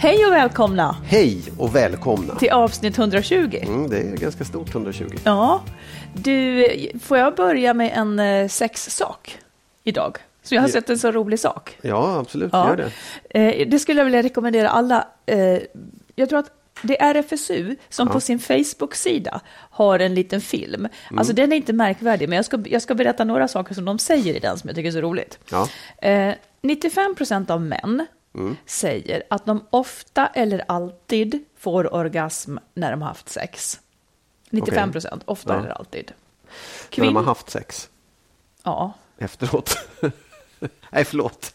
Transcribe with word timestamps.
Hej 0.00 0.26
och 0.26 0.32
välkomna 0.32 0.96
Hej 1.04 1.42
och 1.58 1.74
välkomna! 1.74 2.34
till 2.34 2.50
avsnitt 2.50 2.98
120. 2.98 3.58
Mm, 3.62 3.90
det 3.90 3.96
är 3.98 4.16
ganska 4.16 4.44
stort 4.44 4.70
120. 4.74 5.04
Ja, 5.24 5.62
du, 6.14 6.68
får 7.02 7.18
jag 7.18 7.34
börja 7.34 7.74
med 7.74 7.92
en 7.94 8.18
eh, 8.18 8.48
sexsak 8.48 9.38
idag? 9.84 10.16
Så 10.42 10.54
jag 10.54 10.62
har 10.62 10.68
Ja. 10.68 10.72
sett 10.72 10.90
en 10.90 10.98
så 10.98 11.10
rolig 11.12 11.38
sak. 11.40 11.78
Ja, 11.82 12.18
absolut. 12.18 12.50
Ja. 12.52 12.68
Gör 12.68 12.76
det. 12.76 12.90
Eh, 13.60 13.68
det 13.68 13.78
skulle 13.78 14.00
jag 14.00 14.04
vilja 14.04 14.22
rekommendera 14.22 14.68
alla. 14.68 15.06
Eh, 15.26 15.58
jag 16.14 16.28
tror 16.28 16.38
att 16.38 16.50
det 16.82 17.00
är 17.02 17.14
RFSU 17.14 17.76
som 17.88 18.08
på 18.08 18.20
sin 18.20 18.38
Facebook-sida 18.38 19.40
har 19.70 19.98
en 19.98 20.14
liten 20.14 20.40
film. 20.40 20.88
Alltså 21.16 21.32
den 21.32 21.52
är 21.52 21.56
inte 21.56 21.72
märkvärdig, 21.72 22.28
men 22.28 22.36
jag 22.36 22.44
ska, 22.44 22.58
jag 22.66 22.82
ska 22.82 22.94
berätta 22.94 23.24
några 23.24 23.48
saker 23.48 23.74
som 23.74 23.84
de 23.84 23.98
säger 23.98 24.34
i 24.36 24.38
den 24.38 24.58
som 24.58 24.68
jag 24.68 24.74
tycker 24.76 24.88
är 24.88 24.92
så 24.92 25.00
roligt. 25.00 25.38
Ja. 25.50 25.68
Eh, 26.08 26.34
95 26.62 27.14
procent 27.14 27.50
av 27.50 27.60
män 27.62 28.06
säger 28.66 29.22
att 29.30 29.46
de 29.46 29.66
ofta 29.70 30.26
eller 30.26 30.64
alltid 30.68 31.44
får 31.58 31.94
orgasm 31.94 32.56
när 32.74 32.90
de 32.90 33.02
har 33.02 33.08
haft 33.08 33.28
sex. 33.28 33.80
95 34.50 34.92
procent, 34.92 35.22
ofta 35.24 35.52
Ja. 35.54 35.60
eller 35.60 35.70
alltid. 35.70 36.12
När 36.96 37.06
de 37.06 37.16
har 37.16 37.22
Kvinn- 37.22 37.26
haft 37.26 37.50
sex 37.50 37.88
Ja, 38.62 38.92
efteråt. 39.18 39.78
Nej, 40.90 41.04
förlåt. 41.04 41.52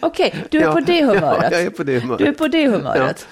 Okej, 0.00 0.44
du 0.50 0.58
är 0.58 0.62
Ja, 0.62 0.72
på 0.72 0.80
det 0.80 1.04
humöret. 1.04 1.42
Ja, 1.42 1.58
jag 1.58 1.62
är 1.62 1.70
på 1.70 1.82
det 1.82 2.00
humöret. 2.00 2.18
Du 2.18 2.26
är 2.26 2.32
på 2.32 2.48
det 2.48 2.68
humöret. 2.68 3.26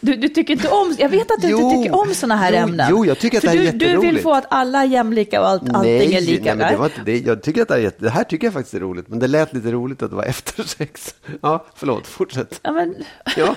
Du, 0.00 0.16
du 0.16 0.28
tycker 0.28 0.52
inte 0.52 0.68
om, 0.68 0.94
jag 0.98 1.08
vet 1.08 1.30
att 1.30 1.40
du 1.40 1.48
Jo, 1.48 1.58
inte 1.60 1.76
tycker 1.82 1.98
om 2.00 2.14
sådana 2.14 2.36
här 2.36 2.52
jo, 2.52 2.58
ämnen. 2.58 2.86
jo, 2.90 3.04
jag 3.06 3.18
tycker 3.18 3.38
att 3.38 3.44
För 3.44 3.50
det 3.52 3.58
här 3.58 3.68
är 3.68 3.72
du, 3.72 3.78
du 3.78 3.86
vill 3.86 3.94
jätteroligt. 3.94 4.22
få 4.22 4.32
att 4.34 4.46
alla 4.50 4.82
är 4.82 4.86
jämlika 4.86 5.40
och 5.40 5.48
allt, 5.48 5.74
allting 5.74 6.12
är 6.14 6.20
lika. 6.20 6.42
nej, 6.44 6.56
men 6.56 6.58
det 6.58 6.64
nej? 6.64 6.76
var 6.76 6.84
inte 6.86 7.00
det. 7.04 7.18
Jag 7.18 7.42
tycker 7.42 7.62
att 7.62 7.68
det, 7.68 7.74
här, 7.74 7.92
det 7.98 8.10
här 8.10 8.24
tycker 8.24 8.46
jag 8.46 8.54
faktiskt 8.54 8.74
är 8.74 8.80
roligt, 8.80 9.08
men 9.08 9.18
det 9.18 9.26
lät 9.26 9.52
lite 9.52 9.72
roligt 9.72 10.02
att 10.02 10.10
det 10.10 10.16
var 10.16 10.24
efter 10.24 10.62
sex. 10.78 11.14
Ja, 11.42 11.66
förlåt, 11.74 12.06
fortsätt. 12.06 12.60
Ja, 12.62 12.72
men, 12.72 12.94
Ja, 13.36 13.54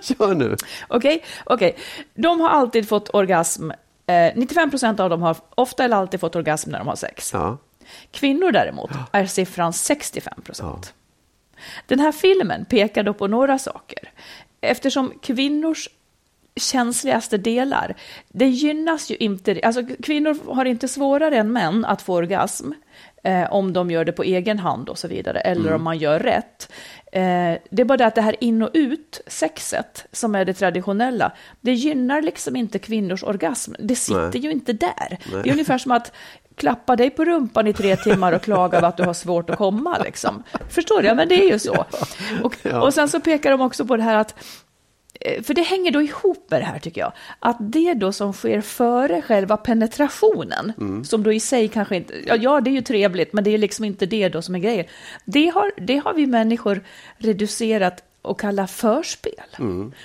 kör 0.00 0.34
nu. 0.34 0.56
Okej, 0.88 1.24
okej. 1.44 1.76
De 2.14 2.40
har 2.40 2.48
alltid 2.48 2.88
fått 2.88 3.14
orgasm. 3.14 3.70
Eh, 4.06 4.32
95 4.36 4.70
procent 4.70 5.00
av 5.00 5.10
dem 5.10 5.22
har 5.22 5.36
ofta 5.54 5.84
eller 5.84 5.96
alltid 5.96 6.20
fått 6.20 6.36
orgasm 6.36 6.70
när 6.70 6.78
de 6.78 6.88
har 6.88 6.96
sex. 6.96 7.30
Ja, 7.32 7.58
Kvinnor 8.10 8.52
däremot 8.52 8.90
är 9.12 9.26
siffran 9.26 9.72
65 9.72 10.42
procent. 10.44 10.94
Den 11.86 12.00
här 12.00 12.12
filmen 12.12 12.64
pekar 12.64 13.02
då 13.02 13.14
på 13.14 13.26
några 13.26 13.58
saker. 13.58 13.98
Eftersom 14.62 15.12
kvinnors 15.22 15.88
känsligaste 16.56 17.38
delar, 17.38 17.94
det 18.28 18.48
gynnas 18.48 19.10
ju 19.10 19.16
inte, 19.16 19.60
alltså 19.62 19.82
kvinnor 20.02 20.54
har 20.54 20.64
inte 20.64 20.88
svårare 20.88 21.36
än 21.36 21.52
män 21.52 21.84
att 21.84 22.02
få 22.02 22.14
orgasm 22.14 22.72
eh, 23.24 23.52
om 23.52 23.72
de 23.72 23.90
gör 23.90 24.04
det 24.04 24.12
på 24.12 24.22
egen 24.22 24.58
hand 24.58 24.88
och 24.88 24.98
så 24.98 25.08
vidare, 25.08 25.40
eller 25.40 25.72
om 25.72 25.82
man 25.82 25.98
gör 25.98 26.20
rätt. 26.20 26.72
Eh, 27.12 27.58
det 27.70 27.82
är 27.82 27.84
bara 27.84 27.96
det 27.96 28.06
att 28.06 28.14
det 28.14 28.20
här 28.20 28.44
in 28.44 28.62
och 28.62 28.70
ut, 28.74 29.20
sexet, 29.26 30.06
som 30.12 30.34
är 30.34 30.44
det 30.44 30.54
traditionella, 30.54 31.32
det 31.60 31.72
gynnar 31.72 32.22
liksom 32.22 32.56
inte 32.56 32.78
kvinnors 32.78 33.22
orgasm. 33.22 33.72
Det 33.78 33.96
sitter 33.96 34.30
Nej. 34.32 34.40
ju 34.40 34.50
inte 34.50 34.72
där. 34.72 35.18
Det 35.42 35.48
är 35.48 35.52
ungefär 35.52 35.78
som 35.78 35.92
att 35.92 36.12
klappa 36.56 36.96
dig 36.96 37.10
på 37.10 37.24
rumpan 37.24 37.66
i 37.66 37.72
tre 37.72 37.96
timmar 37.96 38.32
och 38.32 38.42
klaga 38.42 38.78
över 38.78 38.88
att 38.88 38.96
du 38.96 39.02
har 39.02 39.14
svårt 39.14 39.50
att 39.50 39.58
komma. 39.58 39.98
Liksom. 39.98 40.42
Förstår 40.68 41.02
du? 41.02 41.08
Ja, 41.08 41.14
men 41.14 41.28
det 41.28 41.44
är 41.44 41.48
ju 41.52 41.58
så. 41.58 41.84
Och, 42.42 42.66
och 42.82 42.94
sen 42.94 43.08
så 43.08 43.20
pekar 43.20 43.50
de 43.50 43.60
också 43.60 43.84
på 43.84 43.96
det 43.96 44.02
här 44.02 44.16
att 44.16 44.34
eh, 45.20 45.42
för 45.42 45.54
det 45.54 45.62
hänger 45.62 45.90
då 45.90 46.02
ihop 46.02 46.46
med 46.50 46.60
det 46.60 46.64
här 46.64 46.78
tycker 46.78 47.00
jag. 47.00 47.12
Att 47.38 47.56
det 47.60 47.94
då 47.94 48.12
som 48.12 48.32
sker 48.32 48.60
före 48.60 49.22
själva 49.22 49.56
penetrationen, 49.56 50.72
som 51.04 51.22
då 51.22 51.32
i 51.32 51.40
sig 51.40 51.68
kanske 51.68 51.96
inte, 51.96 52.14
ja, 52.26 52.36
ja 52.36 52.60
det 52.60 52.70
är 52.70 52.72
ju 52.72 52.82
trevligt, 52.82 53.32
men 53.32 53.44
det 53.44 53.50
är 53.50 53.58
liksom 53.58 53.84
inte 53.84 54.06
det 54.06 54.28
då 54.28 54.42
som 54.42 54.54
är 54.54 54.58
grejen. 54.58 54.86
Det 55.24 55.48
har, 55.48 55.72
det 55.76 55.96
har 55.96 56.14
vi 56.14 56.26
människor 56.26 56.80
reducerat 57.18 58.04
och 58.22 58.40
kallar 58.40 58.66
förspel. 58.66 59.32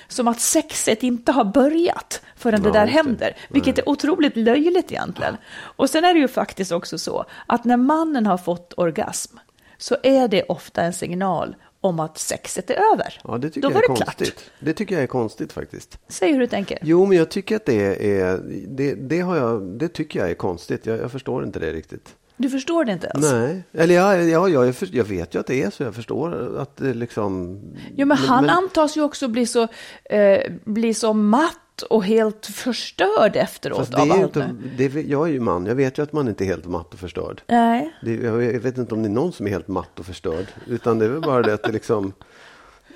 Som 0.08 0.28
att 0.28 0.40
sexet 0.40 1.02
inte 1.02 1.32
har 1.32 1.44
börjat 1.44 2.22
förrän 2.36 2.62
det 2.62 2.70
där 2.70 2.86
händer, 2.86 3.36
vilket 3.48 3.78
är 3.78 3.88
otroligt 3.88 4.36
löjligt 4.36 4.92
egentligen. 4.92 5.36
Och 5.56 5.90
sen 5.90 6.04
är 6.04 6.14
det 6.14 6.20
ju 6.20 6.28
faktiskt 6.28 6.72
också 6.72 6.98
så 6.98 7.24
att 7.46 7.64
när 7.64 7.76
mannen 7.76 8.26
har 8.26 8.38
fått 8.38 8.74
orgasm 8.76 9.36
så 9.78 9.96
är 10.02 10.28
det 10.28 10.42
ofta 10.42 10.82
en 10.82 10.92
signal 10.92 11.56
om 11.80 12.00
att 12.00 12.18
sexet 12.18 12.70
är 12.70 12.74
över. 12.92 13.20
ja 13.24 13.38
det 13.38 13.50
tycker 13.50 13.68
Då 13.68 13.72
jag 13.74 13.76
är 13.76 13.80
det 13.80 13.86
konstigt. 13.86 14.34
klart. 14.34 14.50
Det 14.60 14.72
tycker 14.74 14.94
jag 14.94 15.02
är 15.02 15.06
konstigt 15.06 15.52
faktiskt. 15.52 15.98
Säg 16.08 16.32
hur 16.32 16.40
du 16.40 16.46
tänker. 16.46 16.78
Jo, 16.82 17.06
men 17.06 17.16
jag 17.16 17.30
tycker 17.30 17.56
att 17.56 17.66
det 17.66 18.10
är, 18.20 18.40
det, 18.68 18.94
det 18.94 19.20
har 19.20 19.36
jag, 19.36 19.62
det 19.62 19.88
tycker 19.88 20.20
jag 20.20 20.30
är 20.30 20.34
konstigt. 20.34 20.86
Jag, 20.86 20.98
jag 20.98 21.12
förstår 21.12 21.44
inte 21.44 21.58
det 21.58 21.72
riktigt. 21.72 22.14
Du 22.38 22.50
förstår 22.50 22.84
det 22.84 22.92
inte 22.92 23.06
ens? 23.14 23.32
Nej, 23.32 23.62
eller 23.72 23.94
ja, 23.94 24.16
ja, 24.16 24.48
ja 24.48 24.64
jag, 24.64 24.74
jag 24.92 25.04
vet 25.04 25.34
ju 25.34 25.38
att 25.40 25.46
det 25.46 25.62
är 25.62 25.70
så. 25.70 25.82
Jag 25.82 25.94
förstår 25.94 26.58
att 26.58 26.76
det 26.76 26.94
liksom... 26.94 27.60
Jo, 27.96 28.06
men 28.06 28.16
han 28.16 28.50
antas 28.50 28.96
ju 28.96 29.02
också 29.02 29.28
bli 29.28 29.46
så, 29.46 29.68
eh, 30.04 30.52
bli 30.64 30.94
så 30.94 31.12
matt 31.12 31.82
och 31.90 32.04
helt 32.04 32.46
förstörd 32.46 33.36
efteråt 33.36 33.78
Fast 33.78 33.92
det 33.92 34.02
av 34.02 34.08
är 34.08 34.12
allt. 34.12 34.36
inte, 34.36 34.54
det, 34.76 35.00
jag 35.00 35.28
är 35.28 35.32
ju 35.32 35.40
man, 35.40 35.66
jag 35.66 35.74
vet 35.74 35.98
ju 35.98 36.02
att 36.02 36.12
man 36.12 36.28
inte 36.28 36.44
är 36.44 36.46
helt 36.46 36.66
matt 36.66 36.94
och 36.94 37.00
förstörd. 37.00 37.42
Nej. 37.46 37.94
Det, 38.02 38.14
jag, 38.14 38.44
jag 38.44 38.60
vet 38.60 38.78
inte 38.78 38.94
om 38.94 39.02
det 39.02 39.08
är 39.08 39.10
någon 39.10 39.32
som 39.32 39.46
är 39.46 39.50
helt 39.50 39.68
matt 39.68 39.98
och 39.98 40.06
förstörd. 40.06 40.46
Utan 40.66 40.98
det 40.98 41.04
är 41.04 41.08
väl 41.08 41.20
bara 41.20 41.42
det 41.42 41.54
att 41.54 41.62
det 41.62 41.72
liksom... 41.72 42.12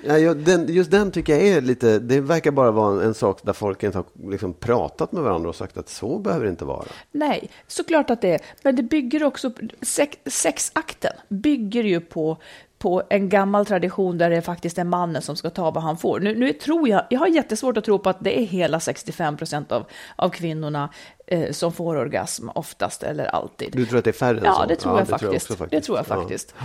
Ja, 0.05 0.17
jag, 0.17 0.37
den, 0.37 0.73
just 0.73 0.91
den 0.91 1.11
tycker 1.11 1.33
jag 1.33 1.47
är 1.47 1.61
lite, 1.61 1.99
det 1.99 2.21
verkar 2.21 2.51
bara 2.51 2.71
vara 2.71 2.93
en, 2.93 3.07
en 3.07 3.13
sak 3.13 3.39
där 3.43 3.53
folk 3.53 3.83
inte 3.83 3.97
har 3.97 4.05
liksom 4.31 4.53
pratat 4.53 5.11
med 5.11 5.23
varandra 5.23 5.49
och 5.49 5.55
sagt 5.55 5.77
att 5.77 5.89
så 5.89 6.19
behöver 6.19 6.45
det 6.45 6.51
inte 6.51 6.65
vara. 6.65 6.85
Nej, 7.11 7.49
såklart 7.67 8.09
att 8.09 8.21
det 8.21 8.33
är. 8.33 8.41
Men 8.63 8.75
det 8.75 8.83
bygger 8.83 9.23
också, 9.23 9.51
sex, 9.81 10.17
sexakten 10.25 11.13
bygger 11.29 11.83
ju 11.83 11.99
på 11.99 12.37
på 12.77 13.03
en 13.09 13.29
gammal 13.29 13.65
tradition 13.65 14.17
där 14.17 14.29
det 14.29 14.41
faktiskt 14.41 14.77
är 14.77 14.83
mannen 14.83 15.21
som 15.21 15.35
ska 15.35 15.49
ta 15.49 15.71
vad 15.71 15.83
han 15.83 15.97
får. 15.97 16.19
Nu, 16.19 16.35
nu 16.35 16.53
tror 16.53 16.89
jag, 16.89 17.03
jag 17.09 17.19
har 17.19 17.27
jättesvårt 17.27 17.77
att 17.77 17.83
tro 17.83 17.99
på 17.99 18.09
att 18.09 18.17
det 18.23 18.39
är 18.39 18.45
hela 18.45 18.79
65 18.79 19.37
procent 19.37 19.71
av, 19.71 19.85
av 20.15 20.29
kvinnorna 20.29 20.89
eh, 21.27 21.51
som 21.51 21.73
får 21.73 21.95
orgasm 21.95 22.49
oftast 22.49 23.03
eller 23.03 23.25
alltid. 23.25 23.69
Du 23.73 23.85
tror 23.85 23.99
att 23.99 24.03
det 24.05 24.11
är 24.11 24.13
färre 24.13 24.41
Ja, 24.43 24.65
det 24.67 24.75
tror, 24.75 24.99
jag, 24.99 25.07
faktiskt. 25.07 25.33
också 25.33 25.55
faktiskt. 25.55 25.81
Det 25.81 25.85
tror 25.85 25.97
jag 25.97 26.05
Ja. 26.09 26.21
faktiskt. 26.21 26.55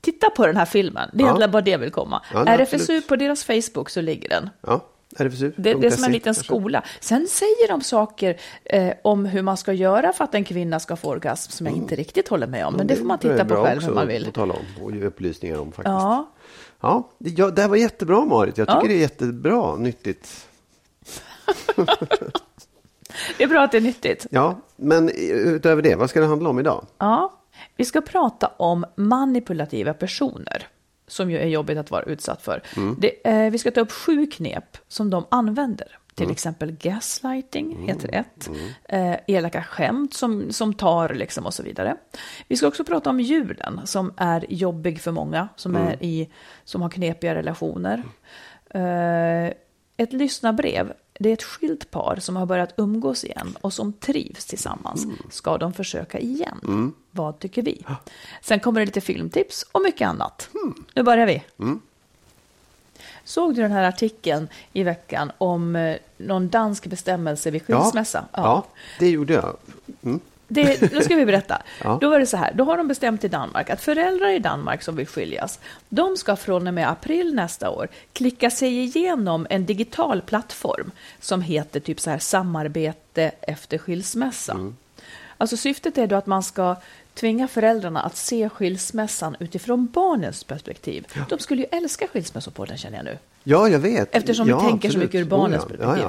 Titta 0.00 0.30
på 0.30 0.46
den 0.46 0.56
här 0.56 0.64
filmen, 0.64 1.10
det 1.12 1.18
är 1.18 1.22
Ja. 1.22 1.26
egentligen 1.26 1.50
bara 1.50 1.62
det 1.62 1.70
jag 1.70 1.78
vill 1.78 1.90
komma. 1.90 2.22
Ja, 2.32 2.44
nej, 2.44 2.54
RFSU, 2.58 2.76
absolut. 2.76 3.08
på 3.08 3.16
deras 3.16 3.44
Facebook 3.44 3.90
så 3.90 4.00
ligger 4.00 4.28
den. 4.28 4.50
Ja, 4.60 4.84
RFSU. 5.16 5.52
Det, 5.56 5.74
det 5.74 5.86
är 5.86 5.90
som 5.90 6.04
en 6.04 6.12
liten 6.12 6.24
kanske. 6.34 6.44
skola. 6.44 6.82
Sen 7.00 7.26
säger 7.28 7.68
de 7.68 7.80
saker 7.80 8.40
eh, 8.64 8.92
om 9.04 9.24
hur 9.24 9.42
man 9.42 9.56
ska 9.56 9.72
göra 9.72 10.12
för 10.12 10.24
att 10.24 10.34
en 10.34 10.44
kvinna 10.44 10.80
ska 10.80 10.96
få 10.96 11.08
orgasm 11.08 11.50
som 11.50 11.66
jag 11.66 11.76
inte 11.76 11.96
riktigt 11.96 12.28
håller 12.28 12.46
med 12.46 12.66
om. 12.66 12.74
Men 12.74 12.86
det 12.86 12.96
får 12.96 13.04
man 13.04 13.18
titta 13.18 13.44
på 13.44 13.64
själv 13.64 13.82
hur 13.82 13.94
man 13.94 14.06
vill. 14.08 14.28
Att 14.28 14.34
tala 14.34 14.54
om 14.54 14.84
och 14.84 14.92
ge 14.92 15.04
upplysningar 15.04 15.58
om 15.58 15.66
faktiskt. 15.72 15.86
Ja, 15.88 16.30
Ja, 16.80 17.10
det, 17.18 17.50
det 17.50 17.62
här 17.62 17.68
var 17.68 17.76
jättebra 17.76 18.24
Marit. 18.24 18.58
Jag 18.58 18.66
tycker 18.68 18.80
Ja. 18.80 18.88
det 18.88 18.94
är 18.94 18.98
jättebra, 18.98 19.76
nyttigt. 19.76 20.46
det 23.38 23.44
är 23.44 23.48
bra 23.48 23.60
att 23.62 23.72
det 23.72 23.76
är 23.78 23.82
nyttigt. 23.82 24.26
Ja, 24.30 24.58
men 24.76 25.10
utöver 25.10 25.82
det, 25.82 25.94
vad 25.94 26.10
ska 26.10 26.20
det 26.20 26.26
handla 26.26 26.48
om 26.50 26.58
idag? 26.58 26.86
Ja, 26.98 27.32
vi 27.78 27.84
ska 27.84 28.00
prata 28.00 28.46
om 28.46 28.84
manipulativa 28.96 29.94
personer 29.94 30.66
som 31.06 31.30
ju 31.30 31.38
är 31.38 31.46
jobbigt 31.46 31.78
att 31.78 31.90
vara 31.90 32.02
utsatt 32.02 32.42
för. 32.42 32.62
Det, 32.98 33.28
eh, 33.28 33.50
vi 33.50 33.58
ska 33.58 33.70
ta 33.70 33.80
upp 33.80 33.92
sju 33.92 34.26
knep 34.26 34.78
som 34.88 35.10
de 35.10 35.26
använder. 35.28 35.98
Till 36.14 36.30
exempel 36.30 36.72
gaslighting 36.72 37.86
heter 37.86 38.14
ett. 38.14 38.50
Eh, 38.84 39.16
elaka 39.26 39.62
skämt 39.62 40.14
som, 40.14 40.52
som 40.52 40.74
tar 40.74 41.14
liksom 41.14 41.46
och 41.46 41.54
så 41.54 41.62
vidare. 41.62 41.96
Vi 42.48 42.56
ska 42.56 42.66
också 42.66 42.84
prata 42.84 43.10
om 43.10 43.20
julen 43.20 43.80
som 43.84 44.12
är 44.16 44.46
jobbig 44.48 45.00
för 45.00 45.12
många 45.12 45.48
som, 45.56 45.76
är 45.76 46.02
i, 46.04 46.28
som 46.64 46.82
har 46.82 46.90
knepiga 46.90 47.34
relationer. 47.34 48.02
Eh, 48.70 49.52
ett 49.96 50.12
lyssnarbrev. 50.12 50.92
Det 51.18 51.28
är 51.28 51.32
ett 51.32 51.42
skilt 51.42 51.90
par 51.90 52.16
som 52.20 52.36
har 52.36 52.46
börjat 52.46 52.74
umgås 52.76 53.24
igen 53.24 53.56
och 53.60 53.72
som 53.72 53.92
trivs 53.92 54.46
tillsammans. 54.46 55.06
Ska 55.30 55.58
de 55.58 55.72
försöka 55.72 56.18
igen? 56.18 56.92
Vad 57.10 57.38
tycker 57.38 57.62
vi? 57.62 57.84
Sen 58.42 58.60
kommer 58.60 58.80
det 58.80 58.86
lite 58.86 59.00
filmtips 59.00 59.64
och 59.72 59.82
mycket 59.82 60.08
annat. 60.08 60.48
Nu 60.94 61.02
börjar 61.02 61.26
vi. 61.26 61.42
Såg 63.24 63.54
du 63.54 63.62
den 63.62 63.72
här 63.72 63.84
artikeln 63.84 64.48
i 64.72 64.82
veckan 64.82 65.32
om 65.38 65.76
eh, 65.76 65.96
någon 66.16 66.48
dansk 66.48 66.86
bestämmelse 66.86 67.50
vid 67.50 67.62
skilsmässa? 67.62 68.24
Ja, 68.32 68.42
ja, 68.42 68.66
det 68.98 69.10
gjorde 69.10 69.34
jag. 69.34 69.56
Det, 70.48 70.92
då 70.92 71.00
ska 71.00 71.16
vi 71.16 71.26
berätta. 71.26 71.62
Ja. 71.84 71.98
Då 72.00 72.10
var 72.10 72.18
det 72.18 72.26
så 72.26 72.36
här, 72.36 72.52
då 72.54 72.64
har 72.64 72.76
de 72.76 72.88
bestämt 72.88 73.24
i 73.24 73.28
Danmark 73.28 73.70
att 73.70 73.80
föräldrar 73.80 74.28
i 74.28 74.38
Danmark 74.38 74.82
som 74.82 74.96
vill 74.96 75.06
skiljas, 75.06 75.60
de 75.88 76.16
ska 76.16 76.36
från 76.36 76.66
och 76.66 76.74
med 76.74 76.90
april 76.90 77.34
nästa 77.34 77.70
år 77.70 77.88
klicka 78.12 78.50
sig 78.50 78.78
igenom 78.78 79.46
en 79.50 79.66
digital 79.66 80.22
plattform 80.22 80.90
som 81.20 81.42
heter 81.42 81.80
typ 81.80 82.00
så 82.00 82.10
här 82.10 82.18
samarbete 82.18 83.30
efter 83.40 83.78
skilsmässa. 83.78 84.52
Mm. 84.52 84.76
Alltså 85.38 85.56
syftet 85.56 85.98
är 85.98 86.06
då 86.06 86.16
att 86.16 86.26
man 86.26 86.42
ska 86.42 86.76
tvinga 87.14 87.48
föräldrarna 87.48 88.00
att 88.00 88.16
se 88.16 88.48
skilsmässan 88.48 89.36
utifrån 89.40 89.86
barnens 89.86 90.44
perspektiv. 90.44 91.06
De 91.28 91.38
skulle 91.38 91.62
ju 91.62 91.68
älska 91.70 92.06
skilsmässopodden 92.06 92.78
känner 92.78 92.96
jag 92.96 93.04
nu. 93.04 93.18
Ja, 93.50 93.68
jag 93.68 93.78
vet. 93.78 94.14
Eftersom 94.14 94.48
ja, 94.48 94.58
vi 94.58 94.66
tänker 94.66 94.88
så 94.88 94.92
absolut. 94.92 95.06
mycket 95.08 95.26
ur 95.26 95.30
barnens 95.30 95.64
Oh, 95.64 95.70
ja. 95.70 95.76
perspektiv. 95.78 96.04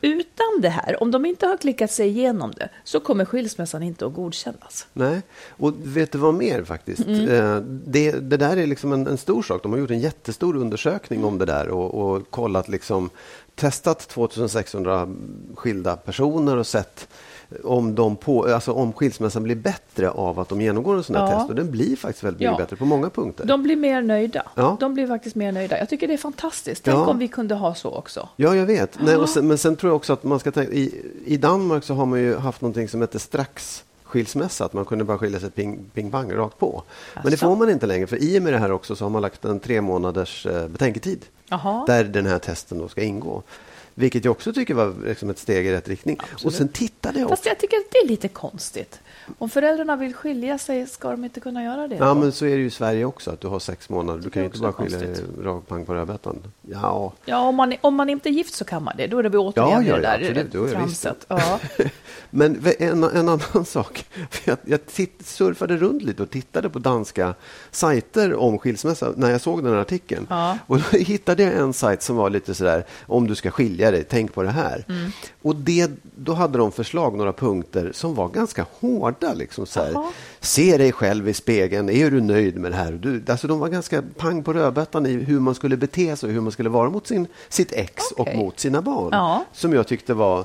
Ja, 0.00 0.08
Utan 0.08 0.60
det 0.60 0.68
här, 0.68 1.02
om 1.02 1.10
de 1.10 1.24
inte 1.26 1.46
har 1.46 1.56
klickat 1.56 1.90
sig 1.90 2.08
igenom 2.08 2.52
det, 2.56 2.68
så 2.84 3.00
kommer 3.00 3.24
skilsmässan 3.24 3.82
inte 3.82 4.06
att 4.06 4.14
godkännas. 4.14 4.86
Nej, 4.92 5.22
och 5.48 5.72
vet 5.82 6.12
du 6.12 6.18
vad 6.18 6.34
mer 6.34 6.64
faktiskt? 6.64 7.06
Mm. 7.06 7.28
Eh, 7.28 7.56
Det, 7.86 8.10
det 8.10 8.36
där 8.36 8.56
är 8.56 8.66
liksom 8.66 8.92
en, 8.92 9.06
en 9.06 9.18
stor 9.18 9.42
sak. 9.42 9.62
De 9.62 9.72
har 9.72 9.78
gjort 9.78 9.90
en 9.90 10.00
jättestor 10.00 10.56
undersökning 10.56 11.24
om 11.24 11.38
det 11.38 11.44
där 11.44 11.68
och, 11.68 11.94
och 11.94 12.30
kollat 12.30 12.68
liksom, 12.68 13.10
testat 13.54 14.08
2600 14.08 15.08
skilda 15.54 15.96
personer 15.96 16.56
och 16.56 16.66
sett 16.66 17.08
om, 17.64 17.94
de 17.94 18.16
på, 18.16 18.54
alltså 18.54 18.72
om 18.72 18.92
skilsmässan 18.92 19.42
blir 19.42 19.54
bättre 19.56 20.10
av 20.10 20.40
att 20.40 20.48
de 20.48 20.60
genomgår 20.60 20.96
en 20.96 21.02
sån 21.04 21.16
här 21.16 21.30
Ja. 21.32 21.38
test. 21.38 21.48
Och 21.50 21.54
den 21.56 21.70
blir 21.70 21.96
faktiskt 21.96 22.24
väldigt 22.24 22.40
mycket 22.40 22.52
Ja. 22.52 22.56
bättre 22.64 22.76
på 22.76 22.84
många 22.84 23.10
punkter. 23.10 23.44
De 23.44 23.62
blir 23.62 23.76
mer 23.76 24.02
nöjda. 24.02 24.42
Ja. 24.54 24.76
De 24.80 24.94
blir 24.94 25.06
faktiskt 25.06 25.36
mer 25.36 25.52
nöjda. 25.52 25.78
Jag 25.78 25.88
tycker 25.88 26.08
det 26.08 26.14
är 26.14 26.18
fantastiskt. 26.18 26.84
Tänk 26.84 27.08
om 27.08 27.18
vi 27.18 27.28
kunde 27.28 27.54
ha 27.54 27.74
så 27.74 27.90
också. 27.90 28.28
Ja, 28.36 28.54
jag 28.56 28.66
vet. 28.66 28.98
Nej, 29.00 29.28
sen, 29.28 29.46
men 29.48 29.58
sen 29.58 29.76
tror 29.76 29.90
jag 29.90 29.96
också 29.96 30.12
att 30.12 30.24
man 30.24 30.40
ska 30.40 30.50
tänka... 30.50 30.72
I, 30.72 31.02
I 31.24 31.36
Danmark 31.36 31.84
så 31.84 31.94
har 31.94 32.06
man 32.06 32.18
ju 32.20 32.36
haft 32.36 32.60
någonting 32.60 32.88
som 32.88 33.00
heter 33.00 33.18
strax 33.18 33.84
skilsmässa, 34.04 34.64
att 34.64 34.72
man 34.72 34.84
kunde 34.84 35.04
bara 35.04 35.18
skilja 35.18 35.40
sig 35.40 35.50
ping, 35.50 35.78
ping 35.94 36.10
bang 36.10 36.36
rakt 36.36 36.58
på. 36.58 36.82
Men 37.22 37.30
det 37.30 37.36
får 37.36 37.56
man 37.56 37.70
inte 37.70 37.86
längre, 37.86 38.06
för 38.06 38.16
i 38.22 38.38
och 38.38 38.42
med 38.42 38.52
det 38.52 38.58
här 38.58 38.72
också 38.72 38.96
så 38.96 39.04
har 39.04 39.10
man 39.10 39.22
lagt 39.22 39.44
en 39.44 39.60
tre 39.60 39.80
månaders 39.80 40.46
eh, 40.46 40.68
betänketid 40.68 41.24
Jaha. 41.48 41.84
där 41.86 42.04
den 42.04 42.26
här 42.26 42.38
testen 42.38 42.78
då 42.78 42.88
ska 42.88 43.02
ingå. 43.02 43.42
Vilket 43.94 44.24
jag 44.24 44.32
också 44.32 44.52
tycker 44.52 44.74
var 44.74 44.94
liksom 45.06 45.30
ett 45.30 45.38
steg 45.38 45.66
i 45.66 45.72
rätt 45.72 45.88
riktning. 45.88 46.18
Och 46.44 46.52
sen 46.52 46.68
tittade 46.68 47.18
jag 47.20 47.28
Fast 47.28 47.40
också. 47.40 47.48
jag 47.48 47.58
tycker 47.58 47.76
att 47.76 47.90
det 47.90 47.98
är 47.98 48.08
lite 48.08 48.28
konstigt. 48.28 49.00
Om 49.38 49.50
föräldrarna 49.50 49.96
vill 49.96 50.14
skilja 50.14 50.58
sig, 50.58 50.86
ska 50.86 51.10
de 51.10 51.24
inte 51.24 51.40
kunna 51.40 51.64
göra 51.64 51.88
det? 51.88 51.96
Ja, 51.96 52.04
då? 52.06 52.14
men 52.14 52.32
så 52.32 52.46
är 52.46 52.50
det 52.50 52.56
ju 52.56 52.66
i 52.66 52.70
Sverige 52.70 53.04
också, 53.04 53.30
att 53.30 53.40
du 53.40 53.48
har 53.48 53.58
sex 53.58 53.88
månader. 53.88 54.20
Du 54.22 54.30
kan 54.30 54.42
ju 54.42 54.46
inte 54.46 54.58
bara 54.58 54.70
också 54.70 54.82
skilja 54.82 54.98
dig 54.98 55.60
pang 55.68 55.86
på 55.86 55.94
rödbetan. 55.94 56.42
Ja, 56.62 57.12
Ja, 57.24 57.38
om 57.38 57.54
man, 57.54 57.74
om 57.80 57.94
man 57.94 58.10
inte 58.10 58.28
är 58.28 58.30
gift 58.30 58.54
så 58.54 58.64
kan 58.64 58.82
man 58.82 58.96
det. 58.96 59.06
Då 59.06 59.18
är 59.18 59.22
det 59.22 59.38
återigen 59.38 59.70
Ja, 59.70 59.82
ja, 59.82 59.96
det 59.96 60.02
där 60.02 60.14
absolut. 60.14 60.52
Det 60.52 60.70
tramset. 60.70 61.26
Ja. 61.28 61.60
Men 62.30 62.66
en, 62.78 63.04
en 63.04 63.28
annan 63.28 63.64
sak. 63.64 64.04
Jag, 64.44 64.58
jag 64.64 64.86
titt, 64.86 65.26
surfade 65.26 65.76
runt 65.76 66.02
lite 66.02 66.22
och 66.22 66.30
tittade 66.30 66.70
på 66.70 66.78
danska 66.78 67.34
sajter 67.70 68.34
om 68.34 68.58
skilsmässa 68.58 69.12
när 69.16 69.30
jag 69.30 69.40
såg 69.40 69.64
den 69.64 69.72
här 69.72 69.80
artikeln. 69.80 70.26
Ja. 70.30 70.58
Och 70.66 70.78
då 70.78 70.98
hittade 70.98 71.42
jag 71.42 71.52
en 71.54 71.72
sajt 71.72 72.02
som 72.02 72.16
var 72.16 72.30
lite 72.30 72.54
sådär, 72.54 72.84
om 73.06 73.26
du 73.26 73.34
ska 73.34 73.50
skilja 73.50 73.83
dig, 73.90 74.04
tänk 74.04 74.34
på 74.34 74.42
det 74.42 74.50
här. 74.50 74.84
Mm. 74.88 75.10
Och 75.42 75.56
det, 75.56 75.90
då 76.16 76.32
hade 76.32 76.58
de 76.58 76.72
förslag, 76.72 77.16
några 77.16 77.32
punkter 77.32 77.90
som 77.94 78.14
var 78.14 78.28
ganska 78.28 78.66
hårda. 78.80 79.34
Liksom 79.34 79.66
så 79.66 79.80
här. 79.80 79.94
Se 80.40 80.76
dig 80.76 80.92
själv 80.92 81.28
i 81.28 81.34
spegeln, 81.34 81.90
är 81.90 82.10
du 82.10 82.20
nöjd 82.20 82.56
med 82.56 82.72
det 82.72 82.76
här? 82.76 82.92
Du, 82.92 83.22
alltså 83.28 83.46
de 83.46 83.58
var 83.58 83.68
ganska 83.68 84.02
pang 84.16 84.42
på 84.42 84.52
rödbetan 84.52 85.06
i 85.06 85.12
hur 85.12 85.40
man 85.40 85.54
skulle 85.54 85.76
bete 85.76 86.16
sig 86.16 86.26
och 86.26 86.32
hur 86.32 86.40
man 86.40 86.52
skulle 86.52 86.68
vara 86.68 86.90
mot 86.90 87.06
sin, 87.06 87.26
sitt 87.48 87.72
ex 87.72 88.02
Okej. 88.16 88.32
och 88.32 88.38
mot 88.38 88.60
sina 88.60 88.82
barn. 88.82 89.08
Ja. 89.12 89.44
Som 89.52 89.72
jag 89.72 89.86
tyckte 89.86 90.14
var 90.14 90.44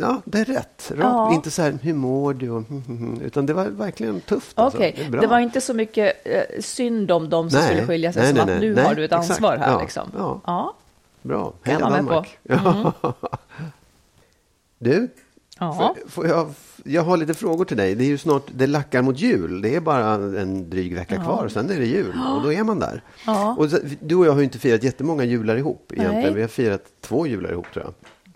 Ja, 0.00 0.22
det 0.24 0.38
är 0.38 0.44
rätt. 0.44 0.90
Rakt. 0.90 1.00
Ja. 1.00 1.34
Inte 1.34 1.50
så 1.50 1.62
här, 1.62 1.78
hur 1.82 1.94
mår 1.94 2.34
du? 2.34 2.50
Och, 2.50 2.62
utan 3.22 3.46
det 3.46 3.52
var 3.52 3.64
verkligen 3.64 4.20
tufft. 4.20 4.58
Alltså. 4.58 4.78
Okej, 4.78 5.08
Det 5.10 5.20
det 5.20 5.26
var 5.26 5.38
inte 5.40 5.60
så 5.60 5.74
mycket 5.74 6.26
eh, 6.26 6.40
synd 6.60 7.10
om 7.10 7.28
dem 7.28 7.50
som 7.50 7.60
Nej. 7.60 7.68
skulle 7.68 7.86
skilja 7.86 8.12
sig 8.12 8.22
Nej, 8.22 8.36
som 8.36 8.46
nej, 8.46 8.54
att 8.54 8.60
nu 8.60 8.74
har 8.74 8.94
du 8.94 9.04
ett 9.04 9.12
exakt. 9.12 9.30
ansvar 9.30 9.56
här. 9.56 9.72
Ja, 9.72 9.80
Liksom. 9.80 10.10
ja. 10.46 10.74
Ja. 11.22 11.28
Bra. 11.28 11.52
Kan 11.62 11.72
jag 11.72 11.80
vara 11.80 11.90
med 11.90 12.04
Danmark. 12.04 12.38
på. 12.48 12.54
Ja. 12.54 13.14
Du, 14.78 15.08
Ja. 15.58 15.96
jag, 16.16 16.52
jag 16.84 17.02
har 17.02 17.16
lite 17.16 17.34
frågor 17.34 17.64
till 17.64 17.76
dig. 17.76 17.94
Det 17.94 18.04
är 18.04 18.08
ju 18.08 18.18
snart, 18.18 18.42
det 18.54 18.66
lackar 18.66 19.02
mot 19.02 19.18
jul. 19.18 19.62
Det 19.62 19.74
är 19.76 19.80
bara 19.80 20.04
en 20.14 20.70
dryg 20.70 20.94
vecka 20.94 21.16
kvar, 21.16 21.48
sen 21.48 21.70
är 21.70 21.78
det 21.78 21.86
jul 21.86 22.14
och 22.36 22.42
då 22.42 22.52
är 22.52 22.64
man 22.64 22.78
där. 22.78 23.02
Ja. 23.26 23.56
Och 23.58 23.68
du 24.00 24.14
och 24.16 24.26
jag 24.26 24.32
har 24.32 24.38
ju 24.38 24.44
inte 24.44 24.58
firat 24.58 24.82
jättemånga 24.82 25.24
jular 25.24 25.56
ihop 25.56 25.92
egentligen. 25.92 26.22
Nej. 26.24 26.34
Vi 26.34 26.40
har 26.40 26.48
firat 26.48 26.82
två 27.00 27.26
jular 27.26 27.50
ihop 27.52 27.66
tror 27.72 27.84
jag. 27.84 27.94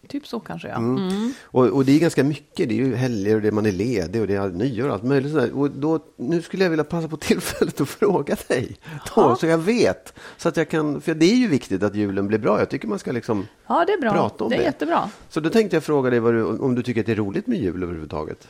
Typ 0.08 0.26
så 0.26 0.40
kanske, 0.40 0.68
ja. 0.68 0.76
Mm. 0.76 1.08
Mm. 1.08 1.32
Och, 1.42 1.66
och 1.66 1.84
det 1.84 1.92
är 1.92 1.98
ganska 2.00 2.24
mycket. 2.24 2.68
Det 2.68 2.74
är 2.74 2.86
ju 2.86 2.94
helger 2.94 3.34
och 3.34 3.42
det 3.42 3.52
man 3.52 3.66
är 3.66 3.72
ledig 3.72 4.20
och 4.20 4.26
det 4.26 4.34
är 4.34 4.48
nyår 4.48 4.88
och 4.88 4.94
allt 4.94 5.04
möjligt. 5.04 5.32
sådär. 5.32 5.52
Och 5.58 5.70
då, 5.70 6.00
nu 6.16 6.42
skulle 6.42 6.62
jag 6.64 6.70
vilja 6.70 6.84
passa 6.84 7.08
på 7.08 7.16
tillfället 7.30 7.80
att 7.80 7.88
fråga 7.88 8.36
dig. 8.48 8.76
Då, 9.14 9.36
så 9.36 9.46
jag 9.46 9.58
vet. 9.58 10.14
Så 10.36 10.48
att 10.48 10.56
jag 10.56 10.68
kan, 10.68 11.00
för 11.00 11.14
det 11.14 11.26
är 11.26 11.36
ju 11.36 11.48
viktigt 11.48 11.82
att 11.82 11.94
julen 11.94 12.26
blir 12.26 12.38
bra. 12.38 12.58
Jag 12.58 12.68
tycker 12.70 12.88
man 12.88 12.98
ska 12.98 13.12
liksom 13.12 13.46
Ja, 13.66 13.84
det 13.84 13.92
är 13.92 14.00
bra. 14.00 14.12
prata 14.12 14.44
om 14.44 14.50
det 14.50 14.56
det. 14.56 14.62
är 14.62 14.66
jättebra. 14.66 15.10
Så 15.28 15.40
då 15.40 15.50
tänkte 15.50 15.76
jag 15.76 15.84
fråga 15.84 16.10
dig 16.10 16.20
du, 16.20 16.44
om 16.44 16.74
du 16.74 16.82
tycker 16.82 17.00
att 17.00 17.06
det 17.06 17.12
är 17.12 17.16
roligt 17.16 17.46
med 17.46 17.58
jul 17.58 17.82
överhuvudtaget. 17.82 18.48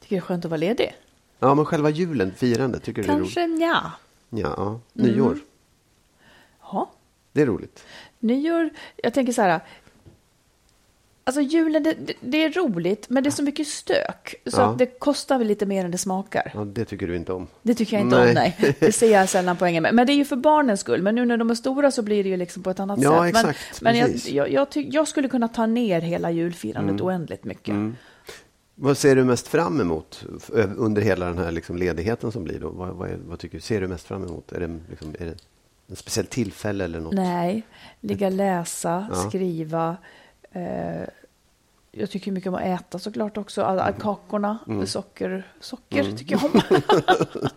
Tycker 0.00 0.16
det 0.16 0.16
är 0.16 0.20
skönt 0.20 0.44
att 0.44 0.50
vara 0.50 0.58
ledig. 0.58 0.94
Ja, 1.38 1.54
men 1.54 1.64
själva 1.64 1.90
julen, 1.90 2.32
firandet, 2.36 2.82
tycker 2.82 3.02
du 3.02 3.08
Kanske 3.08 3.40
Mm. 3.40 3.60
ja. 3.60 3.92
det 4.30 4.40
är 4.40 4.44
roligt? 4.44 4.56
Ja, 4.56 4.80
ja. 4.92 5.02
nyår. 5.04 5.38
ja. 6.72 6.90
Det 7.32 7.42
är 7.42 7.46
roligt. 7.46 7.84
Nyår, 8.18 8.70
jag 8.96 9.14
tänker 9.14 9.32
så 9.32 9.42
här. 9.42 9.60
Alltså 11.28 11.40
julen, 11.40 11.82
det, 11.82 11.94
det, 12.20 12.44
är 12.44 12.50
roligt, 12.52 13.06
men 13.10 13.22
det 13.22 13.28
är 13.28 13.30
så 13.30 13.42
mycket 13.42 13.66
stök. 13.66 14.34
Så 14.46 14.60
Ja. 14.60 14.64
att 14.64 14.78
det 14.78 14.86
kostar 14.86 15.38
väl 15.38 15.46
lite 15.46 15.66
mer 15.66 15.84
än 15.84 15.90
det 15.90 15.98
smakar. 15.98 16.50
Ja, 16.54 16.64
det 16.64 16.84
tycker 16.84 17.08
du 17.08 17.16
inte 17.16 17.32
om. 17.32 17.46
Det 17.62 17.74
tycker 17.74 17.96
jag 17.96 18.06
inte 18.06 18.16
Nej. 18.18 18.28
om, 18.28 18.34
nej. 18.34 18.76
Det 18.80 18.92
ser 18.92 19.12
jag 19.12 19.28
sällan 19.28 19.56
poängen 19.56 19.82
med. 19.82 19.94
Men 19.94 20.06
det 20.06 20.12
är 20.12 20.14
ju 20.14 20.24
för 20.24 20.36
barnens 20.36 20.80
skull. 20.80 21.02
Men 21.02 21.14
nu 21.14 21.24
när 21.24 21.36
de 21.36 21.50
är 21.50 21.54
stora 21.54 21.90
så 21.90 22.02
blir 22.02 22.22
det 22.24 22.30
ju 22.30 22.36
liksom 22.36 22.62
på 22.62 22.70
ett 22.70 22.80
annat 22.80 22.98
Ja, 23.02 23.20
sätt. 23.24 23.28
exakt. 23.36 23.82
Men, 23.82 23.96
men 23.96 24.00
jag, 24.00 24.16
jag, 24.28 24.52
jag, 24.52 24.70
tyck, 24.70 24.86
jag 24.94 25.08
skulle 25.08 25.28
kunna 25.28 25.48
ta 25.48 25.66
ner 25.66 26.00
hela 26.00 26.30
julfirandet 26.30 26.92
Mm. 26.94 27.06
oändligt 27.06 27.44
mycket. 27.44 27.74
Vad 28.74 28.98
ser 28.98 29.16
du 29.16 29.24
mest 29.24 29.48
fram 29.48 29.80
emot 29.80 30.24
under 30.76 31.02
hela 31.02 31.26
den 31.26 31.38
här 31.38 31.52
liksom 31.52 31.76
ledigheten 31.76 32.32
som 32.32 32.44
blir? 32.44 32.58
Då? 32.60 32.68
Vad, 32.68 32.88
vad, 32.88 33.10
vad 33.10 33.38
tycker 33.38 33.56
du, 33.58 33.60
ser 33.62 33.80
du 33.80 33.88
mest 33.88 34.06
fram 34.06 34.24
emot? 34.24 34.52
Är 34.52 34.60
det, 34.60 34.78
liksom, 34.90 35.14
är 35.18 35.24
det 35.26 35.34
en 35.90 35.96
speciell 35.96 36.26
tillfälle 36.26 36.84
eller 36.84 37.00
något? 37.00 37.14
Nej, 37.14 37.62
ligga 38.00 38.28
läsa, 38.30 39.06
Ja. 39.10 39.28
skriva, 39.28 39.96
eh, 40.52 41.08
jag 41.92 42.10
tycker 42.10 42.32
mycket 42.32 42.48
om 42.48 42.54
att 42.54 42.62
äta 42.62 42.98
såklart 42.98 43.36
också. 43.36 43.62
Alla 43.62 43.88
Mm. 43.88 44.00
kakorna, 44.00 44.58
socker, 44.86 45.46
socker 45.60 46.04
tycker 46.16 46.32
jag 46.42 46.44
om. 46.44 46.60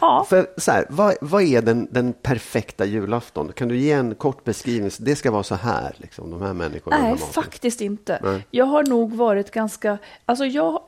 ja, 0.00 0.26
För, 0.28 0.46
så 0.56 0.70
här, 0.70 0.86
vad, 0.90 1.14
vad 1.20 1.42
är 1.42 1.62
den, 1.62 1.88
den 1.90 2.12
perfekta 2.12 2.84
julafton? 2.84 3.52
Kan 3.52 3.68
du 3.68 3.76
ge 3.78 3.92
en 3.92 4.14
kort 4.14 4.44
beskrivning? 4.44 4.90
Det 5.00 5.16
ska 5.16 5.30
vara 5.30 5.42
så 5.42 5.54
här, 5.54 5.94
liksom, 5.98 6.30
de 6.30 6.42
här 6.42 6.52
människorna. 6.52 6.98
nej, 6.98 7.16
faktiskt 7.18 7.80
inte. 7.80 8.20
Nej. 8.22 8.46
Jag 8.50 8.64
har 8.64 8.82
nog 8.82 9.12
varit 9.12 9.50
ganska... 9.50 9.98
Alltså 10.24 10.44
jag, 10.44 10.82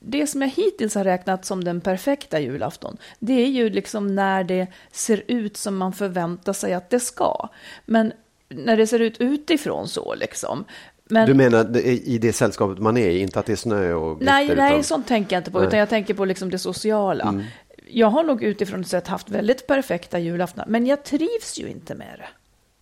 det 0.00 0.26
som 0.26 0.42
jag 0.42 0.48
hittills 0.48 0.94
har 0.94 1.04
räknat 1.04 1.44
som 1.44 1.64
den 1.64 1.80
perfekta 1.80 2.40
julafton, 2.40 2.96
det 3.18 3.32
är 3.42 3.48
ju 3.48 3.70
liksom 3.70 4.14
när 4.14 4.44
det 4.44 4.66
ser 4.92 5.22
ut 5.28 5.56
som 5.56 5.76
man 5.76 5.92
förväntar 5.92 6.52
sig 6.52 6.74
att 6.74 6.90
det 6.90 7.00
ska. 7.00 7.48
Men 7.86 8.12
när 8.48 8.76
det 8.76 8.86
ser 8.86 9.00
ut 9.00 9.16
utifrån 9.20 9.88
så 9.88 10.14
liksom. 10.14 10.64
Men, 11.04 11.26
Du 11.28 11.34
menar 11.34 11.76
i 11.86 12.18
det 12.18 12.32
sällskapet 12.32 12.78
man 12.78 12.96
är 12.96 13.08
i, 13.08 13.18
inte 13.18 13.40
att 13.40 13.46
det 13.46 13.52
är 13.52 13.56
snö 13.56 13.94
och 13.94 14.18
glitter? 14.18 14.32
Nej, 14.34 14.54
nej, 14.56 14.72
utan... 14.72 14.84
sånt 14.84 15.08
tänker 15.08 15.36
jag 15.36 15.40
inte 15.40 15.50
på, 15.50 15.58
Nej. 15.58 15.62
Mm. 15.62 15.68
utan 15.68 15.78
jag 15.78 15.88
tänker 15.88 16.14
på 16.14 16.24
liksom 16.24 16.50
det 16.50 16.58
sociala. 16.58 17.44
Jag 17.86 18.06
har 18.06 18.22
nog 18.22 18.42
utifrån 18.42 18.84
sett 18.84 19.08
haft 19.08 19.30
väldigt 19.30 19.66
perfekta 19.66 20.18
julaftnar, 20.18 20.66
men 20.66 20.86
jag 20.86 21.04
trivs 21.04 21.58
ju 21.58 21.68
inte 21.68 21.94
med 21.94 22.18
det. 22.18 22.28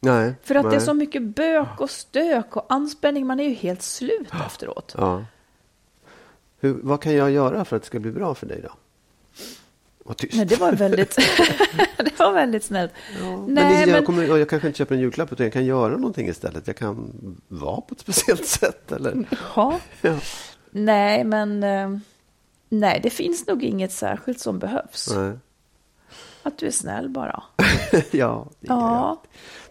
nej 0.01 0.35
För 0.43 0.55
att 0.55 0.63
det 0.63 0.69
är 0.69 0.71
nej. 0.71 0.81
så 0.81 0.95
mycket 0.95 1.23
bök 1.23 1.81
och 1.81 1.91
stök 1.91 2.57
och 2.57 2.67
anspänning, 2.69 3.27
man 3.27 3.41
är 3.41 3.49
ju 3.49 3.55
helt 3.55 3.83
slut 3.83 4.29
efteråt. 4.47 4.95
Ja. 4.99 5.25
Hur, 6.61 6.79
vad 6.83 7.03
kan 7.03 7.15
jag 7.15 7.31
göra 7.31 7.65
för 7.65 7.77
att 7.77 7.83
det 7.83 7.87
ska 7.87 7.99
bli 7.99 8.13
bra 8.13 8.35
för 8.35 8.47
dig 8.47 8.61
då? 8.63 8.71
Vad 10.05 10.17
tyst. 10.17 10.35
Nej, 10.37 10.47
det 10.47 10.57
var 10.57 10.73
väldigt, 10.73 11.17
det 11.97 12.19
var 12.19 12.33
väldigt 12.33 12.65
snällt. 12.65 12.93
men 13.23 13.45
Nej, 13.55 13.81
jag, 13.81 13.89
men, 13.89 14.05
kommer, 14.05 14.25
jag 14.39 14.49
kanske 14.49 14.69
inte 14.69 14.79
köper 14.79 14.95
en 14.95 15.01
julklapp 15.01 15.33
utan 15.33 15.45
jag 15.47 15.53
kan 15.53 15.65
göra 15.65 15.97
någonting 15.97 16.29
istället. 16.29 16.67
Jag 16.67 16.77
kan 16.77 17.13
vara 17.49 17.81
på 17.81 17.95
ett 17.95 18.01
speciellt 18.01 18.47
sätt 18.61 18.93
eller? 18.93 19.25
ja. 19.57 19.81
Ja. 20.01 20.19
nej, 20.71 21.25
men 21.25 21.63
eh, 21.63 21.97
nej, 22.69 23.01
det 23.03 23.11
finns 23.11 23.47
nog 23.47 23.63
inget 23.65 23.93
särskilt 23.93 24.41
som 24.41 24.59
behövs. 24.59 25.09
Nej. 25.17 25.33
Att 26.43 26.59
du 26.59 26.67
är 26.67 26.71
snäll 26.71 27.09
bara. 27.09 27.43
ja, 27.93 28.01
Ja. 28.11 28.47
jag. 28.61 29.19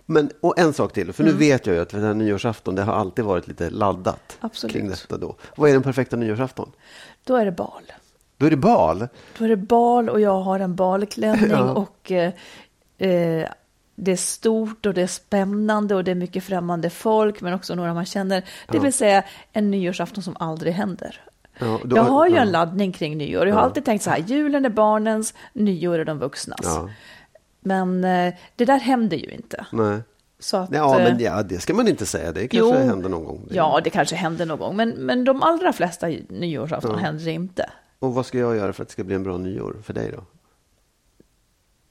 Men 0.05 0.29
och 0.41 0.59
en 0.59 0.74
sak 0.74 0.93
till, 0.93 1.13
för 1.13 1.24
nu 1.24 1.31
vet 1.31 1.65
jag 1.65 1.75
ju 1.75 1.81
att 1.81 1.89
den 1.89 2.03
här 2.03 2.13
nyårsafton, 2.13 2.75
det 2.75 2.81
har 2.83 2.93
alltid 2.93 3.25
varit 3.25 3.48
lite 3.48 3.69
laddat 3.69 4.38
Absolut. 4.39 4.74
kring 4.75 4.89
detta 4.89 5.17
då. 5.17 5.36
Vad 5.57 5.69
är 5.69 5.74
den 5.74 5.83
perfekta 5.83 6.15
nyårsafton? 6.15 6.71
Då 7.24 7.36
är 7.36 7.45
det 7.45 7.51
bal. 7.51 7.81
Då 8.39 8.46
är 8.46 8.50
det 8.50 8.58
bal. 8.58 9.08
Då 9.38 9.46
är 9.46 9.50
det 9.50 9.58
bal 9.58 10.10
och 10.10 10.19
jag 10.22 10.41
har 10.41 10.60
en 10.60 10.75
balklänning 10.75 11.50
Ja. 11.51 11.72
och 11.74 12.12
eh, 12.12 12.34
eh, 12.98 13.48
det 13.96 14.12
är 14.12 14.15
stort 14.15 14.86
och 14.86 14.93
det 14.93 15.01
är 15.01 15.08
spännande 15.08 15.96
och 15.96 16.03
det 16.03 16.12
är 16.12 16.15
mycket 16.15 16.43
främmande 16.43 16.89
folk 16.89 17.41
men 17.41 17.53
också 17.53 17.75
några 17.75 17.93
man 17.93 18.05
känner. 18.05 18.41
Det 18.67 18.77
Ja. 18.77 18.79
vill 18.81 18.93
säga 18.93 19.24
en 19.53 19.72
nyårsafton 19.72 20.24
som 20.24 20.36
aldrig 20.39 20.74
händer. 20.74 21.22
Ja, 21.60 21.79
då- 21.86 21.96
jag 21.98 22.03
har 22.03 22.27
ju 22.27 22.36
ja. 22.36 22.41
en 22.41 22.51
laddning 22.51 22.91
kring 22.91 23.17
nyår. 23.17 23.48
Jag 23.48 23.55
har 23.55 23.62
alltid 23.62 23.86
tänkt 23.86 24.01
så 24.03 24.10
här, 24.10 24.17
julen 24.19 24.65
är 24.65 24.69
barnens, 24.69 25.34
nyår 25.53 26.00
är 26.00 26.05
de 26.05 26.19
vuxnas. 26.19 26.60
Ja. 26.63 26.89
Men 27.62 28.03
eh, 28.03 28.34
det 28.55 28.65
där 28.65 28.79
händer 28.79 29.17
ju 29.17 29.29
inte. 29.31 29.65
Nej. 29.72 30.00
Så 30.39 30.58
att, 30.58 30.72
Ja, 30.74 31.00
eh, 31.00 31.03
men 31.12 31.19
ja, 31.19 31.43
det 31.43 31.60
ska 31.60 31.74
man 31.74 31.88
inte 31.88 32.05
säga. 32.05 32.31
Det 32.31 32.48
kanske 32.48 32.79
händer 32.79 33.10
någon 33.10 33.24
gång. 33.25 33.48
Ja, 33.51 33.81
det 33.84 33.89
kanske 33.89 34.15
händer 34.15 34.46
någon 34.46 34.60
gång. 34.60 34.75
Men, 34.75 34.89
men 34.89 35.24
de 35.24 35.43
allra 35.43 35.74
flesta 35.74 36.08
nyårsafton 36.29 37.00
händer 37.00 37.25
det 37.25 37.31
inte. 37.31 37.69
Och 38.00 38.13
vad 38.13 38.25
ska 38.25 38.39
jag 38.39 38.56
göra 38.56 38.74
för 38.74 38.84
att 38.84 38.88
det 38.88 38.94
ska 38.94 39.03
bli 39.03 39.15
en 39.15 39.24
bra 39.24 39.38
nyår 39.38 39.75
för 39.84 39.94
dig 39.94 40.12
då? 40.12 40.24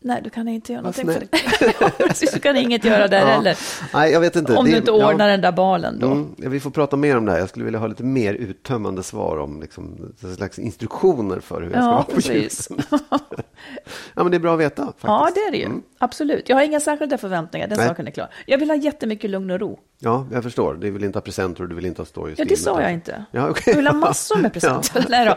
Nej, 0.00 0.20
du 0.24 0.30
kan 0.30 0.48
inte 0.48 0.72
göra 0.72 0.82
någonting 0.82 1.06
för 1.12 1.20
det. 1.20 1.74
Ja, 1.98 2.08
du 2.32 2.38
kan 2.38 2.56
inget 2.56 2.84
göra 2.84 3.08
där 3.08 3.20
Ja. 3.20 3.26
heller. 3.26 3.58
Nej, 3.94 4.12
jag 4.12 4.20
vet 4.20 4.36
inte. 4.36 4.54
Om 4.56 4.64
Det- 4.64 4.70
du 4.70 4.76
inte 4.76 4.90
ja. 4.90 5.08
ordnar 5.12 5.28
den 5.28 5.40
där 5.40 5.52
balen 5.52 5.98
då. 6.00 6.06
Mm, 6.06 6.34
ja, 6.38 6.48
vi 6.48 6.60
får 6.60 6.70
prata 6.70 6.96
mer 6.96 7.16
om 7.16 7.24
det 7.24 7.32
här. 7.32 7.38
Jag 7.38 7.48
skulle 7.48 7.64
vilja 7.64 7.80
ha 7.80 7.86
lite 7.86 8.02
mer 8.02 8.34
uttömmande 8.34 9.02
svar 9.02 9.38
om 9.38 9.60
liksom, 9.60 10.14
slags 10.36 10.58
instruktioner 10.58 11.40
för 11.40 11.62
hur 11.62 11.70
jag 11.70 11.72
ska 11.72 11.80
Ja, 11.80 11.90
vara 11.92 12.02
på 12.02 12.12
precis. 12.12 12.68
ja, 14.14 14.22
men 14.22 14.30
det 14.30 14.36
är 14.36 14.38
bra 14.40 14.54
att 14.54 14.60
veta. 14.60 14.82
Faktiskt. 14.84 15.04
Ja, 15.04 15.30
det 15.34 15.40
är 15.40 15.50
det 15.50 15.56
ju. 15.58 15.64
Mm. 15.64 15.82
Absolut. 15.98 16.48
Jag 16.48 16.56
har 16.56 16.62
inga 16.62 16.80
särskilda 16.80 17.18
förväntningar, 17.18 17.68
den 17.68 17.78
Nej. 17.78 17.88
saken 17.88 18.06
är 18.06 18.10
klar. 18.10 18.28
Jag 18.46 18.58
vill 18.58 18.70
ha 18.70 18.76
jättemycket 18.76 19.30
lugn 19.30 19.50
och 19.50 19.60
ro. 19.60 19.78
Ja, 19.98 20.26
jag 20.32 20.42
förstår. 20.42 20.74
Du 20.74 20.90
vill 20.90 21.04
inte 21.04 21.16
ha 21.16 21.22
presenter 21.22 21.62
och 21.62 21.68
du 21.68 21.74
vill 21.74 21.86
inte 21.86 22.00
ha 22.02 22.06
stories. 22.06 22.38
Ja, 22.38 22.44
det 22.48 22.56
sa 22.56 22.82
jag 22.82 22.92
inte. 22.92 23.24
Ja, 23.30 23.48
okej. 23.50 23.62
Jag 23.66 23.76
vill 23.76 23.86
ha 23.86 23.94
massor 23.94 24.36
med 24.36 24.52
presenter. 24.52 25.06
Nej, 25.08 25.26
då. 25.26 25.34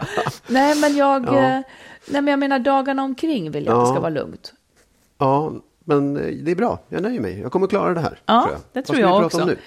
Nej, 0.48 0.76
men 0.82 0.96
jag... 0.96 1.26
Ja. 1.28 1.40
eh, 1.58 1.60
Nej, 2.08 2.22
men 2.22 2.28
jag 2.28 2.40
menar 2.40 2.60
dagarna 2.60 3.04
omkring 3.04 3.52
vill 3.52 3.66
jag 3.66 3.74
att 3.74 3.80
det 3.86 3.88
Ja. 3.90 3.94
ska 3.94 4.00
vara 4.00 4.10
lugnt. 4.10 4.54
Ja, 5.18 5.54
men 5.86 6.18
eh, 6.18 6.36
det 6.36 6.52
är 6.52 6.56
bra. 6.56 6.80
Jag 6.90 7.02
nöjer 7.04 7.22
mig. 7.22 7.40
Jag 7.40 7.52
kommer 7.52 7.68
klara 7.68 7.94
det 7.94 8.00
här. 8.00 8.20
Ja, 8.26 8.42
tror 8.42 8.54
jag. 8.54 8.62
det 8.62 8.80
Vad 8.80 8.86
tror 8.86 8.96
ska 8.96 9.02
jag 9.02 9.08
vi 9.08 9.14
prata 9.14 9.26
också. 9.26 9.42
Om 9.42 9.48
nu? 9.48 9.58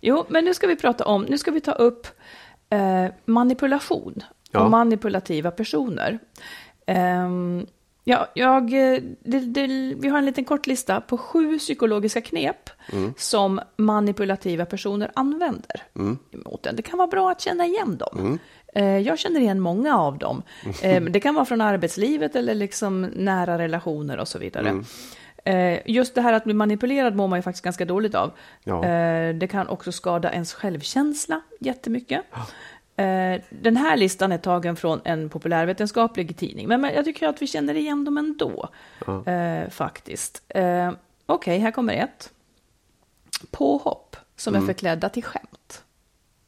Jo, 0.00 0.24
men 0.28 0.44
nu 0.44 0.54
ska 0.54 0.66
vi 0.66 0.76
prata 0.76 1.04
om, 1.04 1.22
nu 1.22 1.38
ska 1.38 1.50
vi 1.50 1.60
ta 1.60 1.72
upp 1.72 2.06
eh, 2.70 3.06
manipulation 3.24 4.22
Ja. 4.50 4.60
och 4.64 4.70
manipulativa 4.70 5.50
personer. 5.50 6.18
Ehm, 6.86 7.66
ja, 8.04 8.28
jag, 8.34 8.62
eh, 8.94 8.98
det, 9.24 9.38
det, 9.40 9.66
vi 9.98 10.08
har 10.08 10.18
en 10.18 10.26
liten 10.26 10.44
kort 10.44 10.66
lista 10.66 11.00
på 11.00 11.18
sju 11.18 11.58
psykologiska 11.58 12.20
knep 12.20 12.70
Mm. 12.92 13.14
som 13.16 13.60
manipulativa 13.76 14.64
personer 14.66 15.10
använder 15.14 15.82
Mm. 15.96 16.18
mot 16.32 16.66
en. 16.66 16.76
Det 16.76 16.82
kan 16.82 16.98
vara 16.98 17.08
bra 17.08 17.30
att 17.30 17.40
känna 17.40 17.66
igen 17.66 17.96
dem. 17.96 18.18
Eh, 18.18 18.34
Jag 18.82 19.18
känner 19.18 19.40
igen 19.40 19.60
många 19.60 19.98
av 19.98 20.18
dem. 20.18 20.42
Eh, 20.82 21.02
Det 21.02 21.20
kan 21.20 21.34
vara 21.34 21.44
från 21.44 21.60
arbetslivet 21.60 22.36
eller 22.36 22.54
liksom 22.54 23.02
nära 23.02 23.58
relationer 23.58 24.18
och 24.18 24.28
så 24.28 24.38
vidare. 24.38 24.68
Mm. 24.68 24.84
Eh, 25.44 25.80
Just 25.86 26.14
det 26.14 26.20
här 26.20 26.32
att 26.32 26.44
bli 26.44 26.54
manipulerad 26.54 27.16
mår 27.16 27.28
man 27.28 27.38
ju 27.38 27.42
faktiskt 27.42 27.64
ganska 27.64 27.84
dåligt 27.84 28.14
av. 28.14 28.30
Ja. 28.64 28.84
Eh, 28.84 29.34
Det 29.34 29.46
kan 29.50 29.68
också 29.68 29.92
skada 29.92 30.32
ens 30.32 30.54
självkänsla 30.54 31.40
jättemycket. 31.60 32.20
Eh, 32.96 33.40
Den 33.50 33.76
här 33.76 33.96
listan 33.96 34.32
är 34.32 34.38
tagen 34.38 34.76
från 34.76 35.00
en 35.04 35.28
populärvetenskaplig 35.28 36.36
tidning, 36.36 36.68
men 36.68 36.84
jag 36.84 37.04
tycker 37.04 37.28
att 37.28 37.42
vi 37.42 37.46
känner 37.46 37.74
igen 37.74 38.04
dem 38.04 38.18
ändå, 38.18 38.68
eh, 39.26 39.70
faktiskt. 39.70 40.42
Eh, 40.48 40.90
Okej, 41.26 41.58
här 41.58 41.70
kommer 41.70 41.94
ett. 41.94 42.30
Påhopp 43.50 44.16
som 44.36 44.54
är 44.54 44.60
förklädda 44.66 45.08
till 45.08 45.24
skämt. 45.24 45.82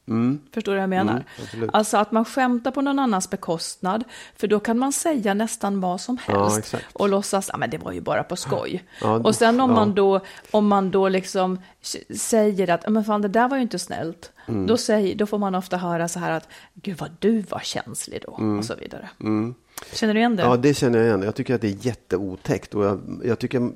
Mm. 0.08 0.38
Förstår 0.54 0.72
du 0.72 0.76
vad 0.76 0.82
jag 0.82 0.88
menar? 0.90 1.24
Mm, 1.54 1.70
alltså 1.72 1.96
att 1.96 2.12
man 2.12 2.24
skämtar 2.24 2.70
på 2.70 2.80
någon 2.82 2.98
annans 2.98 3.30
bekostnad, 3.30 4.04
för 4.36 4.46
då 4.46 4.60
kan 4.60 4.78
man 4.78 4.92
säga 4.92 5.34
nästan 5.34 5.80
vad 5.80 6.00
som 6.00 6.18
Ja, 6.28 6.42
helst 6.42 6.58
exakt. 6.58 6.84
och 6.92 7.08
låtsas, 7.08 7.50
ja 7.52 7.58
men 7.58 7.70
det 7.70 7.78
var 7.78 7.92
ju 7.92 8.00
bara 8.00 8.22
på 8.22 8.36
skoj. 8.36 8.84
Ja, 9.00 9.14
och 9.18 9.34
sen 9.34 9.60
om 9.60 9.70
ja. 9.70 9.76
man 9.76 9.94
då, 9.94 10.20
om 10.50 10.66
man 10.68 10.90
då 10.90 11.08
liksom 11.08 11.58
säger 12.16 12.70
att, 12.70 12.80
"Ja, 12.84 12.90
men 12.90 13.04
fan 13.04 13.22
det 13.22 13.28
där 13.28 13.48
var 13.48 13.56
ju 13.56 13.62
inte 13.62 13.78
snällt, 13.78 14.32
Mm. 14.48 14.66
då, 14.66 14.76
säger, 14.76 15.14
då 15.14 15.26
får 15.26 15.38
man 15.38 15.54
ofta 15.54 15.76
höra 15.76 16.08
så 16.08 16.18
här 16.18 16.30
att, 16.30 16.48
gud 16.74 16.98
vad 16.98 17.10
du 17.18 17.40
var 17.40 17.60
känslig 17.60 18.22
då, 18.26 18.32
och 18.58 18.64
så 18.64 18.74
vidare. 18.74 19.08
Känner 19.92 20.14
du 20.14 20.20
igen 20.20 20.36
det? 20.36 20.42
Ja, 20.42 20.56
det 20.56 20.74
känner 20.74 20.98
jag 20.98 21.06
igen. 21.06 21.22
Jag 21.22 21.34
tycker 21.34 21.54
att 21.54 21.60
det 21.60 21.68
är 21.68 21.86
jätteotäckt. 21.86 22.74
Och 22.74 22.84
jag, 22.84 23.00
jag, 23.24 23.38
tycker, 23.38 23.70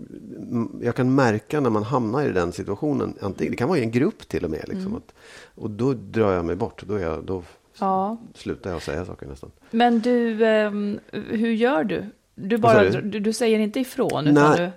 jag 0.82 0.94
kan 0.94 1.14
märka 1.14 1.60
när 1.60 1.70
man 1.70 1.82
hamnar 1.82 2.22
i 2.28 2.32
den 2.32 2.52
situationen. 2.52 3.14
Antingen, 3.20 3.50
det 3.50 3.56
kan 3.56 3.68
vara 3.68 3.78
i 3.78 3.82
en 3.82 3.90
grupp 3.90 4.28
till 4.28 4.44
och 4.44 4.50
med. 4.50 4.60
Liksom, 4.68 4.86
Mm. 4.86 4.94
att, 4.96 5.12
och 5.54 5.70
då 5.70 5.92
drar 5.92 6.32
jag 6.32 6.44
mig 6.44 6.56
bort. 6.56 6.82
Då, 6.86 6.98
jag, 6.98 7.24
då 7.24 7.42
Ja. 7.78 8.16
slutar 8.34 8.70
jag 8.70 8.82
säga 8.82 9.04
saker 9.04 9.26
nästan. 9.26 9.50
Men 9.70 10.00
du, 10.00 10.46
ehm, 10.46 10.98
hur 11.12 11.50
gör 11.52 11.84
du? 11.84 12.04
Du, 12.34 12.56
bara, 12.58 12.82
du? 12.90 13.00
du, 13.00 13.20
du 13.20 13.32
säger 13.32 13.58
inte 13.58 13.80
ifrån, 13.80 14.26
utan 14.26 14.56
du... 14.56 14.62
Nej, 14.62 14.70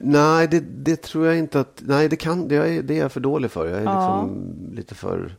nej 0.00 0.48
det, 0.48 0.60
det 0.60 1.02
tror 1.02 1.26
jag 1.26 1.38
inte 1.38 1.60
att... 1.60 1.82
Nej, 1.86 2.08
det, 2.08 2.16
kan, 2.16 2.48
det, 2.48 2.56
är, 2.56 2.82
det 2.82 2.94
är 2.94 2.98
jag 2.98 3.12
för 3.12 3.20
dålig 3.20 3.50
för. 3.50 3.68
Jag 3.68 3.78
är 3.78 3.84
Ja. 3.84 4.22
liksom 4.22 4.54
lite 4.76 4.94
för... 4.94 5.36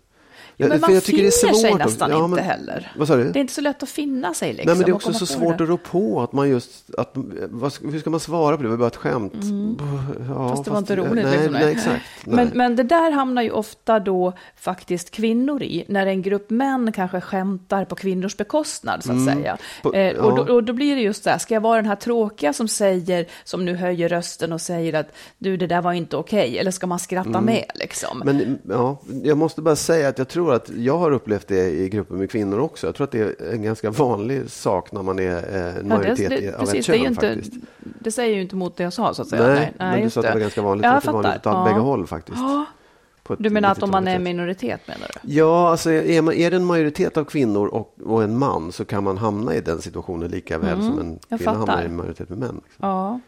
Jo, 0.63 0.69
men 0.69 0.81
man 0.81 0.93
jag 0.93 1.03
tycker 1.03 1.21
det 1.23 1.27
är 1.27 1.31
finner 1.47 1.53
sig 1.53 1.73
nästan 1.73 2.11
ja, 2.11 2.25
inte 2.25 2.35
men- 2.35 2.43
heller. 2.45 2.91
Vad 2.97 3.07
sa 3.07 3.15
du? 3.15 3.23
Det 3.31 3.39
är 3.39 3.41
inte 3.41 3.53
så 3.53 3.61
lätt 3.61 3.83
att 3.83 3.89
finna 3.89 4.33
sig 4.33 4.53
liksom. 4.53 4.67
Nej, 4.67 4.75
men 4.75 4.85
det 4.85 4.91
är 4.91 4.95
också 4.95 5.13
så 5.13 5.25
svårt 5.25 5.57
det. 5.57 5.63
att 5.63 5.69
rå 5.69 5.77
på 5.77 6.21
att 6.21 6.33
man 6.33 6.49
just... 6.49 6.95
Att, 6.97 7.11
vad, 7.49 7.73
hur 7.91 7.99
ska 7.99 8.09
man 8.09 8.19
svara 8.19 8.57
på 8.57 8.63
det? 8.63 8.67
Det 8.69 8.71
var 8.71 8.77
bara 8.77 8.87
ett 8.87 8.95
skämt. 8.95 9.33
Ja, 9.35 9.39
Mm. 9.43 10.49
Fast 10.49 10.65
det 10.65 10.71
var 10.71 10.77
inte 10.77 10.95
roligt, 10.95 11.25
Nej, 11.25 11.37
liksom, 11.37 11.53
nej, 11.53 11.71
exakt. 11.71 12.01
Men, 12.25 12.35
nej. 12.35 12.49
men 12.53 12.75
det 12.75 12.83
där 12.83 13.11
hamnar 13.11 13.41
ju 13.41 13.51
ofta 13.51 13.99
då 13.99 14.33
faktiskt 14.57 15.11
kvinnor 15.11 15.63
i, 15.63 15.85
när 15.87 16.05
en 16.05 16.21
grupp 16.21 16.49
män 16.49 16.91
kanske 16.91 17.21
skämtar 17.21 17.85
på 17.85 17.95
kvinnors 17.95 18.37
bekostnad, 18.37 19.03
så 19.03 19.11
att 19.11 19.25
säga. 19.25 19.49
Mm. 19.51 19.57
På- 19.83 19.93
eh, 19.93 20.15
och, 20.17 20.39
ja. 20.39 20.43
då, 20.45 20.53
och 20.53 20.63
då 20.63 20.73
blir 20.73 20.95
det 20.95 21.01
just 21.01 21.23
så 21.23 21.29
här, 21.29 21.37
ska 21.37 21.53
jag 21.53 21.61
vara 21.61 21.75
den 21.75 21.85
här 21.85 21.95
tråkiga 21.95 22.53
som 22.53 22.67
säger, 22.67 23.25
som 23.43 23.65
nu 23.65 23.75
höjer 23.75 24.09
rösten 24.09 24.53
och 24.53 24.61
säger 24.61 24.93
att 24.93 25.07
du, 25.37 25.57
det 25.57 25.67
där 25.67 25.81
var 25.81 25.93
inte 25.93 26.17
okej, 26.17 26.57
eller 26.59 26.71
ska 26.71 26.87
man 26.87 26.99
skratta 26.99 27.41
med 27.41 27.65
liksom? 27.75 28.21
Mm. 28.21 28.37
Men 28.37 28.59
ja, 28.69 28.97
jag 29.23 29.37
måste 29.37 29.61
bara 29.61 29.75
säga 29.75 30.07
att 30.09 30.17
jag 30.17 30.27
tror 30.27 30.52
att 30.53 30.69
jag 30.77 30.97
har 30.97 31.11
upplevt 31.11 31.47
det 31.47 31.69
i 31.69 31.89
grupper 31.89 32.15
med 32.15 32.31
kvinnor 32.31 32.59
också. 32.59 32.87
Jag 32.87 32.95
tror 32.95 33.03
att 33.05 33.11
det 33.11 33.41
är 33.41 33.51
en 33.53 33.63
ganska 33.63 33.89
vanlig 33.91 34.49
sak 34.49 34.91
när 34.91 35.01
man 35.03 35.19
är 35.19 35.31
eh, 35.55 35.65
en 35.77 35.87
Ja, 35.89 35.95
majoritet 35.97 36.29
det, 36.29 36.37
i- 36.37 36.45
det, 36.45 36.53
av 36.55 36.59
precis, 36.59 36.73
ett 36.73 36.77
det, 36.77 36.83
kön 36.93 37.01
ju 37.01 37.07
inte, 37.07 37.27
faktiskt. 37.35 37.53
det 37.79 38.11
säger 38.11 38.35
ju 38.35 38.41
inte 38.41 38.55
emot 38.55 38.75
det 38.77 38.83
jag 38.83 38.93
sa, 38.93 39.13
så 39.13 39.21
att 39.21 39.27
säga. 39.27 39.47
Nej, 39.47 39.73
men 39.77 40.01
du 40.03 40.09
sa 40.09 40.19
att 40.19 40.25
det 40.25 40.33
var 40.33 40.39
ganska 40.39 40.61
vanligt. 40.61 40.83
Ja, 40.83 40.89
Jag 40.89 40.95
jag 40.95 41.03
tror 41.03 41.17
att 41.19 41.23
det 41.23 41.29
är 41.29 41.31
vanligt 41.31 41.43
fattar. 41.43 41.51
åt 41.61 41.67
Ja. 41.67 41.73
bägge 41.73 41.79
håll 41.85 42.07
faktiskt. 42.07 42.37
Ja. 42.37 42.65
Du 43.39 43.49
menar 43.49 43.71
att 43.71 43.83
om 43.83 43.91
man 43.91 44.07
är 44.07 44.19
minoritet, 44.19 44.81
menar 44.87 45.07
du? 45.23 45.33
Ja, 45.33 45.69
alltså 45.69 45.91
är, 45.91 46.21
man, 46.21 46.33
är 46.33 46.51
det 46.51 46.57
en 46.57 46.65
majoritet 46.65 47.17
av 47.17 47.23
kvinnor 47.23 47.67
och, 47.67 47.95
och 48.05 48.23
en 48.23 48.37
man 48.37 48.71
så 48.71 48.85
kan 48.85 49.03
man 49.03 49.17
hamna 49.17 49.55
i 49.55 49.61
den 49.61 49.81
situationen 49.81 50.31
lika 50.31 50.57
väl 50.57 50.75
som 50.81 50.99
en 50.99 50.99
Mm, 50.99 51.19
kvinna 51.37 51.51
hamnar 51.51 51.65
fattar. 51.67 51.81
i 51.83 51.85
en 51.85 51.95
majoritet 51.95 52.29
med 52.29 52.37
män. 52.37 52.61
Liksom. 52.63 52.87
Ja, 52.89 53.19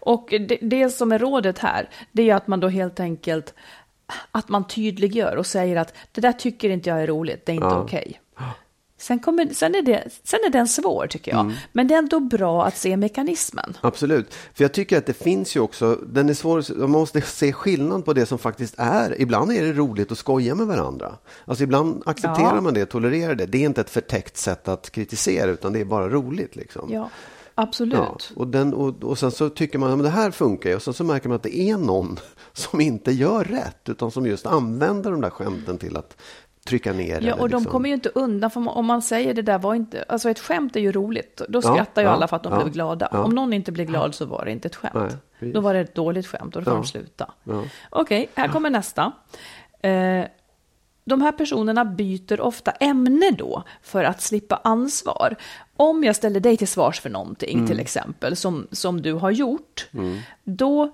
och 0.00 0.26
det, 0.30 0.58
det 0.62 0.90
som 0.90 1.12
är 1.12 1.18
rådet 1.18 1.58
här, 1.58 1.88
det 2.12 2.30
är 2.30 2.34
att 2.34 2.46
man 2.46 2.60
då 2.60 2.68
helt 2.68 3.00
enkelt 3.00 3.54
att 4.32 4.48
man 4.48 4.66
tydliggör 4.66 5.36
och 5.36 5.46
säger 5.46 5.76
att 5.76 5.94
det 6.12 6.20
där 6.20 6.32
tycker 6.32 6.70
inte 6.70 6.88
jag 6.90 7.02
är 7.02 7.06
roligt, 7.06 7.46
det 7.46 7.52
är 7.52 7.54
inte 7.54 7.66
Ja. 7.66 7.82
okej. 7.82 8.20
Sen, 8.98 9.18
kommer, 9.18 9.46
sen, 9.54 9.74
är 9.74 9.82
det, 9.82 10.04
sen 10.24 10.40
är 10.46 10.50
den 10.50 10.68
svår 10.68 11.06
tycker 11.06 11.30
jag, 11.32 11.40
Mm. 11.40 11.52
men 11.72 11.88
det 11.88 11.94
är 11.94 11.98
ändå 11.98 12.20
bra 12.20 12.64
att 12.66 12.76
se 12.76 12.96
mekanismen. 12.96 13.76
Absolut. 13.80 14.34
För 14.54 14.64
jag 14.64 14.72
tycker 14.72 14.98
att 14.98 15.06
det 15.06 15.12
finns 15.12 15.56
ju 15.56 15.60
också, 15.60 15.94
den 16.06 16.28
är 16.28 16.34
svår, 16.34 16.76
man 16.78 16.90
måste 16.90 17.20
se 17.20 17.52
skillnad 17.52 18.04
på 18.04 18.12
det 18.12 18.26
som 18.26 18.38
faktiskt 18.38 18.74
är. 18.78 19.20
Ibland 19.20 19.52
är 19.52 19.62
det 19.66 19.72
roligt 19.72 20.12
att 20.12 20.18
skoja 20.18 20.54
med 20.54 20.66
varandra. 20.66 21.14
Alltså 21.44 21.64
ibland 21.64 22.02
accepterar 22.06 22.54
Ja. 22.54 22.60
man 22.60 22.74
det, 22.74 22.86
tolererar 22.86 23.34
det. 23.34 23.46
Det 23.46 23.58
är 23.58 23.62
inte 23.66 23.80
ett 23.80 23.90
förtäckt 23.90 24.36
sätt 24.36 24.68
att 24.68 24.90
kritisera 24.90 25.50
utan 25.50 25.72
det 25.72 25.80
är 25.80 25.84
bara 25.84 26.08
roligt 26.08 26.56
liksom. 26.56 26.92
Ja, 26.92 27.10
absolut. 27.56 27.94
Ja, 27.94 28.18
och, 28.36 28.46
den, 28.48 28.74
och, 28.74 29.04
och 29.04 29.18
sen 29.18 29.30
så 29.30 29.48
tycker 29.48 29.78
man 29.78 29.92
att 29.92 30.02
det 30.02 30.08
här 30.10 30.30
funkar 30.30 30.70
ju 30.70 30.76
och 30.76 30.82
sen 30.82 30.94
så 30.94 31.04
märker 31.04 31.28
man 31.28 31.36
att 31.36 31.42
det 31.42 31.56
är 31.58 31.76
någon 31.76 32.18
som 32.52 32.80
inte 32.80 33.12
gör 33.12 33.44
rätt 33.44 33.88
utan 33.88 34.10
som 34.10 34.26
just 34.26 34.46
använder 34.46 35.10
de 35.10 35.20
där 35.20 35.30
skämten 35.30 35.78
till 35.78 35.96
att 35.96 36.16
trycka 36.66 36.92
ner. 36.92 37.20
Ja, 37.20 37.34
och 37.34 37.48
de 37.48 37.56
liksom- 37.56 37.72
kommer 37.72 37.88
ju 37.88 37.94
inte 37.94 38.08
undan, 38.08 38.50
för 38.50 38.68
om 38.68 38.86
man 38.86 39.02
säger 39.02 39.34
det 39.34 39.42
där 39.42 39.58
var 39.58 39.74
inte, 39.74 40.04
alltså 40.08 40.30
ett 40.30 40.38
skämt 40.38 40.76
är 40.76 40.80
ju 40.80 40.92
roligt, 40.92 41.42
då 41.48 41.58
Ja, 41.58 41.62
skrattar 41.62 42.02
ju 42.02 42.08
ja, 42.08 42.14
alla 42.14 42.28
för 42.28 42.36
att 42.36 42.42
de 42.42 42.52
ja, 42.52 42.58
blev 42.62 42.72
glada. 42.72 43.06
Om 43.06 43.30
någon 43.30 43.52
inte 43.52 43.72
blev 43.72 43.86
glad 43.86 44.14
så 44.14 44.26
var 44.26 44.44
det 44.44 44.50
inte 44.50 44.68
ett 44.68 44.78
Nej, 44.82 44.92
skämt. 44.92 45.16
precis. 45.38 45.54
då 45.54 45.60
var 45.60 45.74
det 45.74 45.80
ett 45.80 45.94
dåligt 45.94 46.26
skämt 46.26 46.56
och 46.56 46.62
då 46.62 46.64
får 46.64 46.72
Ja. 46.72 46.76
de 46.82 46.86
sluta. 46.86 47.30
Okej, 47.90 48.28
här 48.34 48.48
kommer 48.48 48.70
nästa. 48.70 49.12
Eh, 49.82 50.24
de 51.04 51.22
här 51.22 51.32
personerna 51.32 51.84
byter 51.84 52.40
ofta 52.40 52.70
ämne 52.70 53.30
då 53.38 53.62
för 53.82 54.04
att 54.04 54.22
slippa 54.22 54.60
ansvar. 54.64 55.36
Om 55.76 56.04
jag 56.04 56.16
ställer 56.16 56.40
dig 56.40 56.56
till 56.56 56.68
svars 56.68 57.00
för 57.00 57.10
någonting 57.10 57.54
Mm. 57.54 57.66
till 57.66 57.80
exempel 57.80 58.36
som, 58.36 58.66
som 58.72 59.02
du 59.02 59.12
har 59.12 59.30
gjort, 59.30 59.88
då, 60.44 60.92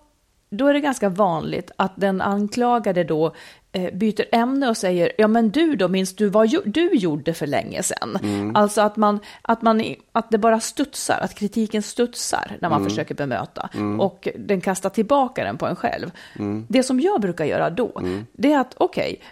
då 0.50 0.66
är 0.66 0.74
det 0.74 0.80
ganska 0.80 1.08
vanligt 1.08 1.70
att 1.76 1.92
den 1.96 2.20
anklagade 2.20 3.04
då 3.04 3.34
eh, 3.72 3.94
byter 3.94 4.24
ämne 4.34 4.68
och 4.68 4.76
säger 4.76 5.12
ja 5.18 5.28
men 5.28 5.50
du 5.50 5.76
då 5.76 5.88
minns 5.88 6.16
du 6.16 6.28
vad 6.28 6.46
ju- 6.48 6.62
du 6.64 6.90
gjorde 6.94 7.34
för 7.34 7.46
länge 7.46 7.82
sedan. 7.82 8.18
Mm. 8.22 8.56
Alltså 8.56 8.80
att, 8.80 8.96
man, 8.96 9.18
att, 9.42 9.62
man, 9.62 9.82
att 10.12 10.30
det 10.30 10.38
bara 10.38 10.60
studsar, 10.60 11.18
att 11.22 11.34
kritiken 11.34 11.82
studsar 11.82 12.56
när 12.60 12.68
man 12.68 12.80
Mm. 12.80 12.90
försöker 12.90 13.14
bemöta 13.14 13.68
och 14.00 14.28
den 14.38 14.60
kastar 14.60 14.90
tillbaka 14.90 15.44
den 15.44 15.58
på 15.58 15.66
en 15.66 15.76
själv. 15.76 16.10
Mm. 16.38 16.66
Det 16.68 16.82
som 16.82 17.00
jag 17.00 17.20
brukar 17.20 17.44
göra 17.44 17.70
då, 17.70 18.02
det 18.32 18.52
är 18.52 18.58
att 18.60 18.74
okej, 18.78 19.20
eh, 19.20 19.26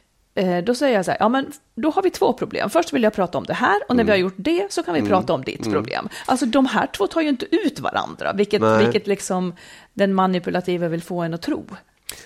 då 0.65 0.75
säger 0.75 0.97
jag 0.97 1.05
så 1.05 1.11
här, 1.11 1.19
ja 1.21 1.29
men 1.29 1.53
då 1.75 1.91
har 1.91 2.03
vi 2.03 2.11
två 2.11 2.33
problem. 2.33 2.71
Först 2.71 2.93
vill 2.93 3.03
jag 3.03 3.13
prata 3.13 3.39
om 3.39 3.45
det 3.45 3.55
här 3.55 3.81
och 3.89 3.97
när 3.97 4.05
vi 4.05 4.11
har 4.11 4.17
Mm. 4.17 4.27
gjort 4.27 4.35
det 4.37 4.73
så 4.73 4.83
kan 4.83 4.95
vi 4.95 5.03
prata 5.03 5.33
om 5.33 5.45
ditt 5.45 5.73
problem. 5.73 6.09
Alltså 6.27 6.47
de 6.47 6.67
här 6.67 6.87
två 6.87 7.07
tar 7.07 7.21
ju 7.21 7.29
inte 7.29 7.57
ut 7.57 7.81
varandra, 7.81 8.33
vilket, 8.33 8.61
Nej. 8.61 8.85
vilket 8.85 9.07
liksom 9.07 9.55
den 9.95 10.15
manipulativa 10.15 10.89
vill 10.89 11.03
få 11.03 11.21
en 11.23 11.35
att 11.35 11.43
tro. 11.43 11.65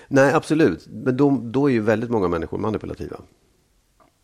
Nej, 0.07 0.33
absolut. 0.33 0.87
Men 0.87 1.17
då, 1.17 1.41
då 1.43 1.69
är 1.69 1.73
ju 1.73 1.81
väldigt 1.81 2.09
många 2.09 2.27
människor 2.27 2.57
manipulativa. 2.57 3.17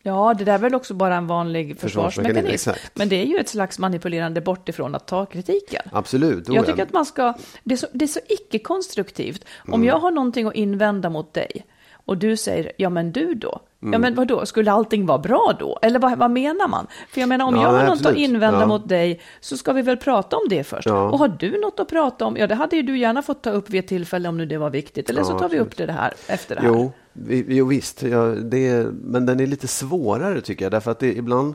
Ja, 0.02 0.34
det 0.38 0.44
där 0.44 0.54
är 0.54 0.58
väl 0.58 0.74
också 0.74 0.94
bara 0.94 1.16
en 1.16 1.26
vanlig 1.26 1.78
Försvarsmekanism, 1.78 2.70
exakt. 2.70 2.96
Men 2.96 3.08
det 3.08 3.16
är 3.16 3.26
ju 3.26 3.36
ett 3.36 3.48
slags 3.48 3.78
manipulerande 3.78 4.40
bort 4.40 4.68
ifrån 4.68 4.94
att 4.94 5.06
ta 5.06 5.26
kritiken. 5.26 5.82
Absolut. 5.92 6.48
Jag 6.48 6.56
ja. 6.56 6.62
tycker 6.62 6.82
att 6.82 6.92
man 6.92 7.06
ska, 7.06 7.34
det 7.64 7.74
är 7.74 7.78
så, 7.78 7.86
det 7.92 8.04
är 8.04 8.06
så 8.08 8.20
icke-konstruktivt. 8.28 9.44
Mm. 9.64 9.74
Om 9.74 9.84
jag 9.84 9.98
har 9.98 10.10
någonting 10.10 10.46
att 10.46 10.54
invända 10.54 11.10
mot 11.10 11.34
dig 11.34 11.66
och 12.04 12.18
du 12.18 12.36
säger, 12.36 12.72
ja 12.76 12.90
men 12.90 13.12
du 13.12 13.34
då? 13.34 13.60
Mm. 13.82 13.92
Ja 13.92 13.98
men 13.98 14.14
vad 14.14 14.28
då? 14.28 14.46
skulle 14.46 14.72
allting 14.72 15.06
vara 15.06 15.18
bra 15.18 15.56
då? 15.58 15.78
Eller 15.82 15.98
vad, 15.98 16.18
vad 16.18 16.30
menar 16.30 16.68
man? 16.68 16.86
För 17.08 17.20
jag 17.20 17.28
menar 17.28 17.44
om 17.44 17.56
Ja, 17.56 17.62
jag 17.62 17.68
har 17.68 17.84
något 17.86 18.06
att 18.06 18.16
invända 18.16 18.60
Ja. 18.60 18.66
mot 18.66 18.88
dig 18.88 19.20
så 19.40 19.56
ska 19.56 19.72
vi 19.72 19.82
väl 19.82 19.96
prata 19.96 20.36
om 20.36 20.42
det 20.48 20.64
först. 20.64 20.86
Ja. 20.88 21.10
Och 21.10 21.18
har 21.18 21.28
du 21.28 21.60
något 21.60 21.80
att 21.80 21.88
prata 21.88 22.24
om, 22.24 22.36
ja 22.36 22.46
det 22.46 22.54
hade 22.54 22.76
ju 22.76 22.82
du 22.82 22.98
gärna 22.98 23.22
fått 23.22 23.42
ta 23.42 23.50
upp 23.50 23.70
vid 23.70 23.78
ett 23.78 23.88
tillfälle 23.88 24.28
om 24.28 24.36
nu 24.38 24.46
det 24.46 24.58
var 24.58 24.70
viktigt. 24.70 25.10
Eller 25.10 25.22
så 25.22 25.38
tar 25.38 25.48
vi 25.48 25.58
upp 25.58 25.76
det 25.76 25.92
här 25.92 26.12
efter 26.26 26.54
det 26.54 26.60
här. 26.60 26.68
Jo, 26.68 26.92
vi, 27.12 27.44
jo 27.48 27.66
visst. 27.66 28.02
Ja, 28.02 28.24
det 28.26 28.86
men 28.92 29.26
den 29.26 29.40
är 29.40 29.46
lite 29.46 29.68
svårare 29.68 30.40
tycker 30.40 30.64
jag. 30.64 30.72
Därför 30.72 30.90
att 30.90 30.98
det 30.98 31.16
ibland... 31.16 31.54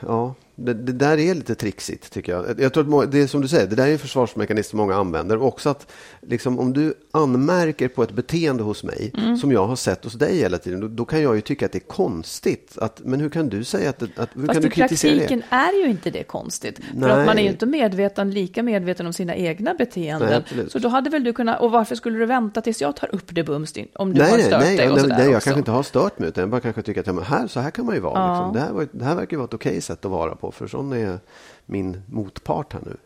Ja, 0.00 0.34
det, 0.64 0.74
det 0.74 0.92
där 0.92 1.18
är 1.18 1.34
lite 1.34 1.54
trixigt 1.54 2.12
tycker 2.12 2.32
jag. 2.32 2.60
Jag 2.60 2.72
tror 2.72 2.84
att 2.84 2.90
må- 2.90 3.04
det 3.04 3.18
är 3.22 3.26
som 3.26 3.40
du 3.40 3.48
säger, 3.48 3.66
det 3.66 3.76
där 3.76 3.86
är 3.86 3.92
en 3.92 3.98
försvarsmekanism 3.98 4.76
många 4.76 4.94
använder. 4.94 5.36
Och 5.36 5.46
också 5.48 5.68
att 5.68 5.92
liksom, 6.20 6.58
om 6.58 6.72
du 6.72 6.94
anmärker 7.10 7.88
på 7.88 8.02
ett 8.02 8.12
beteende 8.12 8.62
hos 8.62 8.84
mig 8.84 9.12
Mm. 9.18 9.36
som 9.36 9.52
jag 9.52 9.66
har 9.66 9.76
sett 9.76 10.04
hos 10.04 10.12
dig 10.14 10.36
hela 10.36 10.58
tiden. 10.58 10.80
Då, 10.80 10.88
då 10.88 11.04
kan 11.04 11.22
jag 11.22 11.34
ju 11.34 11.40
tycka 11.40 11.66
att 11.66 11.72
det 11.72 11.78
är 11.78 11.88
konstigt. 11.88 12.78
Att, 12.78 13.00
men 13.04 13.20
hur 13.20 13.28
kan 13.28 13.48
du 13.48 13.64
säga 13.64 13.90
att, 13.90 14.02
att 14.02 14.28
hur 14.34 14.46
Fast 14.46 14.52
kan 14.52 14.62
du 14.62 14.68
i 14.68 14.70
kritisera 14.70 15.12
praktiken 15.12 15.42
det? 15.50 15.56
är 15.56 15.72
ju 15.84 15.90
inte 15.90 16.10
det 16.10 16.22
konstigt. 16.22 16.78
För 16.78 16.84
Nej. 16.96 17.10
att 17.10 17.26
man 17.26 17.38
är 17.38 17.42
ju 17.42 17.48
inte 17.48 17.66
medveten, 17.66 18.30
lika 18.30 18.62
medveten 18.62 19.06
om 19.06 19.12
sina 19.12 19.34
egna 19.34 19.74
beteenden. 19.74 20.42
Nej, 20.56 20.70
så 20.70 20.78
då 20.78 20.88
hade 20.88 21.10
väl 21.10 21.24
du 21.24 21.32
kunnat, 21.32 21.60
och 21.60 21.70
varför 21.70 21.94
skulle 21.94 22.18
du 22.18 22.26
vänta 22.26 22.60
tills 22.60 22.80
jag 22.80 22.96
tar 22.96 23.14
upp 23.14 23.26
det 23.34 23.44
bums 23.44 23.74
om 23.94 24.12
du 24.14 24.20
Nej, 24.20 24.30
har 24.30 24.38
stört 24.38 24.60
nej, 24.62 24.76
dig 24.76 24.90
och 24.90 24.96
nej, 24.96 25.06
nej 25.08 25.24
jag 25.26 25.36
också? 25.36 25.44
kanske 25.44 25.58
inte 25.58 25.70
har 25.70 25.82
stört 25.82 26.18
mig 26.18 26.28
utan 26.28 26.42
jag 26.42 26.50
bara 26.50 26.60
kanske 26.60 26.82
tycker 26.82 27.18
att 27.18 27.26
här, 27.26 27.46
så 27.46 27.60
här 27.60 27.70
kan 27.70 27.86
man 27.86 27.94
ju 27.94 28.00
vara. 28.00 28.14
Ja. 28.20 28.34
Liksom. 28.34 28.54
Det, 28.54 28.60
här 28.60 28.72
var, 28.72 28.88
det 28.92 29.04
här 29.04 29.14
verkar 29.14 29.32
ju 29.32 29.36
vara 29.36 29.44
ett 29.48 29.54
okej 29.54 29.80
sätt 29.80 30.04
att 30.04 30.10
vara 30.10 30.34
på 30.34 30.49
för 30.50 30.66
sån 30.66 30.92
är 30.92 31.18
min 31.66 32.02
motpart 32.06 32.72
här 32.72 32.80
nu. 32.86 32.96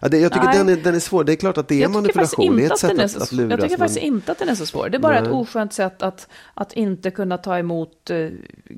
Ja, 0.00 0.08
det, 0.08 0.18
jag 0.18 0.32
tycker 0.32 0.46
Nej. 0.46 0.58
den 0.58 0.68
är, 0.68 0.76
den 0.76 0.94
är 0.94 0.98
svår. 0.98 1.24
Det 1.24 1.32
är 1.32 1.36
klart 1.36 1.58
att 1.58 1.68
det 1.68 1.74
är 1.74 1.80
Jag 1.80 1.92
faktiskt 1.92 2.16
manipulation. 2.38 2.56
Det 2.56 2.64
är 2.66 2.72
ett 2.72 2.78
sätt 2.78 2.98
är 2.98 3.04
att, 3.04 3.10
så, 3.10 3.22
att 3.22 3.32
luras. 3.32 3.50
jag 3.50 3.60
tycker 3.60 3.76
faktiskt 3.78 4.00
men- 4.00 4.06
inte 4.14 4.32
att 4.32 4.38
den 4.38 4.48
är 4.48 4.54
så 4.54 4.66
svår. 4.66 4.88
Det 4.88 4.96
är 4.96 5.00
bara 5.00 5.16
ett 5.18 5.24
Nej. 5.24 5.32
oskönt 5.32 5.72
sätt 5.72 6.02
att, 6.02 6.28
att 6.54 6.72
inte 6.72 7.10
kunna 7.10 7.38
ta 7.38 7.58
emot 7.58 8.10
eh, 8.10 8.28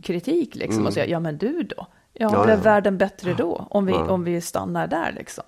kritik 0.03 0.55
liksom, 0.55 0.87
och 0.87 0.93
säga, 0.93 1.07
ja 1.07 1.21
men 1.21 1.39
du 1.39 1.63
då? 1.63 1.87
Ja, 2.13 2.29
Mm. 2.29 2.39
Ja, 2.41 2.45
blev 2.45 2.57
ja. 2.59 2.63
världen 2.63 2.99
bättre 2.99 3.35
då? 3.35 3.67
Om 3.71 3.87
vi, 3.87 3.93
Ja. 3.93 4.11
om 4.11 4.25
vi 4.25 4.41
stannar 4.41 4.87
där 4.87 5.13
liksom. 5.17 5.45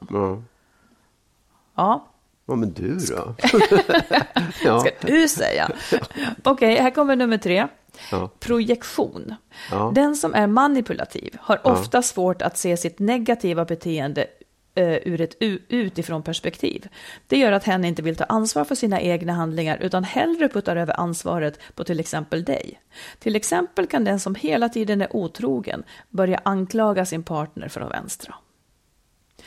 Ja. 1.76 2.06
Ja, 2.46 2.52
ja, 2.52 2.56
men 2.56 2.72
du 2.72 2.96
då? 2.96 3.34
ja. 4.64 4.80
ska 4.80 4.90
du 5.00 5.28
säga. 5.28 5.70
Okej, 6.42 6.76
här 6.76 6.90
kommer 6.90 7.16
nummer 7.16 7.38
tre. 7.38 7.66
Ja. 8.10 8.30
Projektion. 8.40 9.34
Ja. 9.70 9.92
Den 9.94 10.16
som 10.16 10.34
är 10.34 10.46
manipulativ 10.46 11.36
har 11.40 11.66
ofta 11.66 12.02
svårt 12.02 12.42
att 12.42 12.58
se 12.58 12.76
sitt 12.76 12.98
negativa 12.98 13.64
beteende 13.64 14.26
eh, 14.74 14.98
ur 15.04 15.20
ett 15.20 15.36
utifrån 15.68 16.22
perspektiv. 16.22 16.88
Det 17.26 17.38
gör 17.38 17.52
att 17.52 17.64
hen 17.64 17.84
inte 17.84 18.02
vill 18.02 18.16
ta 18.16 18.24
ansvar 18.24 18.64
för 18.64 18.74
sina 18.74 19.00
egna 19.00 19.32
handlingar 19.32 19.78
utan 19.78 20.04
hellre 20.04 20.48
puttar 20.48 20.76
över 20.76 21.00
ansvaret 21.00 21.60
på 21.74 21.84
till 21.84 22.00
exempel 22.00 22.44
dig. 22.44 22.80
Till 23.18 23.36
exempel 23.36 23.86
kan 23.86 24.04
den 24.04 24.20
som 24.20 24.34
hela 24.34 24.68
tiden 24.68 25.02
är 25.02 25.16
otrogen 25.16 25.82
börja 26.10 26.40
anklaga 26.44 27.06
sin 27.06 27.22
partner 27.22 27.68
för 27.68 27.80
att 27.80 27.92
vänstra. 27.92 28.34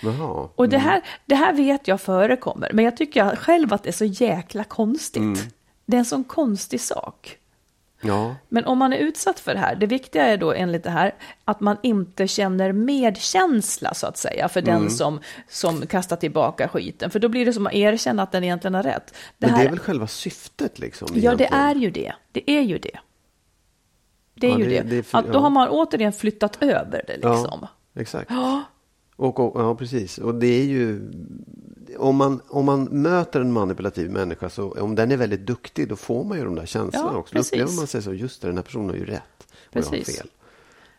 Jaha. 0.01 0.49
Och 0.55 0.69
det 0.69 0.77
här, 0.77 1.01
det 1.25 1.35
här 1.35 1.53
vet 1.53 1.87
jag 1.87 2.01
förekommer, 2.01 2.69
men 2.73 2.85
jag 2.85 2.97
tycker 2.97 3.35
själv 3.35 3.73
att 3.73 3.83
det 3.83 3.89
är 3.89 3.93
så 3.93 4.05
jäkla 4.05 4.63
konstigt. 4.63 5.53
Det 5.85 5.97
är 5.97 5.99
en 5.99 6.05
sån 6.05 6.23
konstig 6.23 6.81
sak. 6.81 7.35
Ja. 8.01 8.35
Men 8.49 8.65
om 8.65 8.77
man 8.77 8.93
är 8.93 8.97
utsatt 8.97 9.39
för 9.39 9.53
det 9.53 9.59
här, 9.59 9.75
det 9.75 9.85
viktiga 9.85 10.25
är 10.25 10.37
då 10.37 10.53
enligt 10.53 10.83
det 10.83 10.89
här 10.89 11.15
att 11.45 11.59
man 11.59 11.77
inte 11.83 12.27
känner 12.27 12.71
medkänsla 12.71 13.93
så 13.93 14.07
att 14.07 14.17
säga 14.17 14.49
för 14.49 14.61
Mm. 14.61 14.81
den 14.81 14.89
som, 14.91 15.19
som 15.49 15.87
kastar 15.87 16.15
tillbaka 16.15 16.67
skiten. 16.67 17.09
För 17.11 17.19
då 17.19 17.29
blir 17.29 17.45
det 17.45 17.53
som 17.53 17.67
att 17.67 17.73
erkänna 17.73 18.23
att 18.23 18.31
den 18.31 18.43
egentligen 18.43 18.73
har 18.75 18.83
rätt. 18.83 19.07
Det 19.37 19.47
Men 19.47 19.49
här, 19.49 19.57
det 19.59 19.65
är 19.65 19.69
väl 19.69 19.79
själva 19.79 20.07
syftet 20.07 20.79
liksom? 20.79 21.07
ja, 21.13 21.13
det 21.13 21.19
egentligen? 21.43 21.53
är 21.53 21.75
ju 21.75 21.91
det. 21.91 22.13
Det 22.31 22.51
är 22.51 22.61
ju 22.61 22.77
det. 22.77 22.99
Det 24.35 24.47
är 24.47 24.51
Ja, 24.51 24.57
ju 24.59 24.63
det- 24.69 24.81
det. 24.81 24.89
det 24.89 24.95
är 24.97 25.03
för- 25.03 25.17
att 25.17 25.25
då 25.27 25.33
ja. 25.33 25.39
har 25.39 25.49
man 25.49 25.69
återigen 25.69 26.13
flyttat 26.13 26.63
över 26.63 27.03
det 27.07 27.13
liksom. 27.13 27.59
Ja, 27.61 27.67
exakt. 28.01 28.31
Och, 29.19 29.39
och, 29.39 29.61
ja, 29.61 29.75
precis. 29.75 30.17
Och 30.17 30.35
det 30.35 30.47
är 30.47 30.63
ju... 30.65 31.11
Om 31.97 32.15
man, 32.15 32.41
om 32.47 32.65
man 32.65 32.83
möter 32.83 33.41
en 33.41 33.51
manipulativ 33.53 34.11
människa, 34.11 34.49
så 34.49 34.71
om 34.71 34.95
den 34.95 35.11
är 35.11 35.17
väldigt 35.17 35.45
duktig, 35.45 35.89
då 35.89 35.95
får 35.95 36.23
man 36.23 36.37
ju 36.37 36.43
de 36.45 36.55
där 36.55 36.65
känslorna 36.65 37.09
Ja, 37.13 37.17
också. 37.17 37.35
Då 37.35 37.39
precis. 37.39 37.53
upplever 37.53 37.71
man 37.71 37.87
sig 37.87 38.01
så, 38.01 38.13
just 38.13 38.41
det, 38.41 38.47
den 38.47 38.57
här 38.57 38.63
personen 38.63 38.89
har 38.89 38.95
ju 38.95 39.05
rätt. 39.05 39.21
Och 39.39 39.75
jag 39.75 39.83
har 39.83 39.91
Precis. 39.91 40.17
fel. 40.17 40.27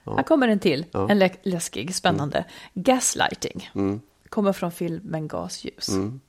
Här 0.04 0.22
kommer 0.22 0.48
en 0.48 0.58
till, 0.58 0.84
Ja. 0.92 0.98
Mm. 0.98 1.10
en 1.10 1.18
lä- 1.18 1.36
läskig, 1.42 1.94
spännande. 1.94 2.44
Gaslighting. 2.74 3.70
Kommer 4.28 4.52
från 4.52 4.72
filmen 4.72 5.28
Gasljus. 5.28 5.88
Mm. 5.88 6.20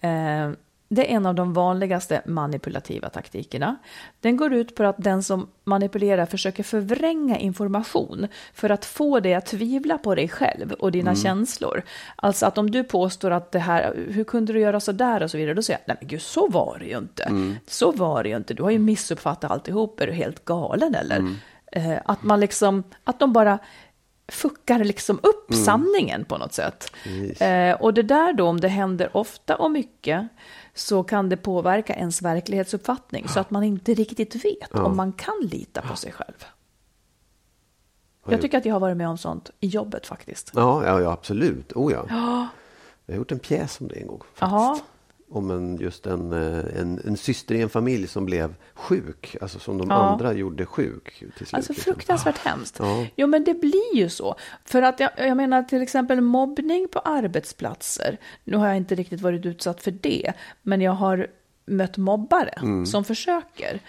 Eh, 0.00 0.56
det 0.88 1.12
är 1.12 1.16
en 1.16 1.26
av 1.26 1.34
de 1.34 1.52
vanligaste 1.52 2.22
manipulativa 2.26 3.08
taktikerna. 3.08 3.76
Den 4.20 4.36
går 4.36 4.52
ut 4.52 4.74
på 4.74 4.84
att 4.84 4.96
den 4.98 5.22
som 5.22 5.48
manipulerar 5.64 6.26
försöker 6.26 6.62
förvränga 6.62 7.38
information 7.38 8.26
för 8.54 8.70
att 8.70 8.84
få 8.84 9.20
dig 9.20 9.34
att 9.34 9.46
tvivla 9.46 9.98
på 9.98 10.14
dig 10.14 10.28
själv 10.28 10.72
och 10.72 10.92
dina 10.92 11.10
Mm. 11.10 11.22
känslor. 11.22 11.82
Alltså 12.16 12.46
att 12.46 12.58
om 12.58 12.70
du 12.70 12.84
påstår 12.84 13.30
att 13.30 13.52
det 13.52 13.58
här, 13.58 13.94
hur 14.10 14.24
kunde 14.24 14.52
du 14.52 14.60
göra 14.60 14.80
så 14.80 14.92
där 14.92 15.22
och 15.22 15.30
så 15.30 15.36
vidare, 15.36 15.54
då 15.54 15.62
säger 15.62 15.78
jag, 15.78 15.88
nej 15.88 15.96
men 16.00 16.08
gud, 16.08 16.22
så 16.22 16.48
var 16.48 16.76
det 16.78 16.84
ju 16.86 16.98
inte. 16.98 17.22
Mm. 17.22 17.56
Så 17.66 17.92
var 17.92 18.22
det 18.22 18.28
ju 18.28 18.36
inte, 18.36 18.54
du 18.54 18.62
har 18.62 18.70
ju 18.70 18.78
missuppfattat 18.78 19.50
alltihop, 19.50 20.00
är 20.00 20.06
du 20.06 20.12
helt 20.12 20.44
galen 20.44 20.94
eller? 20.94 21.16
Mm. 21.16 21.34
Eh, 21.72 21.98
att 22.04 22.22
man 22.22 22.40
liksom, 22.40 22.82
att 23.04 23.18
de 23.20 23.32
bara 23.32 23.58
fuckar 24.28 24.84
liksom 24.84 25.20
upp 25.22 25.54
sanningen 25.54 26.24
på 26.24 26.38
något 26.38 26.52
sätt. 26.52 26.92
Eh, 27.40 27.72
och 27.72 27.94
det 27.94 28.02
där 28.02 28.32
då, 28.32 28.46
om 28.46 28.60
det 28.60 28.68
händer 28.68 29.16
ofta 29.16 29.56
och 29.56 29.70
mycket, 29.70 30.28
så 30.74 31.02
kan 31.02 31.28
det 31.28 31.36
påverka 31.36 31.94
ens 31.94 32.22
verklighetsuppfattning, 32.22 33.28
så 33.28 33.40
att 33.40 33.50
man 33.50 33.64
inte 33.64 33.94
riktigt 33.94 34.44
vet 34.44 34.74
om 34.74 34.96
man 34.96 35.12
kan 35.12 35.34
lita 35.40 35.82
på 35.82 35.96
sig 35.96 36.12
själv. 36.12 36.44
Jag 38.30 38.40
tycker 38.40 38.58
att 38.58 38.64
jag 38.64 38.74
har 38.74 38.80
varit 38.80 38.96
med 38.96 39.08
om 39.08 39.18
sånt 39.18 39.50
i 39.60 39.66
jobbet 39.66 40.06
faktiskt. 40.06 40.50
Ja, 40.54 40.86
ja, 40.86 41.00
ja 41.00 41.12
absolut. 41.12 41.72
Oh, 41.72 41.92
ja. 41.92 42.04
Jag 43.06 43.14
har 43.14 43.18
gjort 43.18 43.32
en 43.32 43.38
pjäs 43.38 43.80
om 43.80 43.88
det 43.88 43.94
en 43.94 44.06
gång. 44.06 44.22
Faktiskt. 44.34 44.88
Om 45.30 45.50
en, 45.50 45.76
just 45.76 46.06
en, 46.06 46.32
eh, 46.32 46.80
en, 46.80 47.00
en 47.06 47.16
syster 47.16 47.54
i 47.54 47.62
en 47.62 47.68
familj 47.68 48.06
som 48.08 48.24
blev 48.26 48.54
sjuk, 48.74 49.36
alltså 49.40 49.58
som 49.58 49.78
de 49.78 49.90
Ja. 49.90 49.94
andra 49.96 50.32
gjorde 50.32 50.66
sjuk. 50.66 51.18
Till 51.18 51.28
slut, 51.46 51.54
Alltså 51.54 51.72
liksom. 51.72 51.92
fruktansvärt 51.94 52.38
hemskt. 52.38 52.76
Ja. 52.78 53.06
Jo, 53.16 53.26
men 53.26 53.44
det 53.44 53.54
blir 53.54 53.94
ju 53.96 54.08
så. 54.08 54.34
För 54.64 54.82
att 54.82 55.00
jag, 55.00 55.10
jag 55.16 55.36
menar 55.36 55.62
till 55.62 55.82
exempel 55.82 56.20
mobbning 56.20 56.88
på 56.92 56.98
arbetsplatser. 56.98 58.16
Nu 58.44 58.56
har 58.56 58.66
jag 58.68 58.76
inte 58.76 58.94
riktigt 58.94 59.20
varit 59.20 59.46
utsatt 59.46 59.82
för 59.82 59.90
det, 59.90 60.32
men 60.62 60.80
jag 60.80 60.92
har 60.92 61.26
mött 61.66 61.96
mobbare 61.96 62.54
Mm. 62.62 62.86
som 62.86 63.04
försöker. 63.04 63.80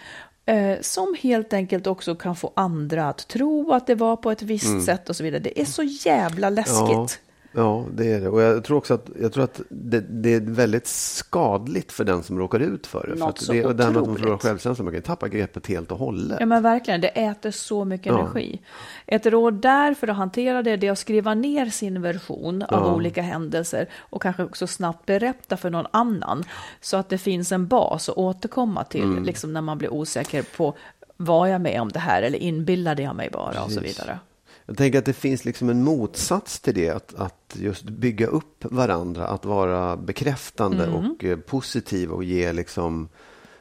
Eh, 0.46 0.80
som 0.80 1.14
helt 1.20 1.52
enkelt 1.52 1.86
också 1.86 2.14
kan 2.14 2.36
få 2.36 2.52
andra 2.56 3.08
att 3.08 3.28
tro 3.28 3.72
att 3.72 3.86
det 3.86 3.94
var 3.94 4.16
på 4.16 4.30
ett 4.30 4.42
visst 4.42 4.84
sätt 4.84 5.08
och 5.08 5.16
så 5.16 5.22
vidare. 5.24 5.40
Det 5.42 5.60
är 5.60 5.64
så 5.64 5.82
jävla 5.82 6.50
läskigt. 6.50 6.80
Mm. 6.80 6.90
Ja, 6.92 7.08
ja, 7.52 7.84
det 7.92 8.12
är 8.12 8.20
det. 8.20 8.28
Och 8.28 8.42
jag 8.42 8.64
tror 8.64 8.76
också 8.76 8.94
att, 8.94 9.10
jag 9.20 9.32
tror 9.32 9.44
att 9.44 9.60
det, 9.68 10.00
det 10.00 10.34
är 10.34 10.40
väldigt 10.40 10.86
skadligt 10.86 11.92
för 11.92 12.04
den 12.04 12.22
som 12.22 12.38
råkar 12.38 12.60
ut 12.60 12.86
för 12.86 13.06
det. 13.06 13.18
Något 13.18 13.42
för 13.42 13.52
det 13.52 13.64
och 13.64 13.76
den 13.76 13.96
att 13.96 14.06
man 14.06 14.16
förlorar 14.16 14.38
självkänslan, 14.38 14.84
man 14.84 14.94
kan 14.94 15.02
tappa 15.02 15.28
greppet 15.28 15.66
helt 15.66 15.92
och 15.92 15.98
hållet. 15.98 16.36
Ja 16.40 16.46
men 16.46 16.62
verkligen, 16.62 17.00
det 17.00 17.08
äter 17.08 17.50
så 17.50 17.84
mycket 17.84 18.12
energi. 18.12 18.60
Ett 19.06 19.26
råd 19.26 19.54
där 19.54 19.94
för 19.94 20.08
att 20.08 20.16
hantera 20.16 20.62
det, 20.62 20.76
det 20.76 20.86
är 20.86 20.92
att 20.92 20.98
skriva 20.98 21.34
ner 21.34 21.66
sin 21.66 22.02
version 22.02 22.62
av 22.62 22.94
olika 22.94 23.22
händelser 23.22 23.86
och 23.98 24.22
kanske 24.22 24.44
också 24.44 24.66
snabbt 24.66 25.06
berätta 25.06 25.56
för 25.56 25.70
någon 25.70 25.86
annan 25.90 26.44
så 26.80 26.96
att 26.96 27.08
det 27.08 27.18
finns 27.18 27.52
en 27.52 27.66
bas 27.66 28.08
att 28.08 28.16
återkomma 28.16 28.84
till 28.84 29.10
Mm. 29.10 29.24
liksom 29.24 29.52
när 29.52 29.60
man 29.60 29.78
blir 29.78 29.92
osäker 29.92 30.42
på 30.56 30.74
var 31.16 31.46
jag 31.46 31.60
med 31.60 31.80
om 31.80 31.88
det 31.88 31.98
här 31.98 32.22
eller 32.22 32.38
inbillade 32.38 33.02
jag 33.02 33.16
mig 33.16 33.30
bara 33.32 33.62
och 33.64 33.70
så 33.70 33.80
Precis. 33.80 34.00
vidare. 34.00 34.18
Jag 34.66 34.76
tänker 34.76 34.98
att 34.98 35.04
det 35.04 35.12
finns 35.12 35.44
liksom 35.44 35.68
en 35.68 35.84
motsats 35.84 36.60
till 36.60 36.74
det, 36.74 36.90
att, 36.90 37.14
att 37.14 37.56
just 37.58 37.84
bygga 37.84 38.26
upp 38.26 38.64
varandra, 38.64 39.26
att 39.26 39.44
vara 39.44 39.96
bekräftande 39.96 40.84
Mm. 40.84 40.94
och 41.10 41.24
eh, 41.24 41.38
positiv 41.38 42.10
och 42.10 42.24
ge 42.24 42.52
liksom 42.52 43.08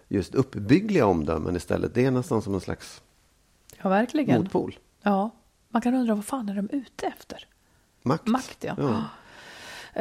just 0.08 0.36
uppbyggliga 0.36 1.06
omdömen 1.06 1.56
istället. 1.56 1.94
Det 1.94 2.06
är 2.06 2.12
nästan 2.12 2.42
som 2.42 2.54
en 2.54 2.62
slags 2.62 3.02
Ja, 3.82 3.90
verkligen. 3.90 4.42
motpol. 4.42 4.78
Ja, 5.02 5.30
man 5.70 5.82
kan 5.82 5.96
undra 5.96 6.16
vad 6.16 6.26
fan 6.26 6.50
är 6.50 6.56
de 6.56 6.70
ute 6.70 7.06
efter? 7.06 7.46
Makt. 8.04 8.28
Makt, 8.28 8.64
ja. 8.64 8.76
Ja. 8.78 9.04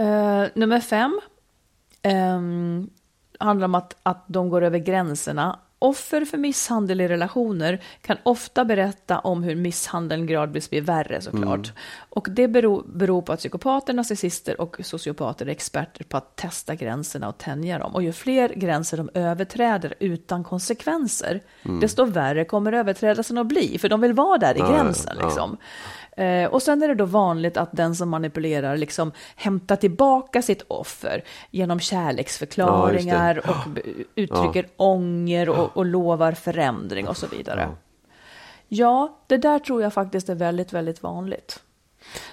Eh, 0.03 0.49
nummer 0.55 0.81
fem 0.81 1.21
ehm, 2.03 2.91
handlar 3.39 3.65
om 3.65 3.75
att, 3.75 3.97
att 4.03 4.25
de 4.29 4.49
går 4.49 4.63
över 4.63 4.79
gränserna. 4.79 5.59
Offer 5.81 6.25
för 6.25 6.39
misshandel 6.39 7.01
i 7.01 7.09
relationer 7.09 7.83
kan 8.03 8.17
ofta 8.23 8.65
berätta 8.65 9.19
om 9.19 9.43
hur 9.43 9.55
misshandeln 9.55 10.27
gradvis 10.27 10.71
blir 10.71 10.81
värre 10.83 11.21
såklart. 11.21 11.73
Och 12.11 12.27
det 12.31 12.49
beror, 12.49 12.85
beror 12.87 13.23
på 13.23 13.33
att 13.33 13.39
psykopater, 13.39 13.93
narcissister 13.95 14.61
och 14.61 14.77
sociopater 14.83 15.47
är 15.47 15.51
experter 15.51 16.05
på 16.05 16.17
att 16.17 16.37
testa 16.37 16.75
gränserna 16.75 17.29
och 17.29 17.39
tänja 17.39 17.79
dem. 17.79 17.95
Och 17.95 18.03
ju 18.03 18.13
fler 18.13 18.49
gränser 18.49 18.97
de 18.97 19.11
överträder 19.15 19.95
utan 20.01 20.45
konsekvenser, 20.45 21.41
desto 21.81 22.05
värre 22.05 22.45
kommer 22.45 22.73
överträdelsen 22.73 23.39
att 23.39 23.47
bli. 23.47 23.79
För 23.79 23.89
de 23.89 24.01
vill 24.01 24.13
vara 24.13 24.39
där 24.39 24.55
i 24.55 24.59
Ja, 24.59 24.67
ja, 24.71 24.73
gränsen. 24.83 25.17
ja. 25.21 25.27
Liksom. 25.27 25.57
Eh, 26.19 26.51
och 26.51 26.63
sen 26.63 26.83
är 26.83 26.89
det 26.89 26.95
då 26.95 27.05
vanligt 27.05 27.57
att 27.57 27.69
den 27.73 27.95
som 27.95 28.09
manipulerar 28.09 28.77
liksom 28.77 29.13
hämtar 29.37 29.77
tillbaka 29.77 30.43
sitt 30.43 30.63
offer 30.69 31.25
genom 31.51 31.81
kärleksförklaringar 31.81 33.43
Ja, 33.45 33.51
och 33.51 33.79
uttrycker 34.15 34.67
ånger 34.77 35.49
och, 35.49 35.77
och 35.77 35.87
lovar 35.87 36.33
förändring 36.33 37.09
och 37.09 37.17
så 37.17 37.27
vidare. 37.27 37.69
Ja. 38.69 39.19
det 39.27 39.37
där 39.37 39.59
tror 39.59 39.83
jag 39.83 39.93
faktiskt 39.93 40.29
är 40.29 40.35
väldigt, 40.35 40.73
väldigt 40.73 41.03
vanligt. 41.03 41.61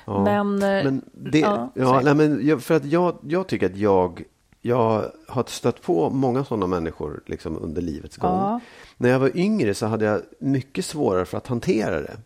Ja. 0.06 0.24
Men, 0.24 0.64
eh, 0.64 0.84
Men 0.84 1.02
det, 1.12 1.40
ja, 1.40 1.72
ja, 1.76 2.02
nej, 2.04 2.16
men 2.16 2.60
för 2.60 2.76
att 2.76 2.86
jag, 2.86 3.18
jag 3.22 3.48
tycker 3.48 3.66
att 3.66 3.78
jag, 3.78 4.24
jag 4.62 5.12
har 5.28 5.44
stött 5.48 5.82
på 5.82 6.10
många 6.10 6.46
sådana 6.46 6.68
människor 6.68 7.24
liksom 7.26 7.58
under 7.58 7.82
livets 7.82 8.18
gång. 8.18 8.32
Ja. 8.32 8.60
När 8.98 9.10
jag 9.10 9.20
var 9.20 9.38
yngre 9.38 9.74
så 9.74 9.86
hade 9.86 10.06
jag 10.06 10.22
mycket 10.40 10.86
svårare 10.86 11.26
för 11.26 11.38
att 11.38 11.48
hantera 11.48 12.02
det. 12.02 12.18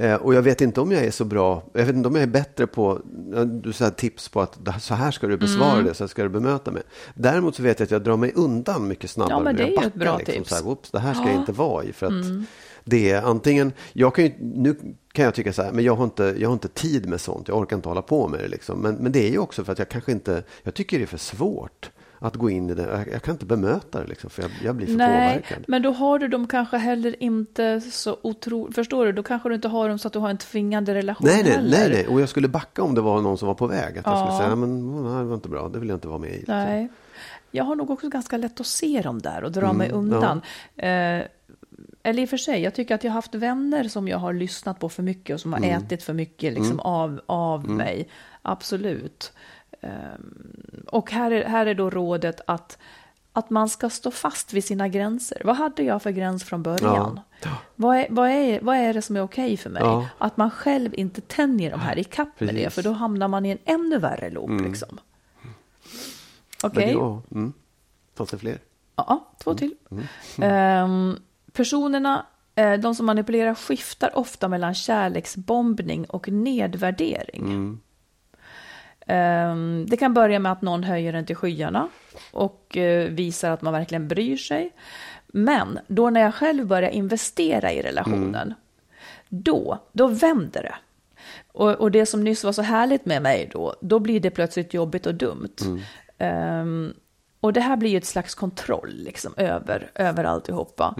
Eh, 0.00 0.14
och 0.14 0.34
jag 0.34 0.42
vet 0.42 0.60
inte 0.60 0.80
om 0.80 0.92
jag 0.92 1.04
är 1.04 1.10
så 1.10 1.24
bra, 1.24 1.62
jag 1.72 1.86
vet 1.86 1.94
inte 1.96 2.08
om 2.08 2.14
jag 2.14 2.22
är 2.22 2.26
bättre 2.26 2.66
på, 2.66 3.00
ja, 3.34 3.44
du 3.44 3.72
sa 3.72 3.90
tips 3.90 4.28
på 4.28 4.40
att 4.40 4.58
så 4.80 4.94
här 4.94 5.10
ska 5.10 5.26
du 5.26 5.36
besvara 5.36 5.72
Mm. 5.72 5.84
det, 5.84 5.94
så 5.94 6.04
här 6.04 6.08
ska 6.08 6.22
du 6.22 6.28
bemöta 6.28 6.70
mig. 6.70 6.82
Däremot 7.14 7.56
så 7.56 7.62
vet 7.62 7.80
jag 7.80 7.84
att 7.86 7.90
jag 7.90 8.02
drar 8.02 8.16
mig 8.16 8.32
undan 8.34 8.88
mycket 8.88 9.10
snabbare. 9.10 9.34
Ja, 9.38 9.40
men 9.40 9.56
det 9.56 9.62
är 9.62 9.82
ju 9.82 9.86
ett 9.86 9.94
bra 9.94 10.18
liksom, 10.18 10.34
tips. 10.34 10.48
Så 10.48 10.54
här, 10.54 10.66
Oops, 10.66 10.90
det 10.90 10.98
här 10.98 11.14
ska 11.14 11.24
jag 11.26 11.34
inte 11.36 11.52
vara 11.52 11.84
i. 11.84 11.92
För 11.92 12.06
att 12.06 12.12
Mm. 12.12 12.44
det 12.84 13.10
är 13.10 13.22
antingen, 13.22 13.72
jag 13.92 14.14
kan 14.14 14.24
ju, 14.24 14.32
nu 14.40 14.76
kan 15.12 15.24
jag 15.24 15.34
tycka 15.34 15.52
så 15.52 15.62
här, 15.62 15.72
men 15.72 15.84
jag 15.84 15.96
har, 15.96 16.04
inte, 16.04 16.34
jag 16.38 16.48
har 16.48 16.52
inte 16.54 16.68
tid 16.68 17.08
med 17.08 17.20
sånt, 17.20 17.48
jag 17.48 17.58
orkar 17.58 17.76
inte 17.76 17.88
hålla 17.88 18.02
på 18.02 18.28
med 18.28 18.40
det. 18.40 18.48
Liksom. 18.48 18.78
Men, 18.80 18.94
men 18.94 19.12
det 19.12 19.26
är 19.28 19.30
ju 19.30 19.38
också 19.38 19.64
för 19.64 19.72
att 19.72 19.78
jag 19.78 19.88
kanske 19.88 20.12
inte, 20.12 20.42
jag 20.62 20.74
tycker 20.74 20.98
det 20.98 21.04
är 21.04 21.06
för 21.06 21.18
svårt 21.18 21.90
att 22.18 22.36
gå 22.36 22.50
in 22.50 22.70
i 22.70 22.74
det. 22.74 22.82
Jag, 22.82 23.08
jag 23.12 23.22
kan 23.22 23.34
inte 23.34 23.46
bemöta 23.46 24.00
det 24.00 24.06
liksom, 24.06 24.30
för 24.30 24.42
jag, 24.42 24.50
jag 24.64 24.74
blir 24.76 24.86
för 24.86 24.94
Nej, 24.94 25.28
påverkad. 25.32 25.64
men 25.68 25.82
då 25.82 25.90
har 25.92 26.18
du 26.18 26.28
dem 26.28 26.46
kanske 26.46 26.76
heller 26.76 27.22
inte 27.22 27.80
så 27.80 28.16
otroligt, 28.22 28.74
förstår 28.74 29.06
du? 29.06 29.12
Då 29.12 29.22
kanske 29.22 29.48
du 29.48 29.54
inte 29.54 29.68
har 29.68 29.88
dem 29.88 29.98
så 29.98 30.06
att 30.08 30.12
du 30.12 30.18
har 30.18 30.30
en 30.30 30.38
tvingande 30.38 30.94
relation 30.94 31.26
Nej, 31.30 31.42
nej, 31.42 31.52
heller. 31.52 31.70
nej, 31.78 31.90
nej, 31.92 32.06
och 32.06 32.20
jag 32.20 32.28
skulle 32.28 32.48
backa 32.48 32.82
om 32.82 32.94
det 32.94 33.00
var 33.00 33.20
någon 33.22 33.38
som 33.38 33.48
var 33.48 33.54
på 33.54 33.66
väg. 33.66 33.98
Att 33.98 34.06
jag 34.06 34.14
Ja. 34.14 34.26
skulle 34.26 34.38
säga, 34.38 34.48
"Nej, 34.48 34.56
men 34.56 34.70
"Mm, 34.98 35.18
det 35.18 35.24
var 35.24 35.34
inte 35.34 35.48
bra, 35.48 35.68
det 35.68 35.78
vill 35.78 35.88
jag 35.88 35.96
inte 35.96 36.08
vara 36.08 36.18
med 36.18 36.30
i. 36.30 36.36
liksom. 36.36 36.54
Nej. 36.56 36.88
Jag 37.50 37.64
har 37.64 37.76
nog 37.76 37.90
också 37.90 38.08
ganska 38.08 38.36
lätt 38.36 38.60
att 38.60 38.66
se 38.66 39.00
dem 39.04 39.18
där 39.18 39.44
och 39.44 39.52
dra 39.52 39.64
Mm, 39.64 39.76
mig 39.76 39.90
undan. 39.90 40.40
Eh, 40.76 41.22
eller 42.02 42.22
i 42.22 42.24
och 42.24 42.28
för 42.30 42.36
sig, 42.36 42.62
jag 42.62 42.74
tycker 42.74 42.94
att 42.94 43.04
jag 43.04 43.10
har 43.10 43.14
haft 43.14 43.34
vänner 43.34 43.84
som 43.88 44.08
jag 44.08 44.18
har 44.18 44.32
lyssnat 44.32 44.78
på 44.80 44.88
för 44.88 45.02
mycket 45.02 45.34
och 45.34 45.40
som 45.40 45.52
har 45.52 45.58
Mm. 45.60 45.82
ätit 45.84 46.02
för 46.02 46.12
mycket 46.12 46.52
liksom, 46.52 46.80
av, 46.80 47.20
av 47.26 47.68
mig. 47.70 48.08
Absolut. 48.42 49.32
Ehm, 49.80 50.84
och 50.86 51.10
här 51.10 51.30
är, 51.30 51.44
här 51.44 51.66
är 51.66 51.74
då 51.74 51.90
rådet 51.90 52.40
att, 52.46 52.78
att 53.32 53.50
man 53.50 53.68
ska 53.68 53.90
stå 53.90 54.10
fast 54.10 54.52
vid 54.52 54.64
sina 54.64 54.88
gränser. 54.88 55.42
Vad 55.44 55.56
hade 55.56 55.82
jag 55.82 56.02
för 56.02 56.10
gräns 56.10 56.44
från 56.44 56.62
början? 56.62 57.20
Vad, 57.74 57.96
är, 57.96 58.06
vad, 58.10 58.30
är, 58.30 58.60
vad 58.60 58.76
är 58.76 58.94
det 58.94 59.02
som 59.02 59.16
är 59.16 59.22
okej 59.22 59.56
för 59.56 59.70
mig? 59.70 59.82
Ja. 59.82 60.08
Att 60.18 60.36
man 60.36 60.50
själv 60.50 60.94
inte 60.94 61.20
tänjer 61.20 61.70
de 61.70 61.80
här 61.80 61.98
i 61.98 62.04
kapp 62.04 62.40
med 62.40 62.54
det, 62.54 62.64
Precis. 62.64 62.74
för 62.74 62.82
då 62.82 62.92
hamnar 62.92 63.28
man 63.28 63.46
i 63.46 63.50
en 63.50 63.58
ännu 63.64 63.98
värre 63.98 64.30
loop. 64.30 64.60
Liksom. 64.60 65.00
Men 66.62 66.70
Okej? 66.70 66.92
ja, 66.92 67.22
mm. 67.30 67.52
Fanns 68.14 68.30
det 68.30 68.38
fler? 68.38 68.58
Ja, 68.96 69.28
två 69.38 69.54
till. 69.54 69.74
Ehm, 70.38 71.16
personerna, 71.52 72.26
eh, 72.54 72.72
de 72.72 72.94
som 72.94 73.06
manipulerar, 73.06 73.54
skiftar 73.54 74.18
ofta 74.18 74.48
mellan 74.48 74.74
kärleksbombning 74.74 76.04
och 76.04 76.28
nedvärdering. 76.28 77.80
Ehm, 79.08 79.86
det 79.88 79.96
kan 79.96 80.14
börja 80.14 80.38
med 80.38 80.52
att 80.52 80.62
någon 80.62 80.84
höjer 80.84 81.12
en 81.12 81.26
till 81.26 81.36
skyarna 81.36 81.88
och 82.32 82.76
eh, 82.76 83.08
visar 83.08 83.50
att 83.50 83.62
man 83.62 83.72
verkligen 83.72 84.08
bryr 84.08 84.36
sig. 84.36 84.72
Men 85.26 85.78
då 85.86 86.10
när 86.10 86.20
jag 86.20 86.34
själv 86.34 86.66
börjar 86.66 86.90
investera 86.90 87.72
i 87.72 87.82
relationen, 87.82 88.54
då, 89.28 89.78
då 89.92 90.06
vänder 90.06 90.62
det. 90.62 90.74
Och, 91.52 91.70
och 91.70 91.90
det 91.90 92.06
som 92.06 92.24
nyss 92.24 92.44
var 92.44 92.52
så 92.52 92.62
härligt 92.62 93.06
med 93.06 93.22
mig 93.22 93.50
då, 93.52 93.74
då 93.80 93.98
blir 93.98 94.20
det 94.20 94.30
plötsligt 94.30 94.74
jobbigt 94.74 95.06
och 95.06 95.14
dumt. 95.14 95.56
Ehm, 96.18 96.92
och 97.40 97.52
det 97.52 97.60
här 97.60 97.76
blir 97.76 97.90
ju 97.90 97.98
ett 97.98 98.06
slags 98.06 98.34
kontroll 98.34 98.92
liksom, 98.94 99.34
över, 99.36 99.90
över 99.94 100.24
alltihopa. 100.24 100.94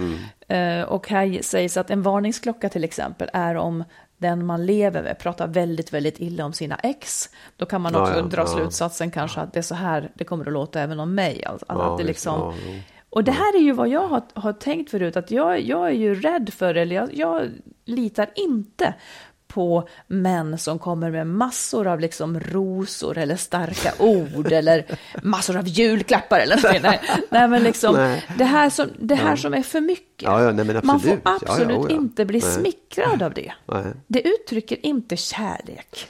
Eh, 0.48 0.82
och 0.82 1.08
här 1.08 1.42
sägs 1.42 1.76
att 1.76 1.90
en 1.90 2.02
varningsklocka 2.02 2.68
till 2.68 2.84
exempel 2.84 3.30
är 3.32 3.54
om 3.54 3.84
den 4.18 4.46
man 4.46 4.66
lever 4.66 5.02
med 5.02 5.18
pratar 5.18 5.46
väldigt, 5.46 5.92
väldigt 5.92 6.20
illa 6.20 6.44
om 6.44 6.52
sina 6.52 6.76
ex. 6.76 7.30
Då 7.56 7.66
kan 7.66 7.80
man 7.80 7.92
Ja, 7.92 8.00
också 8.02 8.14
ja, 8.14 8.22
dra 8.22 8.42
ja. 8.42 8.46
slutsatsen 8.46 9.10
kanske 9.10 9.40
att 9.40 9.52
det 9.52 9.58
är 9.58 9.62
så 9.62 9.74
här 9.74 10.10
det 10.14 10.24
kommer 10.24 10.46
att 10.46 10.52
låta 10.52 10.80
även 10.80 11.00
om 11.00 11.14
mig. 11.14 11.44
Alltså, 11.44 11.66
Ja, 11.68 11.92
att 11.92 11.98
det 11.98 12.04
liksom, 12.04 12.40
ja, 12.40 12.54
och 13.10 13.24
det 13.24 13.32
här 13.32 13.56
är 13.56 13.60
ju 13.60 13.72
vad 13.72 13.88
jag 13.88 14.08
har, 14.08 14.22
har 14.34 14.52
tänkt 14.52 14.90
förut, 14.90 15.16
att 15.16 15.30
jag, 15.30 15.60
jag 15.60 15.86
är 15.86 15.92
ju 15.92 16.14
rädd 16.14 16.50
för, 16.52 16.74
eller 16.74 16.96
jag, 16.96 17.14
jag 17.14 17.50
litar 17.84 18.30
inte 18.34 18.94
på 19.48 19.88
män 20.06 20.58
som 20.58 20.78
kommer 20.78 21.10
med 21.10 21.26
massor 21.26 21.86
av 21.86 22.00
liksom 22.00 22.40
rosor 22.40 23.18
eller 23.18 23.36
starka 23.36 23.92
ord 23.98 24.52
eller 24.52 24.84
massor 25.22 25.56
av 25.56 25.68
julklappar 25.68 26.40
eller 26.40 26.56
något. 26.56 26.82
Nej, 26.82 27.00
nej 27.30 27.48
men 27.48 27.62
liksom 27.62 27.94
Nej. 27.94 28.24
det 28.38 28.44
här, 28.44 28.70
som, 28.70 28.88
det 28.98 29.14
här 29.14 29.36
som 29.36 29.54
är 29.54 29.62
för 29.62 29.80
mycket. 29.80 30.22
Ja, 30.22 30.42
ja, 30.42 30.52
nej, 30.52 30.80
Man 30.82 31.00
får 31.00 31.20
absolut. 31.22 31.68
Ja, 31.68 31.74
ja, 31.74 31.78
oh 31.78 31.86
ja. 31.90 31.96
inte 31.96 32.24
bli 32.24 32.38
Nej. 32.38 32.50
smickrad 32.50 33.22
av 33.22 33.34
det. 33.34 33.52
Det 34.06 34.28
uttrycker 34.28 34.86
inte 34.86 35.16
kärlek. 35.16 36.08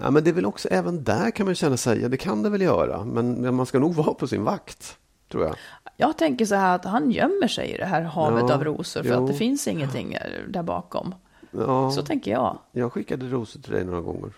Ja, 0.00 0.10
men 0.10 0.24
det 0.24 0.30
är 0.30 0.34
väl 0.34 0.46
också, 0.46 0.68
även 0.68 1.04
där 1.04 1.30
kan 1.30 1.46
man 1.46 1.54
känna 1.54 1.76
sig, 1.76 2.02
ja 2.02 2.08
det 2.08 2.16
kan 2.16 2.42
det 2.42 2.50
väl 2.50 2.62
göra, 2.62 3.04
men 3.04 3.54
man 3.54 3.66
ska 3.66 3.78
nog 3.78 3.94
vara 3.94 4.14
på 4.14 4.26
sin 4.26 4.44
vakt, 4.44 4.96
tror 5.32 5.44
jag. 5.44 5.56
Jag 5.96 6.18
tänker 6.18 6.44
så 6.44 6.54
här 6.54 6.74
att 6.74 6.84
han 6.84 7.10
gömmer 7.10 7.48
sig 7.48 7.70
i 7.74 7.76
det 7.76 7.84
här 7.84 8.02
havet 8.02 8.44
Ja, 8.48 8.54
av 8.54 8.64
rosor 8.64 9.02
för 9.02 9.10
jo. 9.10 9.22
att 9.22 9.26
det 9.26 9.34
finns 9.34 9.68
ingenting 9.68 10.16
där 10.48 10.62
bakom. 10.62 11.14
Ja, 11.58 11.90
Så 11.90 12.02
tänker 12.02 12.30
jag. 12.30 12.58
jag 12.72 12.92
skickade 12.92 13.26
rosor 13.28 13.60
till 13.60 13.72
dig 13.72 13.84
några 13.84 14.00
gånger. 14.00 14.30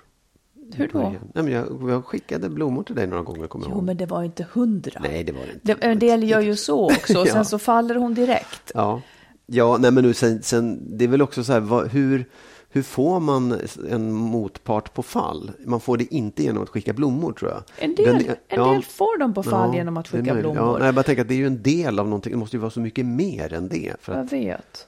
Hur 0.74 0.88
då? 0.92 0.98
Nej, 0.98 1.18
men 1.44 1.48
jag, 1.52 1.90
jag 1.90 2.04
skickade 2.04 2.48
blommor 2.48 2.82
till 2.82 2.94
dig 2.94 3.06
några 3.06 3.22
gånger, 3.22 3.46
kommer 3.46 3.66
Jo, 3.68 3.72
ihåg. 3.74 3.82
men 3.84 3.96
det 3.96 4.06
var 4.06 4.22
inte 4.22 4.46
hundra. 4.52 5.00
Nej, 5.02 5.24
det 5.24 5.32
var 5.32 5.40
det 5.40 5.52
inte. 5.52 5.74
Det, 5.74 5.86
en 5.86 5.98
del 5.98 6.22
gör 6.28 6.40
ju 6.40 6.56
så 6.56 6.84
också, 6.84 7.20
och 7.20 7.26
sen 7.28 7.36
Ja. 7.36 7.44
så 7.44 7.58
faller 7.58 7.94
hon 7.94 8.14
direkt. 8.14 8.72
Ja, 8.74 9.02
ja 9.46 9.76
nej 9.80 9.90
men 9.90 10.04
nu 10.04 10.14
sen, 10.14 10.42
sen, 10.42 10.80
det 10.98 11.04
är 11.04 11.08
väl 11.08 11.22
också 11.22 11.44
så 11.44 11.52
här, 11.52 11.60
vad, 11.60 11.88
hur, 11.88 12.24
hur 12.70 12.82
får 12.82 13.20
man 13.20 13.60
en 13.90 14.12
motpart 14.12 14.94
på 14.94 15.02
fall? 15.02 15.50
Man 15.66 15.80
får 15.80 15.96
det 15.96 16.14
inte 16.14 16.42
genom 16.42 16.62
att 16.62 16.68
skicka 16.68 16.92
blommor 16.92 17.32
tror 17.32 17.50
jag. 17.50 17.62
En 17.78 17.94
del, 17.94 18.04
Den- 18.18 18.26
en 18.28 18.36
ja. 18.48 18.72
del 18.72 18.82
får 18.84 19.18
dem 19.18 19.34
på 19.34 19.42
fall 19.42 19.70
Ja, 19.70 19.76
genom 19.76 19.96
att 19.96 20.08
skicka 20.08 20.34
blommor. 20.34 20.56
Ja, 20.56 20.76
nej, 20.78 20.86
jag 20.86 20.94
bara 20.94 21.02
tänker 21.02 21.22
att 21.22 21.28
det 21.28 21.34
är 21.34 21.38
ju 21.38 21.46
en 21.46 21.62
del 21.62 21.98
av 21.98 22.06
någonting. 22.06 22.32
Det 22.32 22.38
måste 22.38 22.56
ju 22.56 22.60
vara 22.60 22.70
så 22.70 22.80
mycket 22.80 23.06
mer 23.06 23.52
än 23.52 23.68
det. 23.68 23.92
För 24.00 24.12
Jag 24.14 24.24
att, 24.24 24.32
vet. 24.32 24.87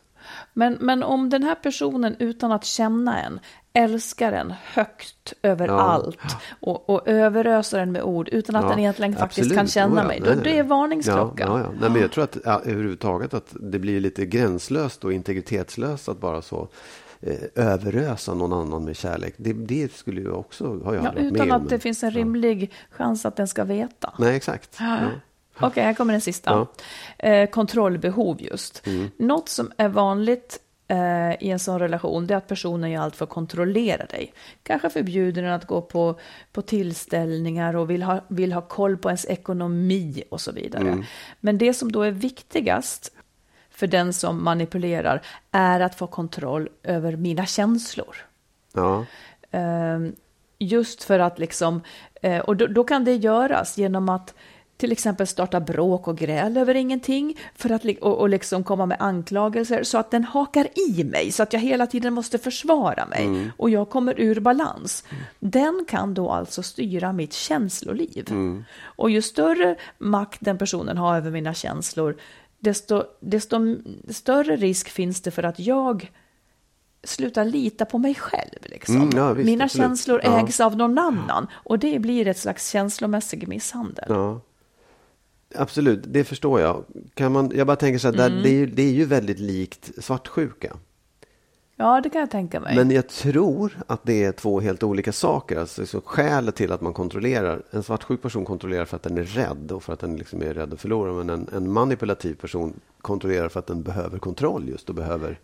Men, 0.52 0.78
men 0.80 1.02
om 1.02 1.30
den 1.30 1.42
här 1.42 1.54
personen 1.54 2.16
utan 2.18 2.52
att 2.52 2.64
känna 2.64 3.20
en 3.22 3.40
älskar 3.72 4.32
en 4.32 4.54
högt 4.64 5.32
över 5.42 5.66
Ja. 5.68 5.80
allt 5.80 6.18
och, 6.60 6.90
och 6.90 7.08
överöser 7.08 7.78
en 7.78 7.92
med 7.92 8.02
ord 8.02 8.28
utan 8.28 8.56
att 8.56 8.62
Ja, 8.64 8.68
den 8.70 8.78
egentligen 8.78 9.12
faktiskt 9.16 9.38
absolut. 9.38 9.58
kan 9.58 9.66
känna 9.66 9.94
Oh 9.94 9.98
ja, 10.02 10.06
mig, 10.08 10.20
då 10.20 10.34
det 10.42 10.58
är 10.58 10.62
varningsklocka. 10.62 11.44
Ja, 11.46 11.58
ja. 11.60 11.66
Nej, 11.80 11.90
men 11.90 12.00
jag 12.02 12.12
tror 12.12 12.24
att 12.24 12.36
ja, 12.44 12.60
överhuvudtaget 12.64 13.34
att 13.34 13.54
det 13.60 13.78
blir 13.78 14.00
lite 14.00 14.26
gränslöst 14.26 15.04
och 15.04 15.12
integritetslöst 15.12 16.08
att 16.08 16.20
bara 16.20 16.42
så 16.42 16.68
eh, 17.20 17.34
överösa 17.54 18.34
någon 18.34 18.52
annan 18.52 18.84
med 18.84 18.96
kärlek. 18.96 19.34
Det, 19.36 19.52
det 19.52 19.92
skulle 19.92 20.20
ju 20.20 20.30
också, 20.32 20.80
har 20.84 20.94
jag 20.94 21.04
Ja, 21.04 21.10
varit 21.10 21.22
utan 21.32 21.46
med 21.48 21.56
att 21.56 21.60
om, 21.62 21.66
det 21.68 21.70
men- 21.74 21.80
finns 21.80 22.02
en 22.02 22.10
rimlig 22.10 22.72
chans 22.90 23.26
att 23.26 23.36
den 23.36 23.48
ska 23.48 23.64
veta. 23.64 24.12
Nej, 24.18 24.36
exakt. 24.36 24.78
Ja. 25.58 25.66
Okej, 25.66 25.84
här 25.84 25.94
kommer 25.94 26.12
den 26.12 26.20
sista. 26.20 26.66
Eh, 27.18 27.50
kontrollbehov 27.50 28.42
just. 28.42 28.86
Mm. 28.86 29.10
Något 29.16 29.48
som 29.48 29.72
är 29.76 29.88
vanligt 29.88 30.58
eh, 30.88 31.32
i 31.42 31.50
en 31.50 31.58
sån 31.58 31.78
relation 31.78 32.26
det 32.26 32.34
är 32.34 32.38
att 32.38 32.48
personen 32.48 32.90
gör 32.90 33.02
allt 33.02 33.16
för 33.16 33.24
att 33.24 33.30
kontrollera 33.30 34.04
dig. 34.04 34.32
Kanske 34.62 34.90
förbjuder 34.90 35.42
den 35.42 35.52
att 35.52 35.66
gå 35.66 35.82
på, 35.82 36.18
på 36.52 36.62
tillställningar 36.62 37.76
och 37.76 37.90
vill 37.90 38.02
ha, 38.02 38.20
vill 38.28 38.52
ha 38.52 38.62
koll 38.62 38.96
på 38.96 39.08
ens 39.08 39.26
ekonomi 39.26 40.22
och 40.30 40.40
så 40.40 40.52
vidare. 40.52 40.88
Mm. 40.88 41.04
Men 41.40 41.58
det 41.58 41.74
som 41.74 41.92
då 41.92 42.02
är 42.02 42.10
viktigast 42.10 43.12
för 43.70 43.86
den 43.86 44.12
som 44.12 44.44
manipulerar 44.44 45.22
är 45.50 45.80
att 45.80 45.94
få 45.94 46.06
kontroll 46.06 46.68
över 46.82 47.16
mina 47.16 47.46
känslor. 47.46 48.16
Ja. 48.72 49.04
Eh, 49.50 49.98
just 50.58 51.02
för 51.02 51.18
att 51.18 51.38
liksom, 51.38 51.82
eh, 52.22 52.38
och 52.38 52.56
då, 52.56 52.66
då 52.66 52.84
kan 52.84 53.04
det 53.04 53.14
göras 53.14 53.78
genom 53.78 54.08
att 54.08 54.34
till 54.80 54.92
exempel 54.92 55.26
starta 55.26 55.60
bråk 55.60 56.08
och 56.08 56.18
gräl 56.18 56.56
över 56.56 56.74
ingenting 56.74 57.38
för 57.54 57.70
att, 57.70 57.84
och, 58.00 58.18
och 58.18 58.28
liksom 58.28 58.64
komma 58.64 58.86
med 58.86 58.96
anklagelser 59.00 59.82
så 59.82 59.98
att 59.98 60.10
den 60.10 60.24
hakar 60.24 60.68
i 60.88 61.04
mig 61.04 61.32
så 61.32 61.42
att 61.42 61.52
jag 61.52 61.60
hela 61.60 61.86
tiden 61.86 62.12
måste 62.14 62.38
försvara 62.38 63.06
mig 63.06 63.50
och 63.56 63.70
jag 63.70 63.90
kommer 63.90 64.20
ur 64.20 64.40
balans. 64.40 65.04
Den 65.38 65.84
kan 65.88 66.14
då 66.14 66.30
alltså 66.30 66.62
styra 66.62 67.12
mitt 67.12 67.32
känsloliv. 67.32 68.26
Och 68.82 69.10
ju 69.10 69.22
större 69.22 69.76
makt 69.98 70.38
den 70.40 70.58
personen 70.58 70.98
har 70.98 71.16
över 71.16 71.30
mina 71.30 71.54
känslor 71.54 72.16
desto, 72.58 73.04
desto 73.20 73.76
större 74.08 74.56
risk 74.56 74.88
finns 74.88 75.20
det 75.20 75.30
för 75.30 75.42
att 75.42 75.58
jag 75.58 76.10
slutar 77.04 77.44
lita 77.44 77.84
på 77.84 77.98
mig 77.98 78.14
själv. 78.14 78.58
Liksom. 78.62 78.96
Mm, 78.96 79.10
ja, 79.16 79.32
visst, 79.32 79.46
Mina 79.46 79.64
absolut. 79.64 79.86
känslor 79.86 80.20
Ja. 80.24 80.40
ägs 80.40 80.60
av 80.60 80.76
någon 80.76 80.98
annan 80.98 81.46
och 81.52 81.78
det 81.78 81.98
blir 81.98 82.28
ett 82.28 82.38
slags 82.38 82.70
känslomässig 82.70 83.48
misshandel. 83.48 84.04
Ja. 84.08 84.40
Absolut, 85.54 86.00
det 86.06 86.24
förstår 86.24 86.60
jag. 86.60 86.84
Kan 87.14 87.32
man, 87.32 87.52
jag 87.54 87.66
bara 87.66 87.76
tänker 87.76 87.98
så 87.98 88.08
här, 88.10 88.16
där, 88.16 88.30
Mm. 88.30 88.42
det, 88.42 88.48
är 88.48 88.52
ju, 88.54 88.66
det 88.66 88.82
är 88.82 88.92
ju 88.92 89.04
väldigt 89.04 89.38
likt 89.38 89.90
svartsjuka. 90.04 90.76
Ja, 91.76 92.00
det 92.00 92.10
kan 92.10 92.20
jag 92.20 92.30
tänka 92.30 92.60
mig. 92.60 92.76
Men 92.76 92.90
jag 92.90 93.08
tror 93.08 93.72
att 93.86 94.00
det 94.04 94.24
är 94.24 94.32
två 94.32 94.60
helt 94.60 94.82
olika 94.82 95.12
saker. 95.12 95.58
Alltså, 95.58 95.86
så 95.86 96.00
skälet 96.00 96.54
till 96.56 96.72
att 96.72 96.80
man 96.80 96.92
kontrollerar, 96.92 97.62
en 97.70 97.82
svartsjuk 97.82 98.22
person 98.22 98.44
kontrollerar 98.44 98.84
för 98.84 98.96
att 98.96 99.02
den 99.02 99.18
är 99.18 99.22
rädd 99.24 99.72
och 99.72 99.82
för 99.82 99.92
att 99.92 100.00
den 100.00 100.16
liksom 100.16 100.42
är 100.42 100.54
rädd 100.54 100.72
att 100.72 100.80
förlora. 100.80 101.12
Men 101.12 101.30
en, 101.30 101.48
en 101.56 101.72
manipulativ 101.72 102.34
person 102.34 102.80
kontrollerar 103.00 103.48
för 103.48 103.58
att 103.60 103.66
den 103.66 103.82
behöver 103.82 104.18
kontroll 104.18 104.68
just 104.68 104.88
och 104.88 104.94
behöver 104.94 105.38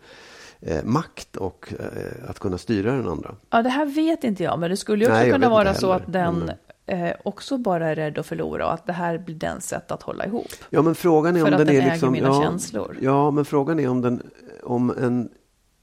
eh, 0.61 0.83
makt 0.83 1.35
och 1.35 1.73
eh, 1.79 2.29
att 2.29 2.39
kunna 2.39 2.57
styra 2.57 2.91
den 2.91 3.07
andra. 3.07 3.35
Ja, 3.49 3.61
det 3.61 3.69
här 3.69 3.85
vet 3.85 4.23
inte 4.23 4.43
jag, 4.43 4.59
men 4.59 4.69
det 4.69 4.77
skulle 4.77 5.05
ju 5.05 5.11
också 5.11 5.19
Nej, 5.19 5.31
kunna 5.31 5.49
vara 5.49 5.73
så 5.73 5.91
att 5.91 6.03
den 6.13 6.39
Men- 6.39 6.51
eh, 6.87 7.11
också 7.23 7.57
bara 7.57 7.87
är 7.89 7.95
rädd 7.95 8.17
att 8.17 8.25
förlora 8.25 8.65
och 8.65 8.73
att 8.73 8.85
det 8.85 8.93
här 8.93 9.17
blir 9.17 9.35
den 9.35 9.61
sätt 9.61 9.91
att 9.91 10.01
hålla 10.03 10.25
ihop. 10.25 10.47
Ja, 10.69 10.81
men 10.81 10.95
frågan 10.95 11.35
är 11.35 11.41
om 11.41 11.45
att 11.45 11.57
den, 11.57 11.67
den 11.67 11.75
är 11.75 11.79
äger 11.81 11.91
liksom... 11.91 12.11
mina 12.11 12.27
ja, 12.27 12.41
känslor. 12.41 12.97
Ja, 13.01 13.31
men 13.31 13.45
frågan 13.45 13.79
är 13.79 13.89
om 13.89 14.01
den, 14.01 14.29
om 14.63 14.89
en, 14.97 15.29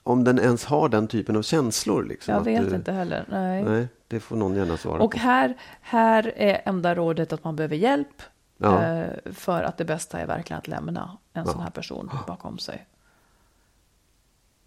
om 0.02 0.24
den 0.24 0.38
ens 0.38 0.64
har 0.64 0.88
den 0.88 1.06
typen 1.08 1.36
av 1.36 1.42
känslor. 1.42 2.04
Liksom, 2.04 2.34
Jag 2.34 2.44
vet 2.44 2.70
du- 2.70 2.76
inte 2.76 2.92
heller. 2.92 3.24
Nej. 3.28 3.62
Nej, 3.64 3.88
det 4.08 4.20
får 4.20 4.36
någon 4.36 4.54
gärna 4.56 4.76
svara 4.76 5.02
Och 5.02 5.12
på. 5.12 5.18
här, 5.18 5.54
här 5.80 6.32
är 6.36 6.60
enda 6.64 6.94
rådet 6.94 7.32
att 7.32 7.44
man 7.44 7.56
behöver 7.56 7.76
hjälp 7.76 8.22
Ja. 8.58 8.82
eh, 8.84 9.06
för 9.32 9.62
att 9.62 9.78
det 9.78 9.84
bästa 9.84 10.18
är 10.20 10.26
verkligen 10.26 10.58
att 10.58 10.68
lämna 10.68 11.18
en 11.32 11.46
sån 11.46 11.60
här 11.60 11.70
person 11.70 12.10
bakom 12.26 12.58
sig. 12.58 12.86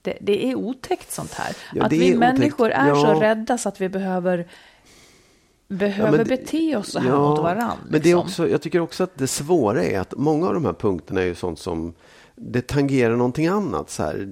Det, 0.02 0.18
det 0.22 0.46
är 0.52 0.56
otäckt 0.56 1.12
sånt 1.12 1.34
här. 1.34 1.56
Ja, 1.74 1.86
att 1.86 1.92
vi 1.92 1.98
otäckt. 2.00 2.20
människor 2.20 2.70
är 2.72 2.96
så 2.96 3.08
Ja. 3.08 3.22
rädda 3.22 3.58
så 3.58 3.70
att 3.70 3.82
vi 3.82 3.90
behöver, 3.90 4.48
behöver 5.68 6.12
men 6.12 6.20
det- 6.20 6.26
bete 6.38 6.76
oss 6.78 6.92
så 6.92 7.00
här 7.00 7.18
mot 7.18 7.40
varandra. 7.40 7.74
Men 7.84 7.92
det 7.92 7.98
är 7.98 8.02
liksom. 8.04 8.20
också, 8.20 8.50
jag 8.50 8.62
tycker 8.62 8.80
också 8.80 9.04
att 9.04 9.18
det 9.18 9.28
svåra 9.28 9.84
är 9.84 10.00
att 10.00 10.14
många 10.18 10.48
av 10.48 10.54
de 10.54 10.66
här 10.66 10.74
punkterna 10.74 11.22
är 11.22 11.26
ju 11.26 11.36
sånt 11.36 11.60
som 11.60 11.94
det 12.36 12.68
tangerar 12.68 13.16
någonting 13.16 13.48
annat. 13.48 13.90
Så 13.90 14.04
här. 14.04 14.30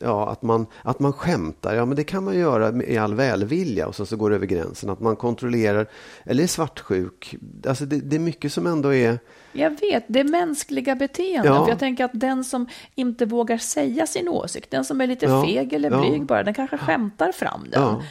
Ja, 0.00 0.30
att 0.30 0.42
man, 0.42 0.66
att 0.82 0.98
man 0.98 1.12
skämtar, 1.12 1.74
ja 1.74 1.84
men 1.84 1.96
det 1.96 2.04
kan 2.04 2.24
man 2.24 2.38
göra 2.38 2.82
i 2.84 2.98
all 2.98 3.14
välvilja 3.14 3.86
och 3.86 3.94
sen 3.94 4.06
så 4.06 4.16
går 4.16 4.30
det 4.30 4.36
över 4.36 4.46
gränsen. 4.46 4.90
Att 4.90 5.00
man 5.00 5.16
kontrollerar, 5.16 5.86
eller 6.24 6.42
är 6.42 6.46
svartsjuk. 6.46 7.36
Alltså 7.66 7.84
det, 7.86 7.96
det 8.00 8.16
är 8.16 8.20
mycket 8.20 8.52
som 8.52 8.66
ändå 8.66 8.94
är... 8.94 9.18
Jag 9.52 9.70
vet, 9.80 10.04
det 10.06 10.20
är 10.20 10.24
mänskliga 10.24 10.94
beteenden. 10.94 11.52
Ja. 11.54 11.64
För 11.64 11.70
jag 11.72 11.78
tänker 11.78 12.04
att 12.04 12.10
den 12.14 12.44
som 12.44 12.66
inte 12.94 13.26
vågar 13.26 13.58
säga 13.58 14.06
sin 14.06 14.28
åsikt, 14.28 14.70
den 14.70 14.84
som 14.84 15.00
är 15.00 15.06
lite 15.06 15.26
Ja. 15.26 15.44
feg 15.46 15.72
eller 15.72 15.90
Ja. 15.90 16.00
blyg 16.00 16.26
bara, 16.26 16.42
den 16.42 16.54
kanske 16.54 16.78
skämtar 16.78 17.32
fram 17.32 17.66
den. 17.72 17.82
Ja. 17.82 18.02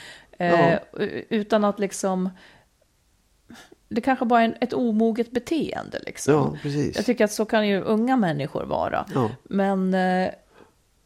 Eh, 0.45 0.77
utan 1.29 1.63
att 1.65 1.79
liksom... 1.79 2.29
Det 3.93 4.01
kanske 4.01 4.25
bara 4.25 4.41
är 4.41 4.45
en, 4.45 4.56
ett 4.62 4.73
omoget 4.73 5.32
beteende. 5.32 5.99
Liksom. 6.06 6.34
Ja, 6.34 6.54
precis. 6.62 6.95
Jag 6.95 7.06
tycker 7.06 7.25
att 7.25 7.32
så 7.32 7.45
kan 7.45 7.67
ju 7.67 7.82
unga 7.82 8.17
människor 8.17 8.63
vara. 8.65 9.06
Ja. 9.13 9.30
Men 9.43 9.93
eh, 9.93 10.30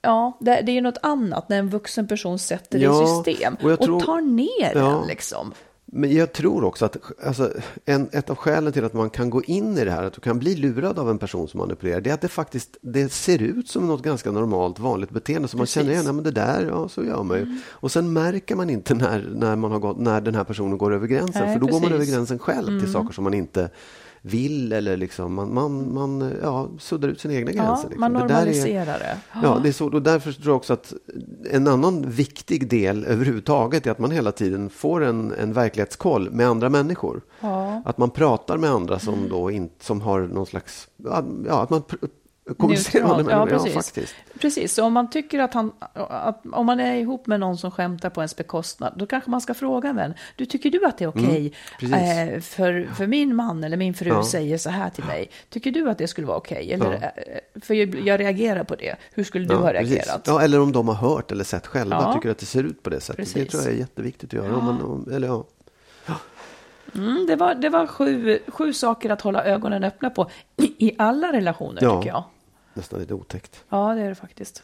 ja, 0.01 0.37
det, 0.39 0.61
det 0.61 0.71
är 0.71 0.73
ju 0.73 0.81
något 0.81 0.97
annat 1.01 1.49
när 1.49 1.59
en 1.59 1.69
vuxen 1.69 2.07
person 2.07 2.39
sätter 2.39 2.79
det 2.79 2.85
Ja, 2.85 3.03
i 3.03 3.07
system 3.07 3.57
och 3.63 3.71
och, 3.71 3.79
tror- 3.81 3.99
tar 3.99 4.21
ner 4.21 4.71
Ja. 4.75 4.89
den. 4.89 5.07
Liksom. 5.07 5.53
Men 5.97 6.13
jag 6.15 6.33
tror 6.33 6.63
också 6.63 6.85
att 6.85 6.97
alltså, 7.25 7.51
en, 7.85 8.09
ett 8.11 8.29
av 8.29 8.35
skälen 8.35 8.73
till 8.73 8.85
att 8.85 8.93
man 8.93 9.09
kan 9.09 9.29
gå 9.29 9.43
in 9.43 9.77
i 9.77 9.85
det 9.85 9.91
här, 9.91 10.03
att 10.03 10.13
du 10.13 10.21
kan 10.21 10.39
bli 10.39 10.55
lurad 10.55 10.99
av 10.99 11.09
en 11.09 11.17
person 11.17 11.47
som 11.47 11.57
manipulerar, 11.57 12.01
det 12.01 12.09
är 12.09 12.13
att 12.13 12.21
det 12.21 12.27
faktiskt 12.27 12.77
det 12.81 13.11
ser 13.11 13.41
ut 13.41 13.69
som 13.69 13.87
något 13.87 14.03
ganska 14.03 14.31
normalt, 14.31 14.79
vanligt 14.79 15.09
beteende. 15.09 15.47
Så 15.47 15.57
man 15.57 15.63
Precis. 15.63 15.77
Mm. 15.77 15.85
känner 15.85 15.93
igen, 15.93 16.05
ja, 16.05 16.13
men 16.13 16.23
det 16.23 16.31
där, 16.31 16.67
ja 16.67 16.89
så 16.89 17.03
gör 17.03 17.23
man 17.23 17.37
ju. 17.37 17.57
Och 17.67 17.91
sen 17.91 18.13
märker 18.13 18.55
man 18.55 18.69
inte 18.69 18.93
när, 18.93 19.29
när, 19.35 19.55
man 19.55 19.71
har 19.71 19.79
gått, 19.79 19.97
när 19.97 20.21
den 20.21 20.35
här 20.35 20.43
personen 20.43 20.77
går 20.77 20.93
över 20.93 21.07
gränsen, 21.07 21.41
Nej, 21.45 21.53
för 21.53 21.59
då 21.59 21.67
går 21.67 21.79
man 21.79 21.81
precis. 21.81 21.91
Mm. 21.91 22.01
över 22.01 22.11
gränsen 22.11 22.39
själv 22.39 22.79
till 22.79 22.91
saker 22.91 23.13
som 23.13 23.23
man 23.23 23.33
inte 23.33 23.69
vill 24.25 24.71
eller 24.71 24.97
liksom, 24.97 25.33
man, 25.33 25.53
man, 25.53 25.93
man 25.93 26.33
ja, 26.41 26.69
suddar 26.79 27.07
ut 27.09 27.19
sina 27.19 27.33
egna 27.33 27.51
gränser. 27.51 27.83
Ja, 27.83 27.89
liksom. 27.89 27.99
man 28.01 28.13
Det 28.13 28.19
där 28.19 28.25
är- 28.25 28.29
normaliserar 28.39 28.99
det. 28.99 29.17
Ja, 29.43 29.59
det 29.63 29.69
är 29.69 29.73
så. 29.73 29.85
Och 29.85 30.01
därför 30.01 30.31
tror 30.31 30.47
jag 30.47 30.55
också 30.55 30.73
att 30.73 30.93
en 31.51 31.67
annan 31.67 32.09
viktig 32.09 32.69
del 32.69 33.05
överhuvudtaget 33.05 33.87
är 33.87 33.91
att 33.91 33.99
man 33.99 34.11
hela 34.11 34.31
tiden 34.31 34.69
får 34.69 35.03
en, 35.03 35.31
en 35.39 35.53
verklighetskoll 35.53 36.31
med 36.31 36.47
andra 36.47 36.69
människor. 36.69 37.21
Att 37.85 37.97
man 37.97 38.09
pratar 38.09 38.57
med 38.57 38.69
andra 38.69 38.99
som 38.99 39.29
då 39.29 39.51
inte, 39.51 39.85
som 39.85 40.01
har 40.01 40.21
någon 40.21 40.45
slags, 40.45 40.87
ja, 41.47 41.61
att 41.61 41.69
man 41.69 41.81
pr- 41.81 42.07
andra 43.03 43.31
ja, 43.31 43.45
precis. 43.45 43.73
faktiskt. 43.73 44.15
Precis, 44.39 44.73
så 44.73 44.83
om 44.85 44.93
man 44.93 45.09
tycker 45.09 45.39
att 45.39 45.53
han, 45.53 45.71
att 46.09 46.43
om 46.51 46.65
man 46.65 46.79
är 46.79 46.95
ihop 46.95 47.27
med 47.27 47.39
någon 47.39 47.57
som 47.57 47.71
skämtar 47.71 48.09
på 48.09 48.21
ens 48.21 48.35
bekostnad, 48.35 48.93
då 48.95 49.05
kanske 49.05 49.29
man 49.29 49.41
ska 49.41 49.53
fråga 49.53 49.89
en 49.89 49.95
vän, 49.95 50.13
du 50.35 50.45
tycker 50.45 50.69
du 50.69 50.85
att 50.85 50.97
det 50.97 51.03
är 51.05 51.09
okej 51.09 51.53
precis. 51.79 51.95
eh, 51.95 52.39
för, 52.41 52.89
för 52.95 53.07
min 53.07 53.35
man 53.35 53.63
eller 53.63 53.77
min 53.77 53.93
fru 53.93 54.09
Ja. 54.09 54.23
säger 54.25 54.57
så 54.57 54.69
här 54.69 54.89
till 54.89 55.03
mig, 55.03 55.29
tycker 55.49 55.71
du 55.71 55.89
att 55.89 55.97
det 55.97 56.07
skulle 56.07 56.27
vara 56.27 56.37
okej? 56.37 56.73
Eller, 56.73 56.93
eh, 56.93 57.59
För 57.61 57.73
jag, 57.73 57.95
jag 57.95 58.19
reagerar 58.19 58.63
på 58.63 58.75
det, 58.75 58.95
hur 59.13 59.23
skulle 59.23 59.45
du 59.45 59.55
ha 59.55 59.73
reagerat? 59.73 60.21
Ja, 60.25 60.41
eller 60.41 60.59
om 60.59 60.71
de 60.71 60.87
har 60.87 60.95
hört 60.95 61.31
eller 61.31 61.43
sett 61.43 61.67
själva, 61.67 61.95
Ja. 61.95 62.13
tycker 62.13 62.29
att 62.29 62.37
det 62.37 62.45
ser 62.45 62.63
ut 62.63 62.83
på 62.83 62.89
det 62.89 62.99
sättet. 62.99 63.17
Det 63.25 63.33
Precis. 63.33 63.51
tror 63.51 63.63
jag 63.63 63.73
är 63.73 63.77
jätteviktigt 63.77 64.29
att 64.29 64.33
göra. 64.33 64.55
Om 64.57 64.65
man, 64.65 64.81
om, 64.81 65.09
eller, 65.13 65.27
ja. 65.27 65.45
Mm, 66.95 67.25
det 67.27 67.35
var, 67.35 67.55
det 67.55 67.69
var 67.69 67.87
sju, 67.87 68.39
sju 68.47 68.73
saker 68.73 69.09
att 69.09 69.21
hålla 69.21 69.43
ögonen 69.45 69.83
öppna 69.83 70.09
på 70.09 70.29
i, 70.57 70.87
i 70.87 70.95
alla 70.97 71.33
relationer 71.33 71.83
Ja. 71.83 72.01
tycker 72.01 72.13
jag. 72.13 72.23
Nästan 72.75 72.99
lite 72.99 73.13
otäckt. 73.13 73.63
Ja, 73.69 73.93
det 73.95 74.01
är 74.01 74.09
det 74.09 74.15
faktiskt. 74.15 74.63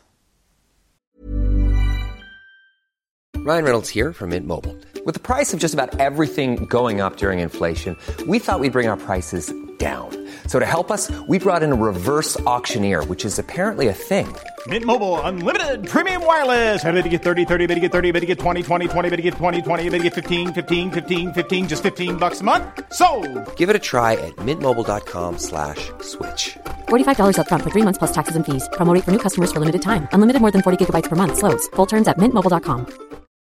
Ryan 3.45 3.63
Reynolds 3.63 3.89
here 3.89 4.13
from 4.13 4.29
Mint 4.29 4.45
Mobile. 4.45 4.75
With 5.03 5.15
the 5.15 5.19
price 5.35 5.51
of 5.53 5.59
just 5.59 5.73
about 5.73 5.99
everything 5.99 6.65
going 6.69 7.01
up 7.01 7.17
during 7.17 7.39
inflation, 7.39 7.97
we 8.27 8.37
thought 8.37 8.59
we'd 8.59 8.71
bring 8.71 8.87
our 8.87 8.97
prices 8.97 9.51
down. 9.79 10.09
So 10.45 10.59
to 10.59 10.65
help 10.65 10.91
us, 10.91 11.09
we 11.27 11.39
brought 11.39 11.63
in 11.63 11.71
a 11.71 11.75
reverse 11.75 12.39
auctioneer, 12.41 13.03
which 13.05 13.25
is 13.25 13.39
apparently 13.39 13.87
a 13.87 13.93
thing. 13.93 14.27
Mint 14.67 14.85
Mobile 14.85 15.19
unlimited 15.21 15.87
premium 15.89 16.23
wireless. 16.23 16.85
Ready 16.85 17.01
to 17.01 17.09
get 17.09 17.23
30, 17.23 17.45
30, 17.45 17.65
bit 17.65 17.73
to 17.75 17.79
get 17.81 17.91
30, 17.91 18.11
bit 18.11 18.19
to 18.19 18.27
get 18.27 18.37
20, 18.37 18.61
20, 18.61 18.87
20, 18.87 19.09
bit 19.09 19.17
to 19.17 19.21
get 19.23 19.33
20, 19.33 19.61
20, 19.63 19.89
bit 19.89 19.97
to 19.97 20.03
get 20.03 20.13
15, 20.13 20.53
15, 20.53 20.91
15, 20.91 21.33
15 21.33 21.67
just 21.67 21.81
15 21.81 22.17
bucks 22.17 22.41
a 22.41 22.43
month. 22.43 22.63
So, 22.93 23.07
Give 23.55 23.71
it 23.71 23.75
a 23.75 23.79
try 23.79 24.13
at 24.13 24.35
mintmobile.com 24.35 25.39
slash 25.39 25.89
switch. 26.01 26.57
$45 26.91 27.37
upfront 27.37 27.63
for 27.63 27.71
three 27.71 27.85
months 27.87 27.97
plus 27.97 28.11
taxes 28.11 28.35
and 28.35 28.45
fees. 28.45 28.69
Promo 28.73 28.93
for 29.03 29.11
new 29.11 29.23
customers 29.25 29.51
for 29.51 29.59
limited 29.59 29.81
time. 29.81 30.07
Unlimited 30.13 30.41
more 30.41 30.51
than 30.51 30.61
40 30.61 30.77
gigabytes 30.77 31.09
per 31.09 31.15
month. 31.15 31.37
Slows. 31.39 31.67
Full 31.75 31.87
terms 31.87 32.07
at 32.07 32.19
mintmobile.com. 32.19 32.85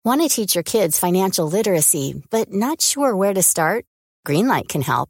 Want 0.07 0.21
to 0.21 0.29
teach 0.29 0.55
your 0.55 0.63
kids 0.63 0.97
financial 0.97 1.49
literacy, 1.49 2.23
but 2.29 2.53
not 2.53 2.81
sure 2.81 3.13
where 3.13 3.33
to 3.33 3.43
start? 3.43 3.83
Greenlight 4.25 4.69
can 4.69 4.81
help. 4.81 5.09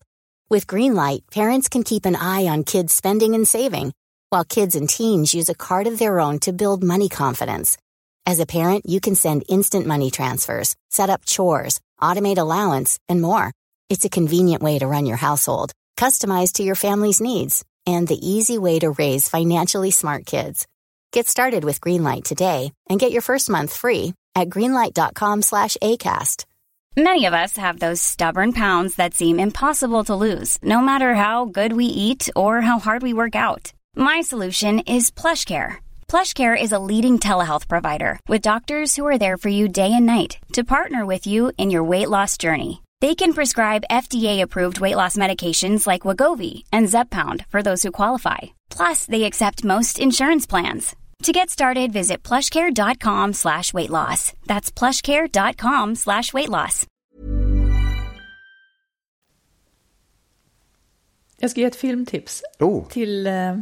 With 0.49 0.65
Greenlight, 0.65 1.29
parents 1.29 1.69
can 1.69 1.83
keep 1.83 2.05
an 2.05 2.15
eye 2.15 2.47
on 2.47 2.63
kids' 2.63 2.93
spending 2.93 3.35
and 3.35 3.47
saving, 3.47 3.93
while 4.29 4.43
kids 4.43 4.75
and 4.75 4.89
teens 4.89 5.35
use 5.35 5.49
a 5.49 5.55
card 5.55 5.85
of 5.85 5.99
their 5.99 6.19
own 6.19 6.39
to 6.39 6.51
build 6.51 6.83
money 6.83 7.09
confidence. 7.09 7.77
As 8.25 8.39
a 8.39 8.45
parent, 8.47 8.85
you 8.87 8.99
can 8.99 9.13
send 9.15 9.43
instant 9.49 9.85
money 9.85 10.09
transfers, 10.09 10.75
set 10.89 11.09
up 11.11 11.25
chores, 11.25 11.79
automate 12.01 12.37
allowance, 12.39 12.97
and 13.07 13.21
more. 13.21 13.51
It's 13.89 14.05
a 14.05 14.09
convenient 14.09 14.63
way 14.63 14.79
to 14.79 14.87
run 14.87 15.05
your 15.05 15.17
household, 15.17 15.73
customized 15.95 16.53
to 16.53 16.63
your 16.63 16.75
family's 16.75 17.21
needs, 17.21 17.63
and 17.87 18.07
the 18.07 18.29
easy 18.29 18.57
way 18.57 18.79
to 18.79 18.91
raise 18.91 19.29
financially 19.29 19.91
smart 19.91 20.25
kids. 20.25 20.67
Get 21.11 21.27
started 21.27 21.63
with 21.63 21.81
Greenlight 21.81 22.25
today 22.25 22.71
and 22.89 22.99
get 22.99 23.11
your 23.11 23.21
first 23.21 23.49
month 23.49 23.73
free 23.75 24.13
at 24.35 24.49
greenlight.com 24.49 25.41
slash 25.41 25.77
ACAST. 25.81 26.45
Many 26.97 27.25
of 27.25 27.33
us 27.33 27.57
have 27.57 27.79
those 27.79 28.01
stubborn 28.01 28.53
pounds 28.53 28.95
that 28.95 29.13
seem 29.13 29.39
impossible 29.39 30.03
to 30.05 30.15
lose, 30.15 30.57
no 30.63 30.81
matter 30.81 31.13
how 31.13 31.45
good 31.45 31.73
we 31.73 31.85
eat 31.85 32.27
or 32.35 32.61
how 32.61 32.79
hard 32.79 33.03
we 33.03 33.13
work 33.13 33.35
out. 33.35 33.71
My 33.95 34.21
solution 34.21 34.79
is 34.79 35.11
PlushCare. 35.11 35.77
PlushCare 36.07 36.59
is 36.59 36.71
a 36.71 36.79
leading 36.79 37.19
telehealth 37.19 37.67
provider 37.67 38.19
with 38.27 38.41
doctors 38.41 38.95
who 38.95 39.05
are 39.05 39.19
there 39.19 39.37
for 39.37 39.49
you 39.49 39.67
day 39.67 39.93
and 39.93 40.07
night 40.07 40.39
to 40.53 40.63
partner 40.63 41.05
with 41.05 41.27
you 41.27 41.51
in 41.57 41.69
your 41.69 41.83
weight 41.83 42.09
loss 42.09 42.37
journey. 42.37 42.81
They 43.01 43.13
can 43.15 43.33
prescribe 43.33 43.83
FDA-approved 43.91 44.79
weight 44.79 44.95
loss 44.95 45.17
medications 45.17 45.85
like 45.87 46.07
Wagovi 46.07 46.63
and 46.71 46.87
Zepbound 46.89 47.45
for 47.51 47.61
those 47.61 47.83
who 47.83 47.91
qualify. 47.91 48.37
Plus, 48.77 49.05
they 49.05 49.23
accept 49.25 49.63
most 49.63 49.99
insurance 49.99 50.47
plans. 50.49 50.95
To 51.23 51.31
get 51.31 51.49
started, 51.49 51.91
visit 51.93 52.23
plushcare.com 52.23 53.33
slash 53.33 53.73
weight 53.73 53.89
loss. 53.89 54.33
That's 54.47 54.71
plushcare.com 54.71 55.95
slash 55.95 56.33
weight 56.33 56.49
loss. 56.49 56.85
Jag 61.39 61.51
ska 61.51 61.59
ge 61.61 61.65
ett 61.67 61.75
filmtips 61.75 62.41
Oh. 62.59 62.87
till 62.87 63.27
eh, 63.27 63.57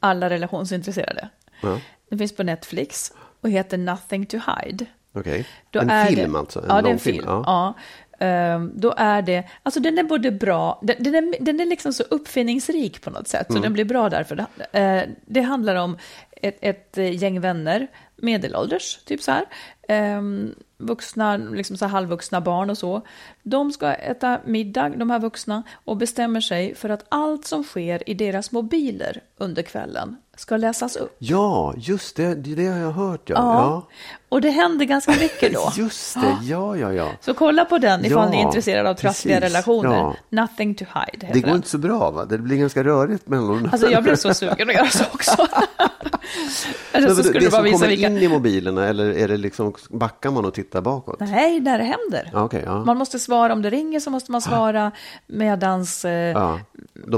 alla 0.00 0.30
relationsintresserade. 0.30 1.28
Ja. 1.62 1.80
Den 2.08 2.18
finns 2.18 2.36
på 2.36 2.42
Netflix 2.42 3.12
och 3.40 3.50
heter 3.50 3.78
Nothing 3.78 4.26
to 4.26 4.36
hide. 4.36 4.86
Okej. 5.12 5.46
Då 5.70 5.80
En 5.80 6.06
film 6.06 6.32
det, 6.32 6.38
alltså? 6.38 6.58
En 6.60 6.66
ja, 6.68 6.74
det 6.74 6.74
är 6.74 6.78
en 6.78 6.84
långfilm? 6.84 7.16
film. 7.16 7.26
Ja. 7.28 7.74
Ehm, 8.18 8.72
då 8.74 8.94
är 8.96 9.22
det, 9.22 9.44
alltså 9.62 9.80
den 9.80 9.98
är 9.98 10.02
både 10.02 10.30
bra, 10.30 10.80
den, 10.82 10.96
den, 10.98 11.14
är, 11.14 11.44
den 11.44 11.60
är 11.60 11.66
liksom 11.66 11.92
så 11.92 12.02
uppfinningsrik 12.02 13.02
på 13.02 13.10
något 13.10 13.28
sätt, 13.28 13.46
så 13.46 13.52
Mm. 13.52 13.62
den 13.62 13.72
blir 13.72 13.84
bra 13.84 14.08
därför. 14.10 14.36
Det, 14.36 14.78
eh, 14.80 15.02
det 15.26 15.40
handlar 15.40 15.74
om 15.76 15.98
ett, 16.42 16.58
ett 16.60 16.96
gäng 16.96 17.40
vänner, 17.40 17.86
medelålders, 18.16 18.98
typ 19.04 19.22
så 19.22 19.30
här, 19.32 19.44
Ehm, 19.88 20.54
vuxna, 20.78 21.36
liksom 21.36 21.76
så 21.76 21.86
halvvuxna 21.86 22.40
barn 22.40 22.70
och 22.70 22.78
så. 22.78 23.02
De 23.42 23.72
ska 23.72 23.92
äta 23.94 24.40
middag, 24.44 24.88
de 24.88 25.10
här 25.10 25.18
vuxna, 25.18 25.62
och 25.84 25.96
bestämmer 25.96 26.40
sig 26.40 26.74
för 26.74 26.88
att 26.88 27.04
allt 27.08 27.44
som 27.46 27.64
sker 27.64 28.10
i 28.10 28.14
deras 28.14 28.52
mobiler 28.52 29.20
under 29.38 29.62
kvällen 29.62 30.16
ska 30.36 30.56
läsas 30.56 30.96
upp. 30.96 31.16
Ja, 31.18 31.74
just 31.76 32.16
det. 32.16 32.34
Det 32.34 32.66
har 32.66 32.78
jag 32.78 32.92
hört. 32.92 33.30
Ja. 33.30 33.34
Ja. 33.36 33.88
Och 34.28 34.40
det 34.40 34.50
händer 34.50 34.84
ganska 34.84 35.10
mycket 35.12 35.52
då. 35.54 35.60
ja. 35.60 35.72
Just 35.76 36.14
det. 36.14 36.36
Ja, 36.42 36.76
ja, 36.76 36.92
ja. 36.92 37.08
Så 37.20 37.34
kolla 37.34 37.64
på 37.64 37.78
den 37.78 38.04
ifall 38.04 38.24
Ja, 38.24 38.30
ni 38.30 38.36
är 38.36 38.42
intresserade 38.42 38.90
av 38.90 38.94
trassliga 38.94 39.40
relationer. 39.40 39.94
Ja. 39.96 40.16
Nothing 40.28 40.74
to 40.74 40.84
hide 40.84 41.28
Det 41.32 41.40
går 41.40 41.46
den. 41.46 41.56
inte 41.56 41.68
så 41.68 41.78
bra, 41.78 42.10
va? 42.10 42.24
Det 42.24 42.38
blir 42.38 42.56
ganska 42.56 42.84
rörigt 42.84 43.28
mellan 43.28 43.68
Alltså 43.72 43.90
jag 43.90 44.02
blev 44.02 44.16
så 44.16 44.34
sugen 44.34 44.68
att 44.68 44.74
göra 44.74 44.88
så 44.88 45.04
också. 45.12 45.46
Eller 46.92 47.08
så 47.08 47.22
skulle 47.22 47.40
det 47.40 47.46
du 47.46 47.50
bara 47.50 47.62
visa 47.62 47.86
vilka... 47.86 48.05
in 48.06 48.18
i 48.18 48.28
mobilerna 48.28 48.86
eller 48.86 49.08
är 49.10 49.28
det 49.28 49.36
liksom, 49.36 49.74
backar 49.90 50.30
man 50.30 50.44
och 50.44 50.54
tittar 50.54 50.80
bakåt? 50.80 51.20
Nej, 51.20 51.60
när 51.60 51.78
det 51.78 51.84
händer. 51.84 52.30
Okej, 52.34 52.62
ja. 52.66 52.84
Man 52.84 52.96
måste 52.96 53.18
svara, 53.18 53.52
om 53.52 53.62
det 53.62 53.70
ringer 53.70 54.00
så 54.00 54.10
måste 54.10 54.32
man 54.32 54.42
svara 54.42 54.92
medans 55.26 56.04
eh, 56.04 56.12
Ja, 56.12 56.60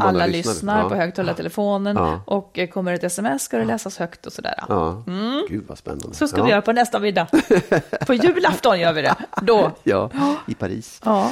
alla 0.01 0.27
lyssnar. 0.27 0.83
Ja. 0.83 0.89
på 0.89 0.95
högtalartelefonen 0.95 1.97
Ja. 1.97 2.21
och 2.27 2.59
eh, 2.59 2.69
kommer 2.69 2.93
ett 2.93 3.05
sms 3.05 3.43
ska 3.43 3.59
det 3.59 3.65
läsas 3.65 3.99
högt 3.99 4.27
och 4.27 4.33
sådär. 4.33 4.65
Ja, 4.69 5.03
gud 5.49 5.65
vad 5.69 5.79
spännande. 5.79 6.05
Mm. 6.05 6.15
Så 6.15 6.29
ska 6.29 6.43
vi 6.43 6.51
göra 6.51 6.63
på 6.63 6.73
nästa 6.73 7.01
middag. 7.01 7.27
på 8.07 8.15
julafton 8.15 8.81
gör 8.81 8.93
vi 8.93 9.03
det. 9.03 9.15
Då. 9.43 9.73
Ja, 9.83 10.11
i 10.47 10.55
Paris. 10.55 11.01
Ja. 11.05 11.31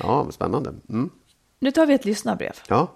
Ja, 0.00 0.26
spännande. 0.30 0.74
Mm. 0.88 1.10
Nu 1.60 1.70
tar 1.70 1.86
vi 1.86 1.94
ett 1.94 2.04
lyssnarbrev. 2.04 2.52
Ja, 2.68 2.88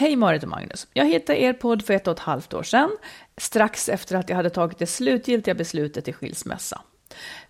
Hej 0.00 0.16
Marit 0.16 0.42
och 0.42 0.48
Magnus. 0.48 0.86
Jag 0.92 1.06
hittade 1.06 1.42
er 1.42 1.52
podd 1.52 1.82
för 1.82 1.94
ett 1.94 2.06
och 2.06 2.12
ett 2.12 2.18
halvt 2.18 2.54
år 2.54 2.62
sedan, 2.62 2.90
strax 3.36 3.88
efter 3.88 4.16
att 4.16 4.28
jag 4.28 4.36
hade 4.36 4.50
tagit 4.50 4.78
det 4.78 4.86
slutgiltiga 4.86 5.54
beslutet 5.54 6.04
till 6.04 6.14
skilsmässa. 6.14 6.80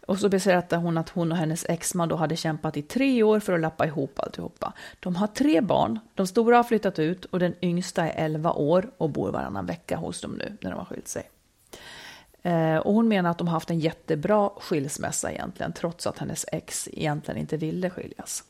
Och 0.07 0.19
så 0.19 0.29
berättade 0.29 0.83
hon 0.83 0.99
att 0.99 1.09
hon 1.09 1.33
och 1.33 1.39
hennes 1.39 1.65
exman 1.69 2.09
då 2.09 2.17
hade 2.17 2.37
kämpat 2.37 2.77
i 2.77 2.83
tre 2.83 3.23
år 3.23 3.41
för 3.41 3.53
att 3.53 3.61
lappa 3.61 3.87
ihop 3.87 4.21
alltihopa. 4.21 4.73
De 5.01 5.17
har 5.17 5.27
tre 5.27 5.61
barn, 5.61 5.99
de 6.15 6.27
stora 6.27 6.57
har 6.57 6.65
flyttat 6.65 6.99
ut 6.99 7.25
och 7.25 7.39
den 7.39 7.55
yngsta 7.63 8.09
är 8.09 8.25
11 8.25 8.53
år 8.53 8.91
och 8.99 9.11
bor 9.11 9.31
varannan 9.31 9.67
vecka 9.67 9.97
hos 9.97 10.21
dem 10.21 10.33
nu 10.33 10.57
när 10.61 10.71
de 10.71 10.79
har 10.79 10.85
skilt 10.85 11.09
sig. 11.09 11.31
Eh, 12.43 12.77
och 12.77 12.95
hon 12.95 13.09
menar 13.09 13.31
att 13.31 13.39
de 13.39 13.49
har 13.49 13.55
haft 13.55 13.71
en 13.71 13.81
jättebra 13.81 14.51
skilsmässa 14.61 15.33
egentligen, 15.33 15.73
trots 15.73 16.07
att 16.07 16.19
hennes 16.19 16.47
ex 16.53 16.89
egentligen 16.93 17.41
inte 17.41 17.57
ville 17.57 17.91
skiljas. 17.91 18.45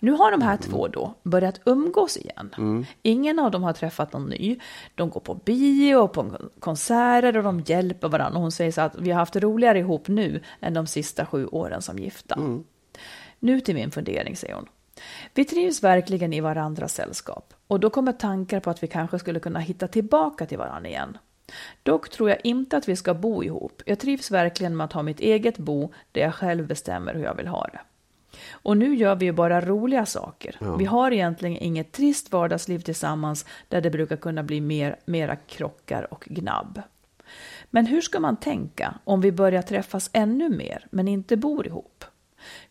Nu 0.00 0.12
har 0.12 0.30
de 0.30 0.42
här 0.42 0.56
två 0.56 0.88
då 0.88 1.14
börjat 1.22 1.60
umgås 1.64 2.16
igen. 2.16 2.84
Ingen 3.02 3.38
av 3.38 3.50
dem 3.50 3.62
har 3.62 3.72
träffat 3.72 4.12
någon 4.12 4.28
ny. 4.28 4.58
De 4.94 5.10
går 5.10 5.20
på 5.20 5.34
bio 5.34 5.96
och 5.96 6.12
på 6.12 6.32
konserter 6.60 7.36
och 7.36 7.42
de 7.42 7.60
hjälper 7.60 8.08
varandra. 8.08 8.36
Och 8.36 8.42
hon 8.42 8.52
säger 8.52 8.72
så 8.72 8.80
att 8.80 8.98
vi 8.98 9.10
har 9.10 9.18
haft 9.18 9.36
roligare 9.36 9.78
ihop 9.78 10.08
nu 10.08 10.40
än 10.60 10.74
de 10.74 10.86
sista 10.86 11.26
sju 11.26 11.46
åren 11.46 11.82
som 11.82 11.98
gifta. 11.98 12.36
Nu 13.38 13.60
till 13.60 13.74
min 13.74 13.90
fundering, 13.90 14.36
säger 14.36 14.54
hon. 14.54 14.66
Vi 15.34 15.44
trivs 15.44 15.82
verkligen 15.82 16.32
i 16.32 16.40
varandras 16.40 16.94
sällskap 16.94 17.54
och 17.66 17.80
då 17.80 17.90
kommer 17.90 18.12
tankar 18.12 18.60
på 18.60 18.70
att 18.70 18.82
vi 18.82 18.86
kanske 18.86 19.18
skulle 19.18 19.40
kunna 19.40 19.58
hitta 19.58 19.88
tillbaka 19.88 20.46
till 20.46 20.58
varandra 20.58 20.88
igen. 20.88 21.18
Dock 21.82 22.08
tror 22.10 22.30
jag 22.30 22.38
inte 22.44 22.76
att 22.76 22.88
vi 22.88 22.96
ska 22.96 23.14
bo 23.14 23.44
ihop. 23.44 23.82
Jag 23.86 23.98
trivs 23.98 24.30
verkligen 24.30 24.76
med 24.76 24.84
att 24.84 24.92
ha 24.92 25.02
mitt 25.02 25.20
eget 25.20 25.58
bo 25.58 25.92
där 26.12 26.20
jag 26.20 26.34
själv 26.34 26.66
bestämmer 26.66 27.14
hur 27.14 27.24
jag 27.24 27.34
vill 27.34 27.46
ha 27.46 27.66
det. 27.72 27.80
Och 28.52 28.76
nu 28.76 28.94
gör 28.94 29.14
vi 29.16 29.24
ju 29.24 29.32
bara 29.32 29.60
roliga 29.60 30.06
saker. 30.06 30.76
Vi 30.78 30.84
har 30.84 31.10
egentligen 31.12 31.56
inget 31.56 31.92
trist 31.92 32.32
vardagsliv 32.32 32.78
tillsammans 32.78 33.46
där 33.68 33.80
det 33.80 33.90
brukar 33.90 34.16
kunna 34.16 34.42
bli 34.42 34.60
mer, 34.60 34.96
mera 35.04 35.36
krockar 35.36 36.12
och 36.12 36.24
gnabb. 36.28 36.82
Men 37.70 37.86
hur 37.86 38.00
ska 38.00 38.20
man 38.20 38.36
tänka 38.36 38.94
om 39.04 39.20
vi 39.20 39.32
börjar 39.32 39.62
träffas 39.62 40.10
ännu 40.12 40.48
mer 40.48 40.86
men 40.90 41.08
inte 41.08 41.36
bor 41.36 41.66
ihop? 41.66 42.04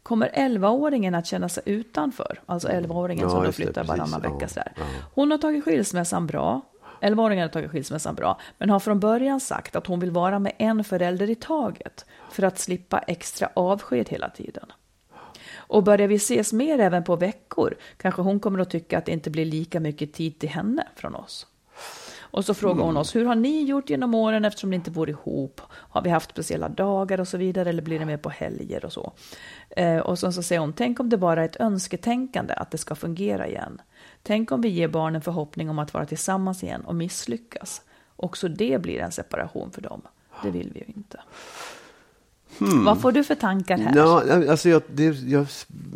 Kommer 0.04 0.30
11-åringen 0.30 1.18
att 1.18 1.26
känna 1.26 1.50
sig 1.50 1.64
utanför? 1.66 2.42
Alltså 2.46 2.68
11-åringen 2.68 3.22
Ja, 3.22 3.30
som 3.30 3.40
då 3.40 3.46
det, 3.46 3.52
flyttar 3.52 3.84
varannan 3.84 4.22
Ja, 4.24 4.30
vecka. 4.30 4.48
Sådär. 4.48 4.72
ja. 4.76 4.84
Hon 5.14 5.32
har 5.32 5.38
tagit 5.38 5.64
skilsmässan 5.64 6.28
bra. 6.28 6.62
11-åringen 7.02 7.42
har 7.42 7.48
tagit 7.50 7.72
skilsmässan 7.72 8.16
bra, 8.16 8.40
men 8.58 8.70
har 8.70 8.80
från 8.80 9.00
början 9.00 9.40
sagt 9.40 9.76
att 9.76 9.88
hon 9.88 10.00
vill 10.00 10.12
vara 10.12 10.40
med 10.40 10.52
en 10.58 10.84
förälder 10.84 11.30
i 11.30 11.36
taget 11.36 12.06
för 12.32 12.44
att 12.44 12.60
slippa 12.60 13.00
extra 13.00 13.50
avsked 13.54 14.10
hela 14.10 14.30
tiden. 14.30 14.66
Och 15.70 15.84
börjar 15.84 16.08
vi 16.08 16.16
ses 16.16 16.54
mer 16.54 16.80
även 16.80 17.04
på 17.04 17.16
veckor 17.16 17.78
kanske 17.98 18.22
hon 18.22 18.40
kommer 18.40 18.60
att 18.60 18.70
tycka 18.70 18.98
att 18.98 19.06
det 19.06 19.12
inte 19.12 19.30
blir 19.30 19.46
lika 19.46 19.80
mycket 19.80 20.14
tid 20.14 20.40
till 20.40 20.50
henne 20.50 20.88
från 20.96 21.16
oss. 21.16 21.48
Och 22.32 22.46
så 22.46 22.54
frågar 22.54 22.84
hon 22.84 22.98
oss, 22.98 23.16
hur 23.16 23.26
har 23.26 23.36
ni 23.36 23.64
gjort 23.64 23.90
genom 23.90 24.14
åren 24.16 24.46
eftersom 24.46 24.70
ni 24.70 24.76
inte 24.76 24.92
bor 24.92 25.10
ihop? 25.10 25.62
Har 25.72 26.02
vi 26.02 26.10
haft 26.10 26.30
speciella 26.30 26.70
dagar 26.70 27.20
och 27.20 27.28
så 27.28 27.38
vidare 27.38 27.70
eller 27.70 27.82
blir 27.82 28.00
det 28.00 28.06
mer 28.06 28.18
på 28.18 28.30
helger 28.30 28.86
och 28.86 28.94
så? 28.94 29.14
Eh, 29.70 29.98
och 29.98 30.20
sen 30.20 30.34
så 30.34 30.44
säger 30.44 30.60
hon, 30.60 30.74
tänk 30.74 31.00
om 31.00 31.10
det 31.10 31.18
bara 31.18 31.42
är 31.42 31.46
ett 31.46 31.60
önsketänkande 31.60 32.54
att 32.54 32.72
det 32.72 32.78
ska 32.78 32.96
fungera 32.96 33.48
igen. 33.48 33.82
Tänk 34.24 34.52
om 34.52 34.62
vi 34.62 34.70
ger 34.70 34.88
barnen 34.88 35.22
förhoppning 35.22 35.70
om 35.70 35.80
att 35.80 35.94
vara 35.94 36.06
tillsammans 36.06 36.64
igen 36.64 36.86
och 36.86 36.96
misslyckas. 36.96 37.82
Också 38.16 38.48
det 38.48 38.82
blir 38.82 39.00
en 39.00 39.12
separation 39.12 39.72
för 39.72 39.82
dem. 39.82 40.02
Det 40.44 40.52
vill 40.52 40.72
vi 40.74 40.80
ju 40.80 40.86
inte. 40.86 41.20
Vad 42.60 43.02
får 43.02 43.12
du 43.12 43.24
för 43.24 43.36
tankar 43.36 43.78
här? 43.78 43.94
Ja, 43.96 44.24
alltså 44.50 44.70
jag, 44.70 44.82
det, 44.94 45.04
jag, 45.04 45.46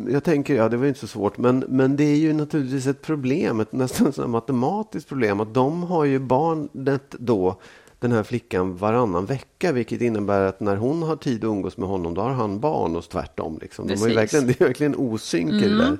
jag 0.10 0.24
tänker, 0.24 0.56
ja 0.56 0.70
det 0.70 0.78
var 0.78 0.86
inte 0.86 1.00
så 1.00 1.08
svårt, 1.08 1.38
men, 1.38 1.66
men 1.68 1.96
det 1.96 2.04
är 2.04 2.16
ju 2.16 2.34
naturligtvis 2.34 2.88
ett 2.88 3.02
problem, 3.02 3.60
ett 3.60 3.72
nästan 3.72 4.14
så 4.14 4.28
matematiskt 4.28 5.10
problem, 5.10 5.40
att 5.40 5.54
de 5.54 5.84
har 5.84 6.06
ju 6.06 6.20
barnet 6.20 7.16
då, 7.20 7.60
den 8.00 8.12
här 8.12 8.24
flickan, 8.24 8.78
varannan 8.78 9.26
vecka, 9.26 9.72
vilket 9.72 10.02
innebär 10.02 10.42
att 10.42 10.60
när 10.60 10.76
hon 10.76 11.04
har 11.04 11.16
tid 11.16 11.44
att 11.44 11.48
umgås 11.48 11.78
med 11.78 11.90
honom, 11.90 12.14
då 12.14 12.22
har 12.22 12.30
han 12.30 12.60
barn 12.60 12.96
och 12.96 13.10
tvärtom. 13.10 13.60
Liksom. 13.62 13.88
De 13.88 13.98
har 14.00 14.08
ju 14.08 14.16
verkligen, 14.16 14.48
det 14.48 14.62
är 14.62 14.66
verkligen 14.66 14.96
osynk 14.96 15.52
i 15.52 15.70
det 15.70 15.78
där. 15.78 15.98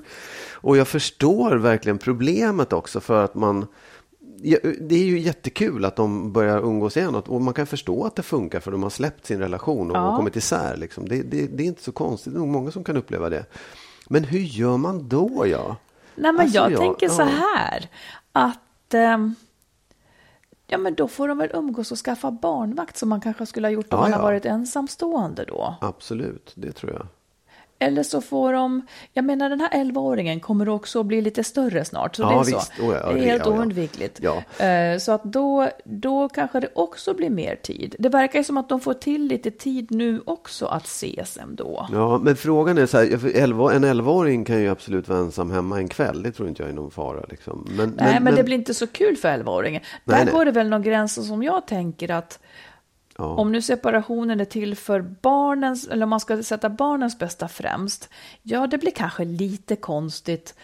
Och 0.52 0.78
jag 0.78 0.88
förstår 0.88 1.56
verkligen 1.56 1.98
problemet 1.98 2.74
också 2.74 3.00
för 3.00 3.24
att 3.24 3.36
man 3.36 3.66
det 4.80 4.96
är 4.96 5.06
ju 5.06 5.20
jättekul 5.20 5.86
att 5.86 5.96
de 5.96 6.32
börjar 6.32 6.60
umgås 6.60 6.98
igen 6.98 7.16
och 7.16 7.42
man 7.42 7.54
kan 7.54 7.66
förstå 7.68 8.06
att 8.06 8.16
det 8.16 8.24
funkar 8.24 8.60
för 8.60 8.72
de 8.72 8.84
har 8.84 8.90
släppt 8.90 9.26
sin 9.26 9.40
relation 9.40 9.92
och, 9.92 10.10
och 10.10 10.16
kommit 10.16 10.36
isär. 10.36 10.78
Liksom. 10.78 11.08
Det, 11.08 11.22
det, 11.22 11.48
det 11.48 11.64
är 11.64 11.68
inte 11.68 11.84
så 11.84 11.92
konstigt, 11.92 12.34
det 12.34 12.38
är 12.38 12.40
nog 12.40 12.48
många 12.48 12.72
som 12.72 12.84
kan 12.84 12.98
uppleva 12.98 13.30
det. 13.30 13.46
Men 14.10 14.24
hur 14.24 14.40
gör 14.40 14.78
man 14.78 15.10
då? 15.10 15.48
Ja? 15.48 15.76
Nej, 16.16 16.32
men 16.32 16.40
Alltså, 16.42 16.58
jag 16.58 16.72
ja, 16.72 16.78
tänker 16.78 17.10
så 17.10 17.22
ja. 17.22 17.26
här 17.26 17.90
att 18.32 18.94
ehm, 18.94 19.36
Ja, 20.68 20.78
men 20.78 20.94
då 20.94 21.08
får 21.08 21.28
de 21.28 21.38
väl 21.38 21.50
umgås 21.54 21.92
och 21.92 21.98
skaffa 21.98 22.32
barnvakt 22.32 22.98
som 22.98 23.10
man 23.10 23.22
kanske 23.22 23.46
skulle 23.46 23.68
ha 23.68 23.72
gjort 23.72 23.94
om 23.94 23.98
Ja, 23.98 24.02
man 24.02 24.12
ja. 24.12 24.18
har 24.18 24.24
varit 24.24 24.46
ensamstående 24.46 25.46
då. 25.46 25.76
Absolut, 25.82 26.54
det 26.56 26.72
tror 26.72 26.92
jag. 26.92 27.08
Eller 27.84 28.04
så 28.04 28.22
får 28.22 28.54
de, 28.54 28.82
jag 29.14 29.26
menar 29.26 29.50
den 29.50 29.60
här 29.62 29.70
11-åringen 29.70 30.40
kommer 30.40 30.70
också 30.70 31.00
att 31.00 31.06
bli 31.06 31.22
lite 31.22 31.44
större 31.44 31.86
snart. 31.86 32.16
Så 32.16 32.22
Ja, 32.22 32.30
det 32.30 32.36
är 32.36 32.44
så. 32.44 32.58
visst. 32.58 32.80
Oh, 32.80 32.94
ja, 32.96 33.12
det 33.14 33.20
är 33.20 33.24
helt 33.26 33.46
ja, 33.46 33.52
oundvikligt. 33.52 34.20
Ja. 34.22 34.66
Eh, 34.66 34.98
Så 34.98 35.12
att 35.12 35.24
då, 35.24 35.70
då 35.86 36.30
kanske 36.30 36.60
det 36.60 36.68
också 36.76 37.14
blir 37.14 37.30
mer 37.30 37.56
tid. 37.56 37.96
Det 38.00 38.10
verkar 38.10 38.40
ju 38.40 38.44
som 38.44 38.58
att 38.58 38.70
de 38.70 38.80
får 38.80 38.94
till 38.94 39.24
lite 39.28 39.52
tid 39.52 39.92
nu 39.92 40.22
också 40.26 40.66
att 40.66 40.86
ses 40.86 41.38
ändå. 41.38 41.88
Ja, 41.92 42.18
men 42.18 42.36
frågan 42.36 42.78
är 42.78 42.86
så 42.86 42.98
här, 42.98 43.18
för 43.18 43.32
11, 43.36 43.74
en 43.74 43.86
11-åring 43.86 44.46
kan 44.46 44.60
ju 44.62 44.70
absolut 44.70 45.08
vara 45.10 45.20
ensam 45.20 45.52
hemma 45.52 45.78
en 45.78 45.88
kväll. 45.90 46.24
Det 46.24 46.32
tror 46.32 46.50
inte 46.50 46.64
jag 46.64 46.70
är 46.70 46.74
någon 46.76 46.92
fara. 46.92 47.26
Liksom. 47.30 47.68
Men, 47.78 47.94
Nej, 47.98 48.20
men, 48.22 48.36
det 48.36 48.44
blir 48.44 48.56
inte 48.56 48.74
så 48.74 48.88
kul 48.88 49.18
för 49.18 49.30
11-åringen. 49.30 49.82
Där 50.06 50.26
nej. 50.26 50.34
går 50.34 50.46
det 50.46 50.52
väl 50.52 50.70
någon 50.70 50.82
gräns 50.82 51.28
som 51.28 51.44
jag 51.44 51.68
tänker 51.68 52.12
att 52.12 52.40
ja. 53.18 53.24
om 53.26 53.52
nu 53.52 53.62
separationen 53.62 54.40
är 54.40 54.46
till 54.46 54.76
för 54.76 55.02
barnens, 55.02 55.88
eller 55.88 56.04
om 56.04 56.10
man 56.10 56.20
ska 56.20 56.44
sätta 56.44 56.70
barnens 56.70 57.20
bästa 57.20 57.48
främst, 57.48 58.10
ja, 58.42 58.68
det 58.68 58.78
blir 58.78 58.92
kanske 58.92 59.26
lite 59.26 59.76
konstigt 59.76 60.56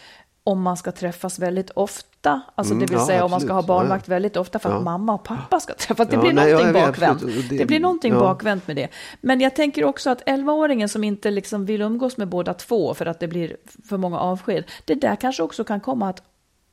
om 0.44 0.62
man 0.62 0.78
ska 0.78 0.92
träffas 0.92 1.40
väldigt 1.40 1.70
ofta, 1.70 2.42
alltså 2.56 2.74
Mm, 2.74 2.86
det 2.86 2.92
vill 2.92 3.00
ja, 3.00 3.08
säga 3.08 3.26
om 3.26 3.32
man 3.32 3.42
ska 3.42 3.54
ha 3.54 3.62
barnvakt 3.62 4.08
Ja. 4.08 4.14
väldigt 4.14 4.38
ofta 4.38 4.60
för 4.60 4.78
att 4.78 4.84
mamma 4.84 5.14
och 5.14 5.24
pappa 5.24 5.60
ska 5.60 5.74
träffas. 5.74 6.08
Det 6.08 6.18
blir 6.18 6.34
nej, 6.34 6.52
någonting 6.54 6.74
bakvänt. 6.74 7.22
Det, 7.50 7.58
det- 7.58 7.66
blir 7.66 7.80
någonting 7.80 8.14
bakvänt 8.14 8.68
med 8.68 8.76
det. 8.76 8.88
Men 9.22 9.42
jag 9.42 9.56
tänker 9.56 9.84
också 9.84 10.10
att 10.10 10.22
11-åringen 10.26 10.88
som 10.88 11.04
inte 11.04 11.32
liksom 11.32 11.66
vill 11.66 11.82
umgås 11.82 12.18
med 12.18 12.28
båda 12.28 12.54
två 12.54 12.94
för 12.94 13.06
att 13.06 13.20
det 13.20 13.28
blir 13.28 13.58
för 13.90 13.98
många 13.98 14.20
avsked, 14.20 14.64
det 14.86 14.96
där 14.96 15.16
kanske 15.16 15.44
också 15.44 15.64
kan 15.64 15.80
komma 15.80 16.10
att 16.10 16.24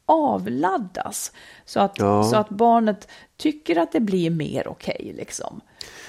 avladdas. 0.06 1.32
Så 1.64 1.80
att, 1.80 1.98
Ja. 1.98 2.24
så 2.24 2.36
att 2.36 2.48
barnet 2.48 3.08
tycker 3.36 3.78
att 3.78 3.92
det 3.92 4.00
blir 4.00 4.30
mer 4.30 4.68
okej. 4.68 5.12
liksom. 5.16 5.60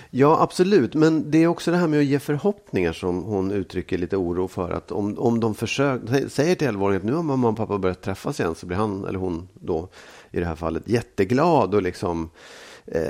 Ja, 0.10 0.42
absolut. 0.42 0.94
Men 0.94 1.32
det 1.32 1.44
är 1.44 1.48
också 1.48 1.72
det 1.72 1.78
här 1.78 1.88
med 1.88 2.00
att 2.00 2.06
ge 2.06 2.20
förhoppningar 2.20 2.94
som 2.94 3.24
hon 3.24 3.52
uttrycker 3.52 3.98
lite 3.98 4.18
oro 4.18 4.48
för. 4.48 4.72
Att 4.72 4.92
om, 4.92 5.20
om 5.20 5.40
de 5.40 5.56
försöker, 5.56 6.30
säger 6.30 6.56
till 6.56 6.68
11-åringen 6.68 6.98
att 6.98 7.04
nu 7.04 7.14
har 7.14 7.24
mamma 7.24 7.48
och 7.50 7.58
pappa 7.58 7.78
börjat 7.78 8.02
träffas 8.02 8.40
igen 8.40 8.56
så 8.56 8.66
blir 8.66 8.78
han 8.78 9.06
eller 9.06 9.20
hon 9.20 9.48
då 9.54 9.90
i 10.32 10.40
det 10.40 10.46
här 10.46 10.56
fallet 10.56 10.88
jätteglad 10.90 11.76
och 11.76 11.82
liksom 11.82 12.30
eh, 12.86 13.02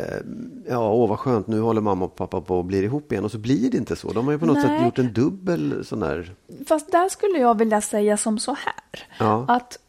ja, 0.70 0.92
åh 0.92 1.10
vad 1.10 1.20
skönt, 1.20 1.48
nu 1.48 1.60
håller 1.60 1.82
mamma 1.82 2.06
och 2.06 2.16
pappa 2.16 2.42
på 2.42 2.60
att 2.60 2.66
bli 2.66 2.78
ihop 2.84 3.12
igen. 3.12 3.26
Och 3.26 3.32
så 3.32 3.38
blir 3.38 3.72
det 3.72 3.78
inte 3.78 3.96
så. 3.96 4.12
De 4.12 4.26
har 4.26 4.32
ju 4.32 4.40
på 4.40 4.46
något 4.46 4.58
Nej. 4.58 4.68
sätt 4.68 4.86
gjort 4.86 5.00
en 5.00 5.14
dubbel 5.14 5.86
sån 5.86 6.00
där... 6.00 6.36
Fast 6.68 6.92
där 6.92 7.10
skulle 7.10 7.40
jag 7.40 7.58
vilja 7.58 7.82
säga 7.82 8.18
som 8.18 8.40
så 8.40 8.54
här. 8.54 9.04
Ja. 9.20 9.46
Att, 9.48 9.80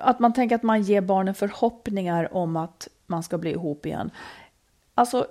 att 0.00 0.18
man 0.18 0.32
tänker 0.32 0.56
att 0.56 0.62
man 0.62 0.82
ger 0.82 1.00
barnen 1.00 1.34
förhoppningar 1.34 2.34
om 2.34 2.56
att 2.56 2.88
man 3.06 3.22
ska 3.22 3.38
bli 3.38 3.50
ihop 3.50 3.86
igen. 3.86 4.10
Alltså, 4.94 5.26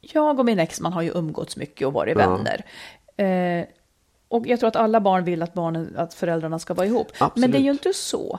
jag 0.00 0.38
och 0.38 0.44
min 0.44 0.58
exman 0.58 0.92
har 0.92 1.02
ju 1.02 1.10
umgåtts 1.10 1.56
mycket 1.56 1.86
och 1.86 1.92
varit 1.92 2.16
Ja. 2.18 2.36
vänner. 2.36 2.64
Eh, 3.16 3.66
och 4.28 4.46
jag 4.46 4.60
tror 4.60 4.68
att 4.68 4.76
alla 4.76 5.00
barn 5.00 5.24
vill 5.24 5.42
att, 5.42 5.54
barnen, 5.54 5.94
att 5.96 6.14
föräldrarna 6.14 6.58
ska 6.58 6.74
vara 6.74 6.86
ihop. 6.86 7.12
Men 7.20 7.26
Absolut. 7.26 7.52
det 7.52 7.58
är 7.58 7.62
ju 7.62 7.70
inte 7.70 7.92
så. 7.92 8.38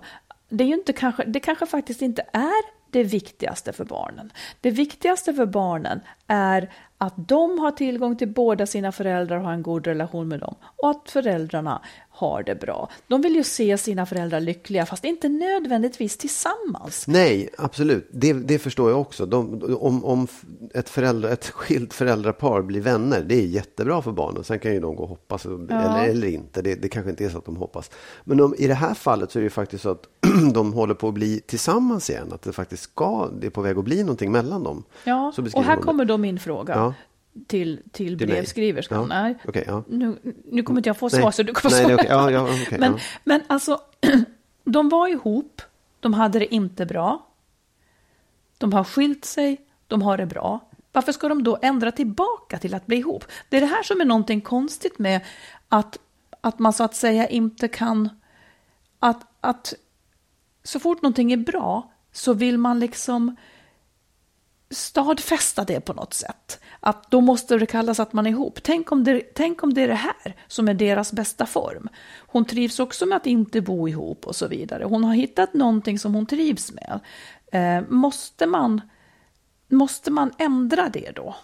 Det, 0.49 0.63
är 0.63 0.67
ju 0.67 0.73
inte 0.73 0.93
kanske, 0.93 1.23
det 1.23 1.39
kanske 1.39 1.65
faktiskt 1.65 2.01
inte 2.01 2.21
är 2.31 2.77
det 2.91 3.03
viktigaste 3.03 3.73
för 3.73 3.85
barnen. 3.85 4.31
Det 4.61 4.71
viktigaste 4.71 5.33
för 5.33 5.45
barnen 5.45 5.99
är 6.27 6.73
att 6.97 7.13
de 7.17 7.59
har 7.59 7.71
tillgång 7.71 8.15
till 8.17 8.33
båda 8.33 8.65
sina 8.65 8.91
föräldrar 8.91 9.37
och 9.37 9.43
har 9.43 9.53
en 9.53 9.63
god 9.63 9.87
relation 9.87 10.27
med 10.27 10.39
dem. 10.39 10.55
Och 10.61 10.89
att 10.89 11.09
föräldrarna 11.09 11.81
har 12.17 12.43
det 12.43 12.55
bra. 12.55 12.89
De 13.07 13.21
vill 13.21 13.35
ju 13.35 13.43
se 13.43 13.77
sina 13.77 14.05
föräldrar 14.05 14.39
lyckliga, 14.39 14.85
fast 14.85 15.03
inte 15.03 15.29
nödvändigtvis 15.29 16.17
tillsammans. 16.17 17.07
Nej, 17.07 17.49
absolut. 17.57 18.09
Det, 18.11 18.33
det 18.33 18.59
förstår 18.59 18.89
jag 18.89 19.01
också. 19.01 19.25
De, 19.25 19.63
om 19.79 20.05
om 20.05 20.27
ett, 20.73 20.89
föräldra, 20.89 21.29
ett 21.29 21.49
skilt 21.49 21.93
föräldrapar 21.93 22.61
blir 22.61 22.81
vänner, 22.81 23.23
det 23.23 23.35
är 23.35 23.45
jättebra 23.45 24.01
för 24.01 24.11
barnen. 24.11 24.43
Sen 24.43 24.59
kan 24.59 24.73
ju 24.73 24.79
de 24.79 24.95
gå 24.95 25.03
och 25.03 25.09
hoppas, 25.09 25.45
eller, 25.45 26.05
eller 26.05 26.27
inte. 26.27 26.61
Det, 26.61 26.75
det 26.75 26.89
kanske 26.89 27.09
inte 27.09 27.25
är 27.25 27.29
så 27.29 27.37
att 27.37 27.45
de 27.45 27.55
hoppas. 27.55 27.91
Men 28.23 28.41
om, 28.41 28.55
i 28.57 28.67
det 28.67 28.73
här 28.73 28.93
fallet 28.93 29.31
så 29.31 29.39
är 29.39 29.41
det 29.41 29.45
ju 29.45 29.49
faktiskt 29.49 29.83
så 29.83 29.89
att 29.89 30.03
de 30.53 30.73
håller 30.73 30.93
på 30.93 31.07
att 31.07 31.13
bli 31.13 31.39
tillsammans 31.39 32.09
igen. 32.09 32.33
Att 32.33 32.41
det 32.41 32.53
faktiskt 32.53 32.83
ska, 32.83 33.29
det 33.39 33.47
är 33.47 33.51
på 33.51 33.61
väg 33.61 33.77
att 33.77 33.85
bli 33.85 34.01
någonting 34.01 34.31
mellan 34.31 34.63
dem. 34.63 34.83
Ja, 35.03 35.33
och 35.53 35.63
här 35.63 35.77
kommer 35.77 36.05
då 36.05 36.17
min 36.17 36.39
fråga 36.39 36.73
Ja. 36.75 36.93
Till, 37.47 37.81
till 37.91 38.17
Till 38.17 38.27
brevskriverskan. 38.27 38.99
Ja, 38.99 39.05
Nej, 39.21 39.35
okej, 39.47 39.63
ja. 39.67 39.83
nu, 39.87 40.17
nu 40.45 40.63
kommer 40.63 40.79
inte 40.79 40.89
jag 40.89 40.97
få 40.97 41.09
Nej. 41.11 41.21
svar, 41.21 41.31
så 41.31 41.43
du 41.43 41.53
kommer 41.53 41.75
Nej, 41.75 41.83
svara. 41.83 41.95
okej. 41.95 42.07
Ja, 42.09 42.31
ja, 42.31 42.43
okej, 42.65 42.79
men, 42.79 42.91
ja. 42.91 42.99
men 43.23 43.41
alltså, 43.47 43.81
de 44.63 44.89
var 44.89 45.07
ihop, 45.07 45.61
de 45.99 46.13
hade 46.13 46.39
det 46.39 46.55
inte 46.55 46.85
bra. 46.85 47.27
De 48.57 48.73
har 48.73 48.83
skilt 48.83 49.25
sig, 49.25 49.61
de 49.87 50.01
har 50.01 50.17
det 50.17 50.25
bra. 50.25 50.59
Varför 50.91 51.11
ska 51.11 51.29
de 51.29 51.43
då 51.43 51.57
ändra 51.61 51.91
tillbaka 51.91 52.59
till 52.59 52.73
att 52.73 52.85
bli 52.85 52.97
ihop? 52.97 53.25
Det 53.49 53.57
är 53.57 53.61
det 53.61 53.67
här 53.67 53.83
som 53.83 54.01
är 54.01 54.05
någonting 54.05 54.41
konstigt 54.41 54.99
med 54.99 55.21
att, 55.69 55.99
att 56.41 56.59
man 56.59 56.73
så 56.73 56.83
att 56.83 56.95
säga 56.95 57.27
inte 57.27 57.67
kan... 57.67 58.09
Att, 58.99 59.21
att 59.41 59.73
så 60.63 60.79
fort 60.79 61.01
någonting 61.01 61.31
är 61.33 61.37
bra 61.37 61.91
så 62.11 62.33
vill 62.33 62.57
man 62.57 62.79
liksom 62.79 63.35
stadfästa 64.69 65.63
det 65.63 65.79
på 65.79 65.93
något 65.93 66.13
sätt. 66.13 66.59
Att 66.79 67.11
då 67.11 67.21
måste 67.21 67.57
det 67.57 67.65
kallas 67.65 67.99
att 67.99 68.13
man 68.13 68.25
är 68.25 68.29
ihop. 68.29 68.59
Tänk 68.63 68.91
om, 68.91 69.03
det, 69.03 69.21
tänk 69.35 69.63
om 69.63 69.73
det 69.73 69.81
är 69.81 69.87
det 69.87 69.93
här 69.93 70.35
som 70.47 70.67
är 70.67 70.73
deras 70.73 71.11
bästa 71.11 71.45
form. 71.45 71.89
Hon 72.27 72.45
trivs 72.45 72.79
också 72.79 73.05
med 73.05 73.15
att 73.15 73.25
inte 73.25 73.61
bo 73.61 73.87
ihop 73.87 74.27
och 74.27 74.35
så 74.35 74.47
vidare. 74.47 74.83
Hon 74.83 75.03
har 75.03 75.13
hittat 75.13 75.53
någonting 75.53 75.99
som 75.99 76.15
hon 76.15 76.25
trivs 76.25 76.71
med. 76.71 76.99
Eh, 77.51 77.89
måste, 77.89 78.45
man, 78.45 78.81
måste 79.67 80.11
man 80.11 80.31
ändra 80.37 80.89
det 80.89 81.11
då? 81.15 81.35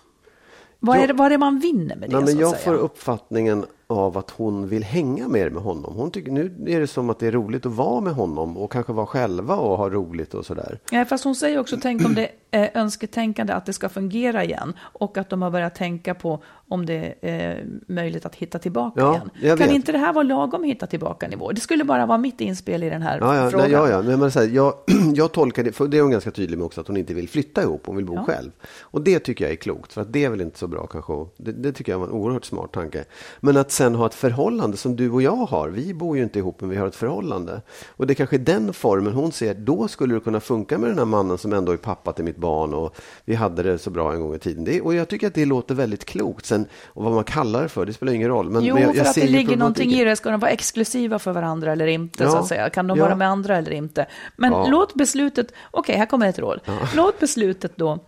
Vad 0.80 0.98
är, 0.98 1.08
det, 1.08 1.14
vad 1.14 1.26
är 1.26 1.30
det 1.30 1.38
man 1.38 1.60
vinner 1.60 1.96
med 1.96 2.10
det? 2.10 2.16
Nej, 2.16 2.26
men 2.26 2.38
jag 2.38 2.52
säga? 2.52 2.64
får 2.64 2.74
uppfattningen 2.74 3.66
av 3.98 4.18
att 4.18 4.30
hon 4.30 4.68
vill 4.68 4.84
hänga 4.84 5.28
mer 5.28 5.50
med 5.50 5.64
honom. 5.64 5.94
Hon 5.96 6.12
tycker, 6.12 6.32
nu 6.32 6.54
är 6.68 6.80
det 6.80 6.88
som 6.88 7.10
att 7.10 7.20
det 7.20 7.28
är 7.28 7.32
roligt 7.32 7.66
att 7.66 7.72
vara 7.72 8.02
med 8.02 8.14
honom 8.14 8.58
och 8.58 8.72
kanske 8.72 8.94
vara 8.94 9.06
själva 9.06 9.56
och 9.56 9.78
ha 9.78 9.90
roligt 9.90 10.34
och 10.34 10.46
sådär. 10.46 10.80
Ja, 10.92 11.06
fast 11.06 11.24
hon 11.24 11.36
säger 11.36 11.60
också, 11.60 11.78
tänk 11.82 12.06
om 12.06 12.16
det 12.16 12.30
är 12.52 12.72
önsketänkande 12.74 13.54
att 13.54 13.66
det 13.66 13.74
ska 13.74 13.90
fungera 13.90 14.44
igen 14.44 14.74
och 14.80 15.18
att 15.18 15.30
de 15.30 15.42
har 15.42 15.52
börjat 15.52 15.76
tänka 15.76 16.14
på 16.14 16.44
om 16.68 16.86
det 16.86 17.14
är 17.22 17.66
möjligt 17.88 18.26
att 18.26 18.36
hitta 18.36 18.60
tillbaka 18.60 19.02
Ja, 19.02 19.22
igen. 19.42 19.58
Kan 19.58 19.68
vet. 19.68 19.76
inte 19.76 19.92
det 19.92 19.98
här 19.98 20.14
vara 20.14 20.24
lagom 20.24 20.64
hitta 20.64 20.88
tillbaka 20.88 21.28
nivå? 21.28 21.52
Det 21.52 21.62
skulle 21.62 21.84
bara 21.84 22.06
vara 22.06 22.18
mitt 22.18 22.42
inspel 22.42 22.84
i 22.84 22.90
den 22.90 23.02
här 23.02 23.18
Ja, 23.22 23.36
ja, 23.36 23.50
frågan. 23.50 23.72
nej, 23.72 23.80
ja, 23.80 23.90
ja. 23.90 24.02
Men, 24.02 24.20
men, 24.20 24.32
så 24.32 24.40
här, 24.40 24.48
jag, 24.48 24.74
jag 25.16 25.32
tolkar 25.32 25.64
det, 25.64 25.72
för 25.72 25.88
det 25.88 25.98
är 25.98 26.02
hon 26.02 26.12
ganska 26.12 26.32
tydlig 26.32 26.58
med 26.58 26.66
också, 26.66 26.82
att 26.82 26.88
hon 26.88 26.98
inte 26.98 27.14
vill 27.14 27.30
flytta 27.30 27.62
ihop, 27.64 27.82
hon 27.86 27.96
vill 27.96 28.06
bo 28.06 28.16
Ja. 28.16 28.24
själv. 28.24 28.52
Och 28.82 29.02
det 29.02 29.20
tycker 29.20 29.46
jag 29.46 29.52
är 29.52 29.56
klokt, 29.56 29.94
för 29.94 30.02
att 30.02 30.14
det 30.14 30.26
är 30.26 30.30
väl 30.30 30.42
inte 30.42 30.60
så 30.60 30.68
bra 30.68 30.88
kanske. 30.88 31.14
Det, 31.38 31.52
det 31.52 31.72
tycker 31.72 31.92
jag 31.92 32.00
var 32.00 32.06
en 32.08 32.12
oerhört 32.14 32.46
smart 32.46 32.72
tanke. 32.72 33.04
Men 33.40 33.58
att 33.58 33.72
sen 33.84 33.96
ha 33.96 34.06
ett 34.06 34.14
förhållande 34.14 34.78
som 34.78 34.96
du 34.96 35.10
och 35.12 35.22
jag 35.22 35.36
har, 35.36 35.70
vi 35.70 35.94
bor 35.94 36.18
ju 36.18 36.24
inte 36.24 36.40
ihop 36.40 36.62
men 36.62 36.70
vi 36.70 36.76
har 36.76 36.88
ett 36.88 36.96
förhållande. 36.96 37.62
Och 37.98 38.08
det 38.08 38.16
kanske 38.16 38.36
är 38.36 38.40
den 38.40 38.74
formen 38.74 39.14
hon 39.14 39.32
ser, 39.32 39.54
då 39.54 39.88
skulle 39.88 40.14
det 40.14 40.20
kunna 40.20 40.40
funka 40.40 40.78
med 40.78 40.90
den 40.90 40.98
här 40.98 41.06
mannen 41.06 41.38
som 41.38 41.54
ändå 41.54 41.72
är 41.72 41.78
pappa 41.78 42.14
till 42.14 42.26
mitt 42.26 42.38
barn 42.38 42.74
och 42.74 42.96
vi 43.26 43.36
hade 43.36 43.64
det 43.64 43.78
så 43.78 43.90
bra 43.90 44.14
en 44.14 44.22
gång 44.22 44.36
i 44.36 44.40
tiden. 44.40 44.64
Det, 44.64 44.82
och 44.82 44.96
jag 44.96 45.08
tycker 45.08 45.28
att 45.28 45.34
det 45.34 45.46
låter 45.46 45.76
väldigt 45.76 46.06
klokt. 46.06 46.46
Sen, 46.46 46.66
och 46.86 47.04
vad 47.04 47.14
man 47.14 47.24
kallar 47.24 47.62
det 47.64 47.70
för, 47.70 47.86
det 47.86 47.94
spelar 47.94 48.14
ingen 48.14 48.30
roll. 48.30 48.50
Men, 48.50 48.64
Jo, 48.66 48.74
men 48.74 48.84
jag, 48.84 48.92
för 48.92 48.98
jag 48.98 49.08
att 49.08 49.14
ser 49.14 49.22
det 49.22 49.28
ligger 49.28 49.58
någonting 49.58 49.92
i 49.92 50.04
det. 50.04 50.16
Ska 50.16 50.32
de 50.32 50.40
vara 50.40 50.52
exklusiva 50.52 51.20
för 51.20 51.32
varandra 51.32 51.72
eller 51.72 51.88
inte? 51.88 52.24
Ja. 52.24 52.30
så 52.30 52.38
att 52.38 52.48
säga? 52.48 52.70
Kan 52.70 52.88
de 52.88 52.98
Ja. 52.98 53.04
vara 53.06 53.16
med 53.16 53.28
andra 53.30 53.58
eller 53.58 53.72
inte? 53.72 54.06
Men 54.38 54.52
Ja. 54.52 54.68
låt 54.70 54.94
beslutet, 54.94 55.48
okej, 55.72 55.96
här 55.98 56.06
kommer 56.06 56.28
ett 56.30 56.40
råd. 56.40 56.60
Låt 56.96 57.20
beslutet 57.20 57.72
då 57.76 58.00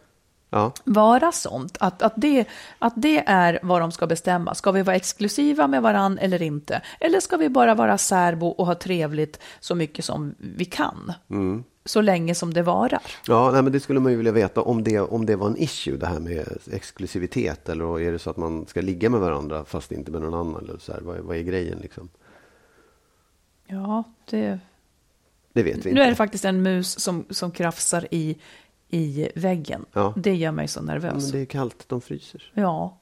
Ja. 0.50 0.72
vara 0.84 1.32
sånt, 1.32 1.78
att, 1.80 2.02
att, 2.02 2.14
det, 2.16 2.46
att 2.80 2.94
det 2.96 3.24
är 3.28 3.60
vad 3.64 3.82
de 3.82 3.92
ska 3.92 4.08
bestämma. 4.08 4.56
Ska 4.56 4.72
vi 4.72 4.82
vara 4.82 4.96
exklusiva 4.96 5.68
med 5.68 5.82
varann 5.82 6.18
eller 6.18 6.42
inte? 6.42 6.82
Eller 7.00 7.20
ska 7.20 7.38
vi 7.38 7.50
bara 7.50 7.76
vara 7.76 7.98
särbo 7.98 8.48
och 8.48 8.66
ha 8.66 8.76
trevligt 8.76 9.40
så 9.60 9.76
mycket 9.76 10.06
som 10.06 10.36
vi 10.38 10.66
kan? 10.66 11.14
Mm. 11.30 11.64
Så 11.86 12.02
länge 12.02 12.36
som 12.36 12.54
det 12.54 12.62
varar. 12.62 13.02
Ja, 13.28 13.52
nej, 13.52 13.62
men 13.62 13.72
det 13.72 13.80
skulle 13.80 14.00
man 14.00 14.12
ju 14.12 14.18
vilja 14.18 14.32
veta 14.32 14.62
om 14.62 14.84
det, 14.84 15.00
om 15.00 15.26
det 15.26 15.36
var 15.36 15.48
en 15.48 15.58
issue, 15.58 15.98
det 15.98 16.08
här 16.08 16.20
med 16.20 16.48
exklusivitet. 16.72 17.70
Eller 17.70 18.00
är 18.00 18.12
det 18.12 18.20
så 18.20 18.30
att 18.30 18.38
man 18.38 18.66
ska 18.68 18.82
ligga 18.82 19.10
med 19.10 19.20
varandra 19.20 19.66
fast 19.66 19.92
inte 19.92 20.12
med 20.12 20.22
någon 20.22 20.34
annan? 20.34 20.64
Eller 20.64 20.78
så 20.80 20.92
här, 20.94 21.02
vad, 21.02 21.18
är- 21.18 21.22
vad 21.22 21.38
är 21.38 21.42
grejen 21.42 21.78
liksom? 21.82 22.10
Ja, 23.68 24.04
det... 24.30 24.60
Det 25.54 25.64
vet 25.64 25.86
vi 25.86 25.94
Nu 25.94 26.00
är 26.00 26.04
det 26.04 26.10
inte. 26.10 26.18
faktiskt 26.18 26.46
en 26.46 26.62
mus 26.64 27.00
som, 27.00 27.26
som 27.30 27.52
krafsar 27.52 28.08
i, 28.12 28.38
i 28.90 29.30
väggen. 29.36 29.86
Ja. 29.94 30.14
Det 30.18 30.36
gör 30.36 30.52
mig 30.52 30.68
så 30.68 30.80
Ja, 30.80 30.84
nervös. 30.84 31.24
men 31.24 31.32
det 31.32 31.40
är 31.40 31.46
kallt, 31.46 31.86
de 31.88 32.02
fryser. 32.02 32.52
Ja, 32.54 32.98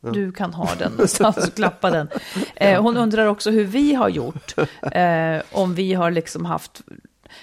du 0.00 0.32
kan 0.32 0.54
ha 0.54 0.68
den 0.78 0.92
någonstans 0.92 1.36
och 1.36 1.54
klappa 1.54 1.90
den. 1.90 2.08
Eh, 2.56 2.82
hon 2.82 2.96
undrar 2.96 3.26
också 3.26 3.50
hur 3.50 3.64
vi 3.64 3.94
har 3.94 4.08
gjort. 4.08 4.54
Eh, 4.92 5.42
om 5.52 5.74
vi 5.74 5.94
har 5.94 6.10
liksom 6.10 6.44
haft... 6.44 6.82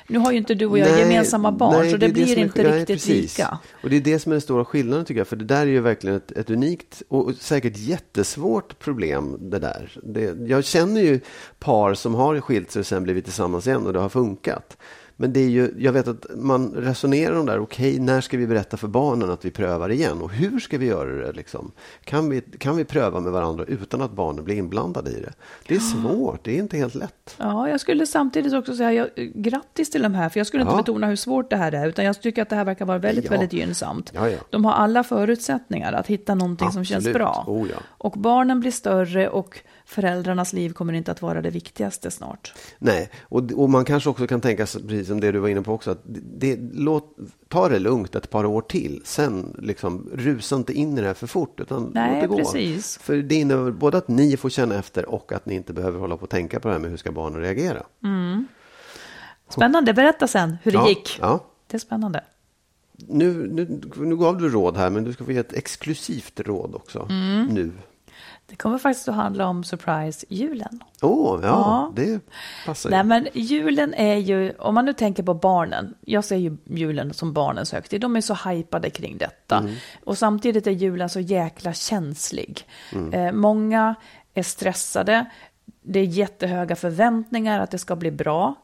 Nu 0.08 0.20
har 0.20 0.32
ju 0.32 0.38
inte 0.38 0.56
du 0.56 0.66
och 0.66 0.78
jag 0.80 0.92
Nej, 0.92 1.00
gemensamma 1.00 1.52
barn, 1.52 1.76
nej, 1.82 1.92
så 1.92 1.98
det, 1.98 2.06
är 2.06 2.12
blir 2.12 2.38
är- 2.38 2.44
inte 2.44 2.64
nej, 2.64 2.72
riktigt 2.80 2.96
precis. 2.96 3.38
lika. 3.38 3.58
Och 3.84 3.90
det 3.90 3.96
är 3.96 4.02
det 4.02 4.20
som 4.20 4.32
är 4.32 4.34
den 4.34 4.42
stora 4.42 4.66
skillnaden 4.66 5.06
tycker 5.06 5.20
jag. 5.20 5.28
För 5.28 5.36
det 5.36 5.46
där 5.46 5.62
är 5.62 5.66
ju 5.66 5.80
verkligen 5.80 6.18
ett, 6.18 6.32
ett 6.32 6.50
unikt 6.50 7.02
och 7.08 7.34
säkert 7.36 7.78
jättesvårt 7.78 8.80
problem. 8.80 9.38
Det 9.40 9.60
där. 9.60 10.00
Det, 10.04 10.38
jag 10.48 10.64
känner 10.66 11.02
ju 11.02 11.20
par 11.60 11.94
som 11.94 12.16
har 12.16 12.42
skilt 12.42 12.72
sig 12.72 12.80
och 12.80 12.86
sen 12.86 13.04
blivit 13.04 13.24
tillsammans 13.26 13.68
igen 13.68 13.88
och 13.88 13.94
det 13.94 14.00
har 14.00 14.10
funkat. 14.10 14.78
Men 15.22 15.34
det 15.34 15.39
är 15.39 15.49
ju, 15.49 15.74
jag 15.78 15.91
vet 15.91 16.07
att 16.07 16.26
man 16.36 16.72
resonerar 16.72 17.39
om 17.39 17.45
där, 17.45 17.59
okej, 17.59 17.93
okay, 17.93 18.05
när 18.05 18.22
ska 18.22 18.38
vi 18.38 18.47
berätta 18.47 18.78
för 18.78 18.88
barnen 18.88 19.32
att 19.32 19.45
vi 19.45 19.51
prövar 19.51 19.91
igen? 19.91 20.22
Och 20.22 20.32
hur 20.32 20.59
ska 20.59 20.78
vi 20.78 20.86
göra 20.86 21.11
det? 21.11 21.32
Liksom? 21.32 21.72
Kan, 22.03 22.30
vi, 22.30 22.41
kan 22.41 22.78
vi 22.78 22.86
pröva 22.86 23.20
med 23.20 23.32
varandra 23.32 23.65
utan 23.67 24.01
att 24.01 24.11
barnen 24.11 24.43
blir 24.43 24.55
inblandade 24.55 25.11
i 25.11 25.22
det? 25.22 25.34
Det 25.67 25.76
är 25.76 25.80
svårt, 25.80 26.43
det 26.43 26.55
är 26.55 26.59
inte 26.59 26.78
helt 26.78 26.95
lätt. 26.95 27.36
Ja, 27.38 27.70
jag 27.70 27.80
skulle 27.80 28.07
samtidigt 28.07 28.53
också 28.53 28.76
säga 28.76 28.93
jag, 28.93 29.09
grattis 29.36 29.89
till 29.89 30.01
de 30.01 30.13
här, 30.13 30.30
för 30.30 30.39
jag 30.39 30.47
skulle 30.47 30.61
inte 30.61 30.74
ja. 30.74 30.78
betona 30.78 31.07
hur 31.07 31.15
svårt 31.15 31.49
det 31.49 31.57
här 31.57 31.72
är, 31.72 31.88
utan 31.88 32.05
jag 32.05 32.22
tycker 32.22 32.41
att 32.41 32.49
det 32.49 32.55
här 32.55 32.65
verkar 32.65 32.86
vara 32.86 32.97
väldigt, 32.97 33.26
ja. 33.26 33.32
väldigt 33.32 33.53
gynnsamt. 33.53 34.11
Ja, 34.15 34.30
de 34.49 34.65
har 34.65 34.74
alla 34.74 35.03
förutsättningar 35.03 35.93
att 35.93 36.07
hitta 36.07 36.36
någonting 36.36 36.67
Absolut. 36.67 36.88
som 36.88 37.01
känns 37.01 37.13
bra. 37.13 37.43
Oh, 37.47 37.67
och 37.88 38.11
barnen 38.11 38.59
blir 38.59 38.72
större 38.72 39.30
och 39.30 39.59
föräldrarnas 39.90 40.54
liv 40.54 40.74
kommer 40.74 40.94
inte 40.94 41.12
att 41.12 41.22
vara 41.22 41.42
det 41.42 41.50
viktigaste 41.50 42.12
snart. 42.12 42.54
Nej, 42.80 43.10
och, 43.22 43.52
och 43.52 43.70
man 43.70 43.86
kanske 43.86 44.10
också 44.10 44.28
kan 44.28 44.42
tänka 44.42 44.66
precis 44.66 45.08
som 45.08 45.20
det 45.20 45.32
du 45.32 45.40
var 45.40 45.50
inne 45.50 45.62
på 45.62 45.74
också, 45.74 45.92
att 45.92 46.02
det, 46.38 46.60
låt, 46.74 47.18
ta 47.48 47.70
det 47.70 47.80
lugnt 47.80 48.16
ett 48.16 48.30
par 48.30 48.46
år 48.46 48.62
till. 48.62 49.02
Sen 49.06 49.56
liksom, 49.60 50.10
rusa 50.14 50.56
inte 50.56 50.74
in 50.74 50.98
i 50.98 51.02
det 51.02 51.08
här 51.08 51.14
för 51.14 51.28
fort, 51.28 51.60
utan 51.60 51.92
Nej, 51.94 52.12
låt 52.12 52.22
det 52.22 52.28
gå. 52.28 52.38
Precis. 52.38 52.98
För 52.98 53.18
det 53.18 53.36
innebär 53.36 53.72
både 53.72 53.98
att 53.98 54.08
ni 54.08 54.38
får 54.38 54.50
känna 54.50 54.76
efter 54.76 55.10
och 55.10 55.32
att 55.32 55.46
ni 55.46 55.56
inte 55.56 55.74
behöver 55.74 56.00
hålla 56.00 56.18
på 56.18 56.24
och 56.24 56.30
tänka 56.30 56.60
på 56.60 56.68
det 56.68 56.74
här 56.74 56.82
med 56.82 56.90
hur 56.90 56.98
ska 56.98 57.12
barnen 57.12 57.42
reagera. 57.42 57.84
Mm. 58.04 58.48
Spännande, 59.50 59.94
berätta 59.94 60.28
sen 60.28 60.58
hur 60.64 60.72
det 60.72 60.78
ja, 60.78 60.90
gick. 60.90 61.18
Ja. 61.22 61.46
Det 61.68 61.78
är 61.78 61.80
spännande. 61.80 62.24
Nu, 63.08 63.48
nu, 63.48 63.82
nu 63.98 64.18
gav 64.18 64.38
du 64.38 64.50
råd 64.50 64.78
här, 64.78 64.90
men 64.90 65.04
du 65.04 65.14
ska 65.14 65.26
få 65.26 65.32
ge 65.32 65.38
ett 65.38 65.54
exklusivt 65.54 66.40
råd 66.40 66.76
också. 66.76 67.08
Mm. 67.10 67.46
Nu. 67.46 67.72
Det 68.50 68.56
kommer 68.56 68.78
faktiskt 68.78 69.08
att 69.08 69.16
handla 69.16 69.47
om 69.47 69.64
surprise-julen. 69.64 70.84
Åh, 71.02 71.36
oh, 71.36 71.39
ja, 71.43 71.47
ja, 71.47 71.91
det 71.95 72.20
passar 72.66 72.89
ju. 72.89 72.95
Nej, 72.95 73.04
men 73.04 73.28
julen 73.34 73.93
är 73.93 74.16
ju, 74.16 74.54
om 74.60 74.76
man 74.76 74.86
nu 74.86 74.93
tänker 74.93 75.24
på 75.24 75.34
barnen, 75.34 75.95
jag 76.02 76.24
ser 76.24 76.36
ju 76.36 76.58
julen 76.66 77.14
som 77.14 77.34
barnens 77.34 77.72
högtid, 77.72 78.02
de 78.02 78.16
är 78.16 78.22
så 78.22 78.34
hypade 78.34 78.89
kring 78.89 79.18
detta. 79.18 79.58
Mm. 79.58 79.76
Och 80.04 80.18
samtidigt 80.18 80.68
är 80.68 80.72
julen 80.72 81.10
så 81.10 81.20
jäkla 81.20 81.74
känslig. 81.74 82.68
Mm. 82.93 83.14
Eh, 83.14 83.32
många 83.32 83.95
är 84.34 84.43
stressade, 84.43 85.26
det 85.82 86.00
är 86.00 86.04
jättehöga 86.04 86.76
förväntningar 86.76 87.60
att 87.60 87.72
det 87.72 87.78
ska 87.78 87.95
bli 87.95 88.12
bra. 88.12 88.56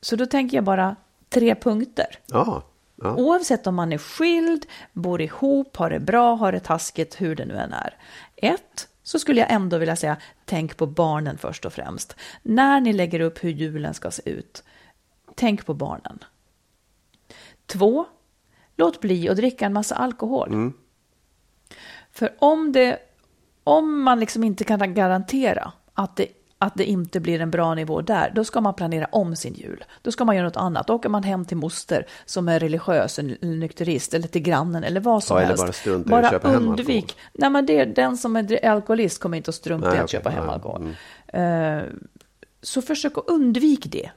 Så 0.00 0.16
då 0.16 0.26
tänker 0.26 0.56
jag 0.56 0.64
bara 0.64 0.96
tre 1.28 1.54
punkter. 1.54 2.06
Ja. 2.26 2.62
Ja. 2.96 3.14
Oavsett 3.14 3.66
om 3.66 3.74
man 3.74 3.92
är 3.92 3.98
skild, 3.98 4.66
bor 4.92 5.20
ihop, 5.20 5.76
har 5.76 5.90
det 5.90 6.00
bra, 6.00 6.34
har 6.34 6.52
det 6.52 6.60
taskigt, 6.60 7.20
hur 7.20 7.36
det 7.36 7.44
nu 7.44 7.54
än 7.54 7.72
är. 7.72 7.96
Ett, 8.36 8.88
så 9.04 9.18
skulle 9.18 9.40
jag 9.40 9.52
ändå 9.52 9.78
vilja 9.78 9.96
säga, 9.96 10.16
tänk 10.44 10.76
på 10.76 10.86
barnen 10.86 11.38
först 11.38 11.64
och 11.64 11.72
främst. 11.72 12.16
När 12.42 12.80
ni 12.80 12.92
lägger 12.92 13.20
upp 13.20 13.44
hur 13.44 13.50
julen 13.50 13.94
ska 13.94 14.10
se 14.10 14.30
ut, 14.30 14.64
tänk 15.34 15.66
på 15.66 15.74
barnen. 15.74 16.18
Två, 17.66 18.06
låt 18.76 19.00
bli 19.00 19.28
att 19.28 19.36
dricka 19.36 19.66
en 19.66 19.72
massa 19.72 19.94
alkohol. 19.94 20.48
Mm. 20.48 20.72
För 22.12 22.34
om, 22.38 22.72
det, 22.72 22.98
om 23.64 24.02
man 24.02 24.20
liksom 24.20 24.44
inte 24.44 24.64
kan 24.64 24.94
garantera 24.94 25.72
att 25.94 26.16
det 26.16 26.28
att 26.64 26.74
det 26.74 26.84
inte 26.84 27.20
blir 27.20 27.40
en 27.40 27.50
bra 27.50 27.74
nivå 27.74 28.00
där, 28.00 28.32
då 28.34 28.44
ska 28.44 28.60
man 28.60 28.74
planera 28.74 29.08
om 29.12 29.36
sin 29.36 29.54
jul. 29.54 29.84
Då 30.02 30.12
ska 30.12 30.24
man 30.24 30.36
göra 30.36 30.46
något 30.46 30.56
annat. 30.56 30.86
Då 30.86 30.94
åker 30.94 31.08
man 31.08 31.22
hem 31.22 31.44
till 31.44 31.56
moster 31.56 32.06
som 32.24 32.48
är 32.48 32.60
religiös 32.60 33.18
eller 33.18 33.46
nykterist 33.46 34.14
eller 34.14 34.28
till 34.28 34.42
grannen 34.42 34.84
eller 34.84 35.00
vad 35.00 35.24
som 35.24 35.36
ja, 35.36 35.44
helst. 35.44 35.62
Eller 35.62 35.66
bara 35.66 35.72
strunta 35.72 36.10
bara 36.10 36.30
köpa 36.30 36.52
undvik. 36.52 37.16
Hem 37.16 37.30
Nej, 37.32 37.50
men 37.50 37.66
det, 37.66 37.84
den 37.84 38.16
som 38.16 38.36
är 38.36 38.66
alkoholist 38.66 39.20
kommer 39.20 39.36
inte 39.36 39.48
att 39.48 39.54
strunta 39.54 39.88
Nej, 39.88 39.96
i 39.96 39.98
att 39.98 40.04
okay, 40.04 40.18
köpa 40.18 40.30
hem 40.30 40.44
nej, 40.46 40.54
alkohol. 40.54 40.94
Mm. 41.32 41.78
Uh, 41.78 41.92
så 42.62 42.82
försök 42.82 43.18
att 43.18 43.28
undvika 43.28 43.88
det. 43.88 44.10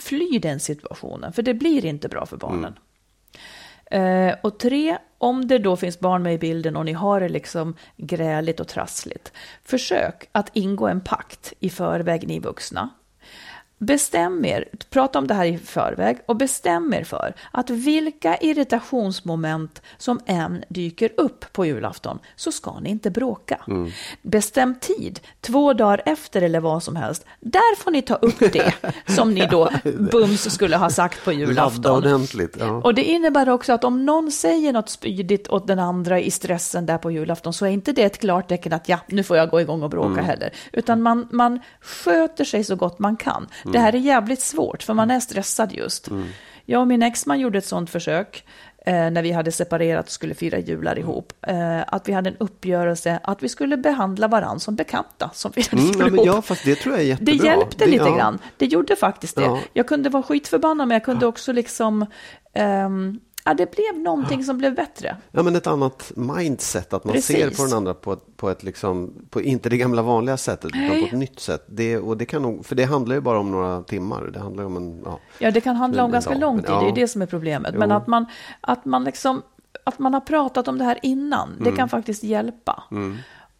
Fly 0.00 0.38
den 0.38 0.60
situationen, 0.60 1.32
för 1.32 1.42
det 1.42 1.54
blir 1.54 1.84
inte 1.84 2.08
bra 2.08 2.26
för 2.26 2.36
barnen. 2.36 2.58
Mm. 2.58 2.74
Eh, 3.90 4.34
och 4.42 4.58
tre, 4.58 4.98
om 5.18 5.48
det 5.48 5.58
då 5.58 5.76
finns 5.76 6.00
barn 6.00 6.22
med 6.22 6.34
i 6.34 6.38
bilden 6.38 6.76
och 6.76 6.84
ni 6.84 6.92
har 6.92 7.20
det 7.20 7.28
liksom 7.28 7.76
gräligt 7.96 8.60
och 8.60 8.68
trassligt, 8.68 9.32
försök 9.64 10.28
att 10.32 10.50
ingå 10.52 10.86
en 10.86 11.00
pakt 11.00 11.52
i 11.60 11.70
förväg, 11.70 12.28
ni 12.28 12.40
vuxna. 12.40 12.90
Bestäm 13.78 14.44
er, 14.44 14.64
prata 14.90 15.18
om 15.18 15.26
det 15.26 15.34
här 15.34 15.44
i 15.44 15.58
förväg 15.58 16.18
och 16.26 16.36
bestäm 16.36 16.94
er 16.94 17.04
för 17.04 17.34
att 17.50 17.70
vilka 17.70 18.36
irritationsmoment 18.36 19.82
som 19.98 20.20
än 20.26 20.64
dyker 20.68 21.10
upp 21.16 21.52
på 21.52 21.66
julafton 21.66 22.18
så 22.36 22.52
ska 22.52 22.80
ni 22.80 22.90
inte 22.90 23.10
bråka. 23.10 23.60
Mm. 23.68 23.90
Bestäm 24.22 24.74
tid, 24.80 25.20
två 25.40 25.72
dagar 25.72 26.02
efter 26.06 26.42
eller 26.42 26.60
vad 26.60 26.82
som 26.82 26.96
helst. 26.96 27.24
Där 27.40 27.76
får 27.76 27.90
ni 27.90 28.02
ta 28.02 28.14
upp 28.14 28.38
det 28.52 28.74
som 29.06 29.34
ni 29.34 29.46
då 29.50 29.70
bums 30.12 30.54
skulle 30.54 30.76
ha 30.76 30.90
sagt 30.90 31.24
på 31.24 31.32
julafton. 31.32 31.96
Ordentligt. 31.96 32.56
Ja. 32.58 32.70
Och 32.84 32.94
det 32.94 33.04
innebär 33.04 33.48
också 33.48 33.72
att 33.72 33.84
om 33.84 34.06
någon 34.06 34.30
säger 34.32 34.72
något 34.72 34.88
spydigt 34.88 35.48
åt 35.48 35.66
den 35.66 35.78
andra 35.78 36.20
i 36.20 36.30
stressen 36.30 36.86
där 36.86 36.98
på 36.98 37.10
julafton 37.10 37.52
så 37.52 37.66
är 37.66 37.70
inte 37.70 37.92
det 37.92 38.02
ett 38.02 38.18
klart 38.18 38.48
tecken 38.48 38.72
att 38.72 38.88
ja, 38.88 38.98
nu 39.06 39.22
får 39.22 39.36
jag 39.36 39.50
gå 39.50 39.60
igång 39.60 39.82
och 39.82 39.90
bråka 39.90 40.08
Mm. 40.08 40.24
heller. 40.24 40.50
Utan 40.72 41.02
man, 41.02 41.28
man 41.32 41.60
sköter 41.80 42.44
sig 42.44 42.64
så 42.64 42.76
gott 42.76 42.98
man 42.98 43.16
kan. 43.16 43.46
Det 43.72 43.78
här 43.78 43.94
är 43.94 43.98
jävligt 43.98 44.40
svårt 44.40 44.82
för 44.82 44.94
man 44.94 45.10
är 45.10 45.20
stressad 45.20 45.72
just. 45.72 46.08
Jag 46.64 46.80
och 46.80 46.86
min 46.88 47.02
exman 47.02 47.40
gjorde 47.40 47.58
ett 47.58 47.66
sånt 47.66 47.90
försök 47.90 48.44
eh, 48.86 48.92
när 49.10 49.22
vi 49.22 49.32
hade 49.32 49.52
separerat 49.52 50.04
och 50.06 50.10
skulle 50.12 50.34
fira 50.34 50.58
jular 50.58 50.98
ihop. 50.98 51.32
Eh, 51.46 51.80
att 51.86 52.08
vi 52.08 52.12
hade 52.12 52.30
en 52.30 52.36
uppgörelse 52.36 53.20
att 53.22 53.42
vi 53.42 53.48
skulle 53.48 53.76
behandla 53.76 54.28
varandra 54.28 54.58
som 54.58 54.76
bekanta 54.76 55.30
som 55.34 55.52
firade 55.52 55.82
Mm, 55.82 55.86
jul 55.92 56.00
ja, 56.00 56.10
men 56.10 56.24
ja, 56.24 56.42
fast 56.42 56.64
det 56.64 56.74
tror 56.74 56.94
jag 56.94 57.04
är 57.04 57.16
Det 57.20 57.32
jättebra. 57.32 57.46
hjälpte 57.56 57.84
Det- 57.84 57.90
lite 57.90 58.04
ja. 58.04 58.16
grann. 58.16 58.38
Det 58.56 58.66
gjorde 58.66 58.96
faktiskt 58.96 59.36
det. 59.36 59.42
Ja. 59.42 59.58
Jag 59.72 59.88
kunde 59.88 60.08
vara 60.10 60.22
skitförbannad 60.22 60.88
men 60.88 60.94
jag 60.94 61.04
kunde 61.04 61.26
också 61.26 61.52
liksom 61.52 62.06
ehm, 62.54 63.20
Ja, 63.44 63.54
det 63.54 63.70
blev 63.70 64.02
någonting 64.02 64.44
som 64.44 64.58
blev 64.58 64.74
bättre. 64.74 65.16
Ja, 65.30 65.42
men 65.42 65.56
ett 65.56 65.66
annat 65.66 66.12
mindset, 66.16 66.92
att 66.92 67.04
man 67.04 67.12
Precis. 67.14 67.36
ser 67.36 67.50
på 67.50 67.64
den 67.68 67.76
andra 67.76 67.94
på 67.94 68.16
på 68.36 68.50
ett 68.50 68.62
liksom, 68.62 69.12
på 69.30 69.42
inte 69.42 69.68
det 69.68 69.76
gamla 69.76 70.02
vanliga 70.02 70.36
sättet, 70.36 70.64
utan 70.64 70.80
Nej. 70.80 71.00
på 71.02 71.06
ett 71.06 71.12
nytt 71.20 71.40
sätt. 71.40 71.64
Det, 71.68 71.98
och 71.98 72.16
det 72.16 72.24
kan 72.26 72.42
nog, 72.42 72.66
för 72.66 72.74
det 72.74 72.84
handlar 72.84 73.14
ju 73.14 73.20
bara 73.20 73.38
om 73.38 73.50
några 73.50 73.82
timmar. 73.82 74.30
Det 74.32 74.38
handlar 74.40 74.64
om 74.64 74.76
en, 74.76 75.02
ja. 75.04 75.18
Ja, 75.38 75.50
det 75.50 75.60
kan 75.60 75.76
handla 75.76 76.04
om 76.04 76.10
ganska 76.10 76.30
dag, 76.30 76.40
lång 76.40 76.56
tid, 76.56 76.66
det 76.66 76.72
är 76.72 76.82
ja. 76.82 76.86
ju 76.86 76.92
det 76.92 77.08
som 77.08 77.22
är 77.22 77.26
problemet. 77.26 77.70
Jo. 77.74 77.78
Men 77.78 77.92
att 77.92 78.06
man, 78.06 78.26
att 78.60 78.84
man 78.84 79.04
liksom, 79.04 79.42
att 79.84 79.98
man 79.98 80.14
har 80.14 80.20
pratat 80.20 80.68
om 80.68 80.78
det 80.78 80.84
här 80.84 80.98
innan, 81.02 81.48
det 81.58 81.62
Mm. 81.64 81.76
kan 81.76 81.88
faktiskt 81.88 82.24
hjälpa. 82.24 82.82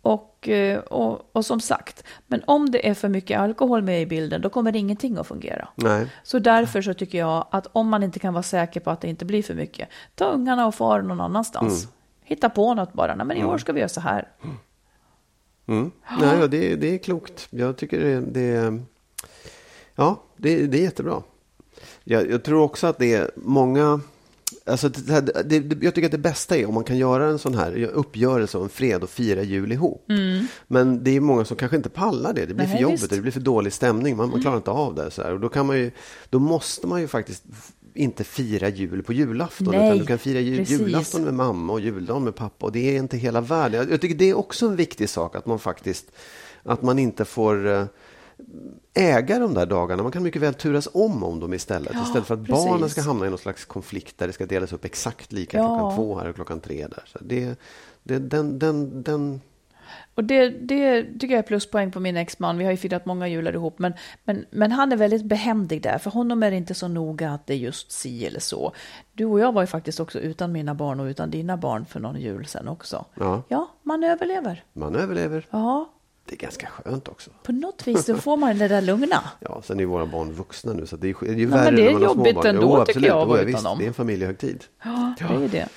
Och, 0.02 0.48
eh, 0.48 0.78
och, 0.78 1.30
och 1.32 1.44
som 1.44 1.60
sagt, 1.60 2.04
men 2.26 2.42
om 2.46 2.70
det 2.70 2.88
är 2.88 2.94
för 2.94 3.08
mycket 3.08 3.40
alkohol 3.40 3.82
med 3.82 4.02
i 4.02 4.06
bilden, 4.06 4.40
då 4.40 4.50
kommer 4.50 4.76
ingenting 4.76 5.18
att 5.18 5.26
fungera. 5.26 5.68
Nej. 5.74 6.06
Så 6.22 6.38
därför 6.38 6.82
så 6.82 6.94
tycker 6.94 7.18
jag 7.18 7.46
att 7.50 7.66
om 7.72 7.88
man 7.88 8.02
inte 8.02 8.18
kan 8.18 8.34
vara 8.34 8.42
säker 8.42 8.80
på 8.80 8.90
att 8.90 9.00
det 9.00 9.08
inte 9.08 9.24
blir 9.24 9.42
för 9.42 9.54
mycket, 9.54 9.88
ta 10.14 10.24
ungarna 10.24 10.66
och 10.66 10.74
far 10.74 11.02
någon 11.02 11.20
annanstans. 11.20 11.84
Mm. 11.84 11.94
Hitta 12.22 12.50
på 12.50 12.74
något 12.74 12.92
bara, 12.92 13.14
Nej, 13.14 13.26
men 13.26 13.36
i 13.36 13.44
år 13.44 13.58
ska 13.58 13.72
vi 13.72 13.80
göra 13.80 13.88
så 13.88 14.00
här. 14.00 14.28
Mm. 15.66 15.90
Nej, 16.20 16.38
ja, 16.40 16.46
det, 16.46 16.76
det 16.76 16.94
är 16.94 16.98
klokt. 16.98 17.46
Jag 17.50 17.76
tycker 17.76 18.00
det, 18.00 18.20
det 18.20 18.80
ja, 19.94 20.22
det, 20.36 20.66
det 20.66 20.78
är 20.78 20.82
jättebra. 20.82 21.22
Jag, 22.04 22.30
jag 22.30 22.42
tror 22.42 22.62
också 22.62 22.86
att 22.86 22.98
det 22.98 23.14
är 23.14 23.30
många 23.34 24.00
Alltså 24.68 24.88
det, 24.88 25.20
det, 25.20 25.60
det, 25.60 25.84
jag 25.84 25.94
tycker 25.94 26.06
att 26.06 26.12
det 26.12 26.18
bästa 26.18 26.56
är 26.56 26.66
om 26.66 26.74
man 26.74 26.84
kan 26.84 26.96
göra 26.96 27.26
en 27.26 27.38
sån 27.38 27.54
här 27.54 27.84
uppgörelse 27.84 28.58
om 28.58 28.68
fred 28.68 29.02
och 29.02 29.10
fira 29.10 29.42
jul 29.42 29.72
ihop. 29.72 30.04
Men 30.66 31.04
det 31.04 31.16
är 31.16 31.20
många 31.20 31.44
som 31.44 31.56
kanske 31.56 31.76
inte 31.76 31.88
pallar 31.88 32.32
det. 32.32 32.46
Det 32.46 32.54
blir 32.54 32.66
Nej, 32.66 32.76
för 32.76 32.82
jobbigt. 32.82 33.00
Mm. 33.00 33.16
det 33.16 33.22
blir 33.22 33.32
för 33.32 33.40
dålig 33.40 33.72
stämning. 33.72 34.16
Man, 34.16 34.30
man 34.30 34.40
klarar 34.40 34.56
inte 34.56 34.70
av 34.70 34.94
det. 34.94 35.10
Så 35.10 35.22
här. 35.22 35.32
Och 35.32 35.40
då, 35.40 35.48
kan 35.48 35.66
man 35.66 35.78
ju, 35.78 35.90
då 36.30 36.38
måste 36.38 36.86
man 36.86 37.00
ju 37.00 37.08
faktiskt 37.08 37.44
inte 37.94 38.24
fira 38.24 38.68
jul 38.68 39.02
på 39.02 39.12
julafton. 39.12 39.68
Nej, 39.70 39.86
utan 39.86 39.98
du 39.98 40.06
kan 40.06 40.18
fira 40.18 40.40
jul, 40.40 40.58
precis. 40.58 40.80
julafton 40.80 41.24
med 41.24 41.34
mamma 41.34 41.72
och 41.72 41.80
juldagen 41.80 42.24
med 42.24 42.34
pappa. 42.34 42.66
Och 42.66 42.72
det 42.72 42.96
är 42.96 42.98
inte 42.98 43.16
hela 43.16 43.40
världen. 43.40 43.80
Jag, 43.80 43.92
jag 43.92 44.00
tycker 44.00 44.14
det 44.14 44.30
är 44.30 44.38
också 44.38 44.66
en 44.66 44.76
viktig 44.76 45.08
sak 45.08 45.36
att 45.36 45.46
man 45.46 45.58
faktiskt 45.58 46.06
att 46.62 46.82
man 46.82 46.98
inte 46.98 47.24
får 47.24 47.66
eh, 47.66 47.84
äga 48.98 49.38
de 49.38 49.54
där 49.54 49.66
dagarna. 49.66 50.02
Man 50.02 50.12
kan 50.12 50.22
mycket 50.22 50.42
väl 50.42 50.54
turas 50.54 50.88
om 50.92 51.24
om 51.24 51.40
dem 51.40 51.54
istället. 51.54 51.92
Ja, 51.94 52.02
istället 52.02 52.26
för 52.26 52.34
att 52.34 52.46
precis. 52.46 52.64
barnen 52.66 52.88
ska 52.88 53.02
hamna 53.02 53.26
i 53.26 53.30
någon 53.30 53.38
slags 53.38 53.64
konflikt 53.64 54.18
där 54.18 54.26
det 54.26 54.32
ska 54.32 54.46
delas 54.46 54.72
upp 54.72 54.84
exakt 54.84 55.32
lika 55.32 55.56
Ja. 55.56 55.78
klockan 55.78 55.96
två 55.96 56.18
här 56.18 56.28
och 56.28 56.34
klockan 56.34 56.60
tre 56.60 56.86
där. 56.86 57.02
Så 57.06 57.18
det, 57.20 57.58
det, 58.02 58.18
den, 58.18 58.58
den, 58.58 59.02
den, 59.02 59.40
Och 60.14 60.24
det, 60.24 60.48
det 60.50 61.02
tycker 61.02 61.34
jag 61.34 61.38
är 61.38 61.42
pluspoäng 61.42 61.90
på 61.92 62.00
min 62.00 62.16
exman. 62.16 62.58
Vi 62.58 62.64
har 62.64 62.70
ju 62.70 62.76
firat 62.76 63.06
många 63.06 63.28
jular 63.28 63.52
ihop, 63.52 63.78
men, 63.78 63.92
men, 64.24 64.46
men 64.50 64.72
han 64.72 64.92
är 64.92 64.96
väldigt 64.96 65.24
behändig 65.24 65.82
där. 65.82 65.98
För 65.98 66.10
honom 66.10 66.42
är 66.42 66.50
det 66.50 66.56
inte 66.56 66.74
så 66.74 66.88
noga 66.88 67.30
att 67.30 67.46
det 67.46 67.54
är 67.54 67.58
just 67.58 67.92
si 67.92 68.26
eller 68.26 68.40
så. 68.40 68.72
Du 69.12 69.24
och 69.24 69.40
jag 69.40 69.52
var 69.52 69.62
ju 69.62 69.66
faktiskt 69.66 70.00
också 70.00 70.18
utan 70.20 70.52
mina 70.52 70.74
barn 70.74 71.00
och 71.00 71.04
utan 71.04 71.30
dina 71.30 71.56
barn 71.56 71.86
för 71.86 72.00
någon 72.00 72.20
jul 72.20 72.46
sen 72.46 72.68
också. 72.68 73.04
Ja. 73.14 73.42
ja 73.48 73.68
man 73.82 74.04
överlever. 74.04 74.64
man 74.72 74.96
överlever. 74.96 75.46
Ja, 75.50 75.88
Det 76.28 76.34
är 76.34 76.38
ganska 76.38 76.66
skönt 76.66 77.08
också. 77.08 77.30
på 77.42 77.52
något 77.52 77.86
vis 77.88 78.04
så 78.04 78.16
får 78.16 78.36
man 78.36 78.58
det 78.58 78.68
där 78.68 78.82
lugna. 78.82 79.22
Ja, 79.40 79.62
sen 79.64 79.76
är 79.76 79.80
ju 79.80 79.86
våra 79.86 80.06
barn 80.06 80.32
vuxna 80.32 80.72
nu 80.72 80.86
så 80.86 80.96
det 80.96 81.08
är, 81.10 81.14
det 81.20 81.28
är 81.28 81.34
ju 81.34 81.46
men 81.48 81.58
värre 81.58 81.76
det 81.76 81.82
är 81.82 81.84
när 81.84 81.92
man 81.92 82.02
har 82.02 82.08
jobbigt 82.08 82.34
barn. 82.34 82.46
ändå, 82.46 82.62
jo, 82.62 82.68
tycker 82.70 82.80
absolut. 82.80 83.06
jag, 83.08 83.16
att 83.16 83.22
Jo, 83.22 83.28
vara 83.28 83.40
ja, 83.40 83.44
visst. 83.46 83.62
Det 83.78 83.84
är 83.84 83.88
en 83.88 83.94
familjehögtid. 83.94 84.64
Ja, 84.84 85.14
det 85.18 85.24
är 85.24 85.48
det. 85.48 85.68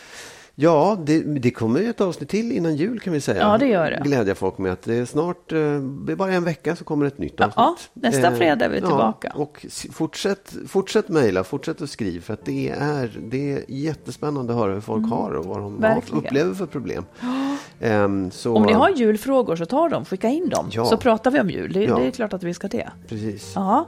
Ja, 0.56 0.98
det, 1.06 1.20
det 1.24 1.52
kommer 1.52 1.80
ju 1.80 1.90
ett 1.90 2.02
avsnitt 2.02 2.30
till 2.30 2.52
innan 2.52 2.76
jul 2.76 3.00
kan 3.00 3.14
vi 3.14 3.22
säga. 3.22 3.40
Ja, 3.42 3.58
det 3.58 3.66
gör 3.68 3.92
det. 3.92 4.02
Glädja 4.04 4.36
folk 4.36 4.58
med 4.58 4.72
att 4.72 4.82
det 4.82 4.96
är 4.96 5.06
snart, 5.06 5.52
eh, 5.52 5.58
det 6.06 6.12
är 6.12 6.16
bara 6.16 6.32
en 6.34 6.44
vecka 6.44 6.76
så 6.76 6.84
kommer 6.84 7.06
ett 7.06 7.18
nytt 7.18 7.42
avsnitt. 7.42 7.54
Ja, 7.56 7.76
nästa 7.94 8.28
Eh, 8.28 8.34
fredag 8.34 8.66
är 8.66 8.70
vi 8.70 8.78
tillbaka. 8.82 9.32
Ja, 9.36 9.42
och 9.42 9.66
fortsätt, 9.92 10.54
fortsätt 10.68 11.10
mejla, 11.10 11.44
fortsätt 11.44 11.82
att 11.82 11.90
skriva 11.90 12.22
för 12.22 12.34
att 12.34 12.46
det 12.46 12.70
är, 12.70 13.20
det 13.30 13.54
är 13.54 13.64
jättespännande 13.68 14.54
att 14.54 14.60
höra 14.60 14.74
hur 14.74 14.82
folk 14.82 15.10
har 15.10 15.32
och 15.32 15.46
vad 15.46 15.58
de 15.58 15.84
har, 15.84 15.90
Mm. 15.92 16.02
Upplever 16.12 16.54
för 16.54 16.66
problem. 16.66 17.06
Ehm, 17.80 18.32
så, 18.32 18.56
Om 18.56 18.64
ni 18.64 18.74
har 18.74 18.90
julfrågor 18.90 19.56
så 19.56 19.66
ta 19.66 19.90
dem, 19.90 20.06
skicka 20.06 20.28
in 20.30 20.50
dem. 20.50 20.68
Ja. 20.72 20.86
Så 20.86 20.98
pratar 20.98 21.32
vi 21.32 21.40
om 21.40 21.50
jul. 21.50 21.74
Det, 21.74 21.84
Ja. 21.84 21.96
det 21.96 22.06
är 22.08 22.12
klart 22.12 22.34
att 22.34 22.44
vi 22.44 22.54
ska 22.54 22.68
det. 22.68 22.90
Precis. 23.08 23.52
Ja, 23.56 23.88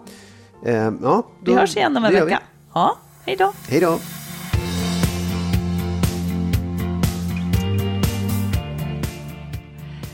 Ehm, 0.66 1.00
ja, 1.04 1.24
vi 1.46 1.52
då- 1.52 1.58
hörs 1.60 1.78
igen 1.78 1.98
om 1.98 2.06
en 2.06 2.14
vecka. 2.14 2.40
Ja, 2.74 2.98
hej 3.26 3.36
då. 3.36 3.54
vi. 3.68 3.72
Hej 3.72 3.82
då. 3.82 3.98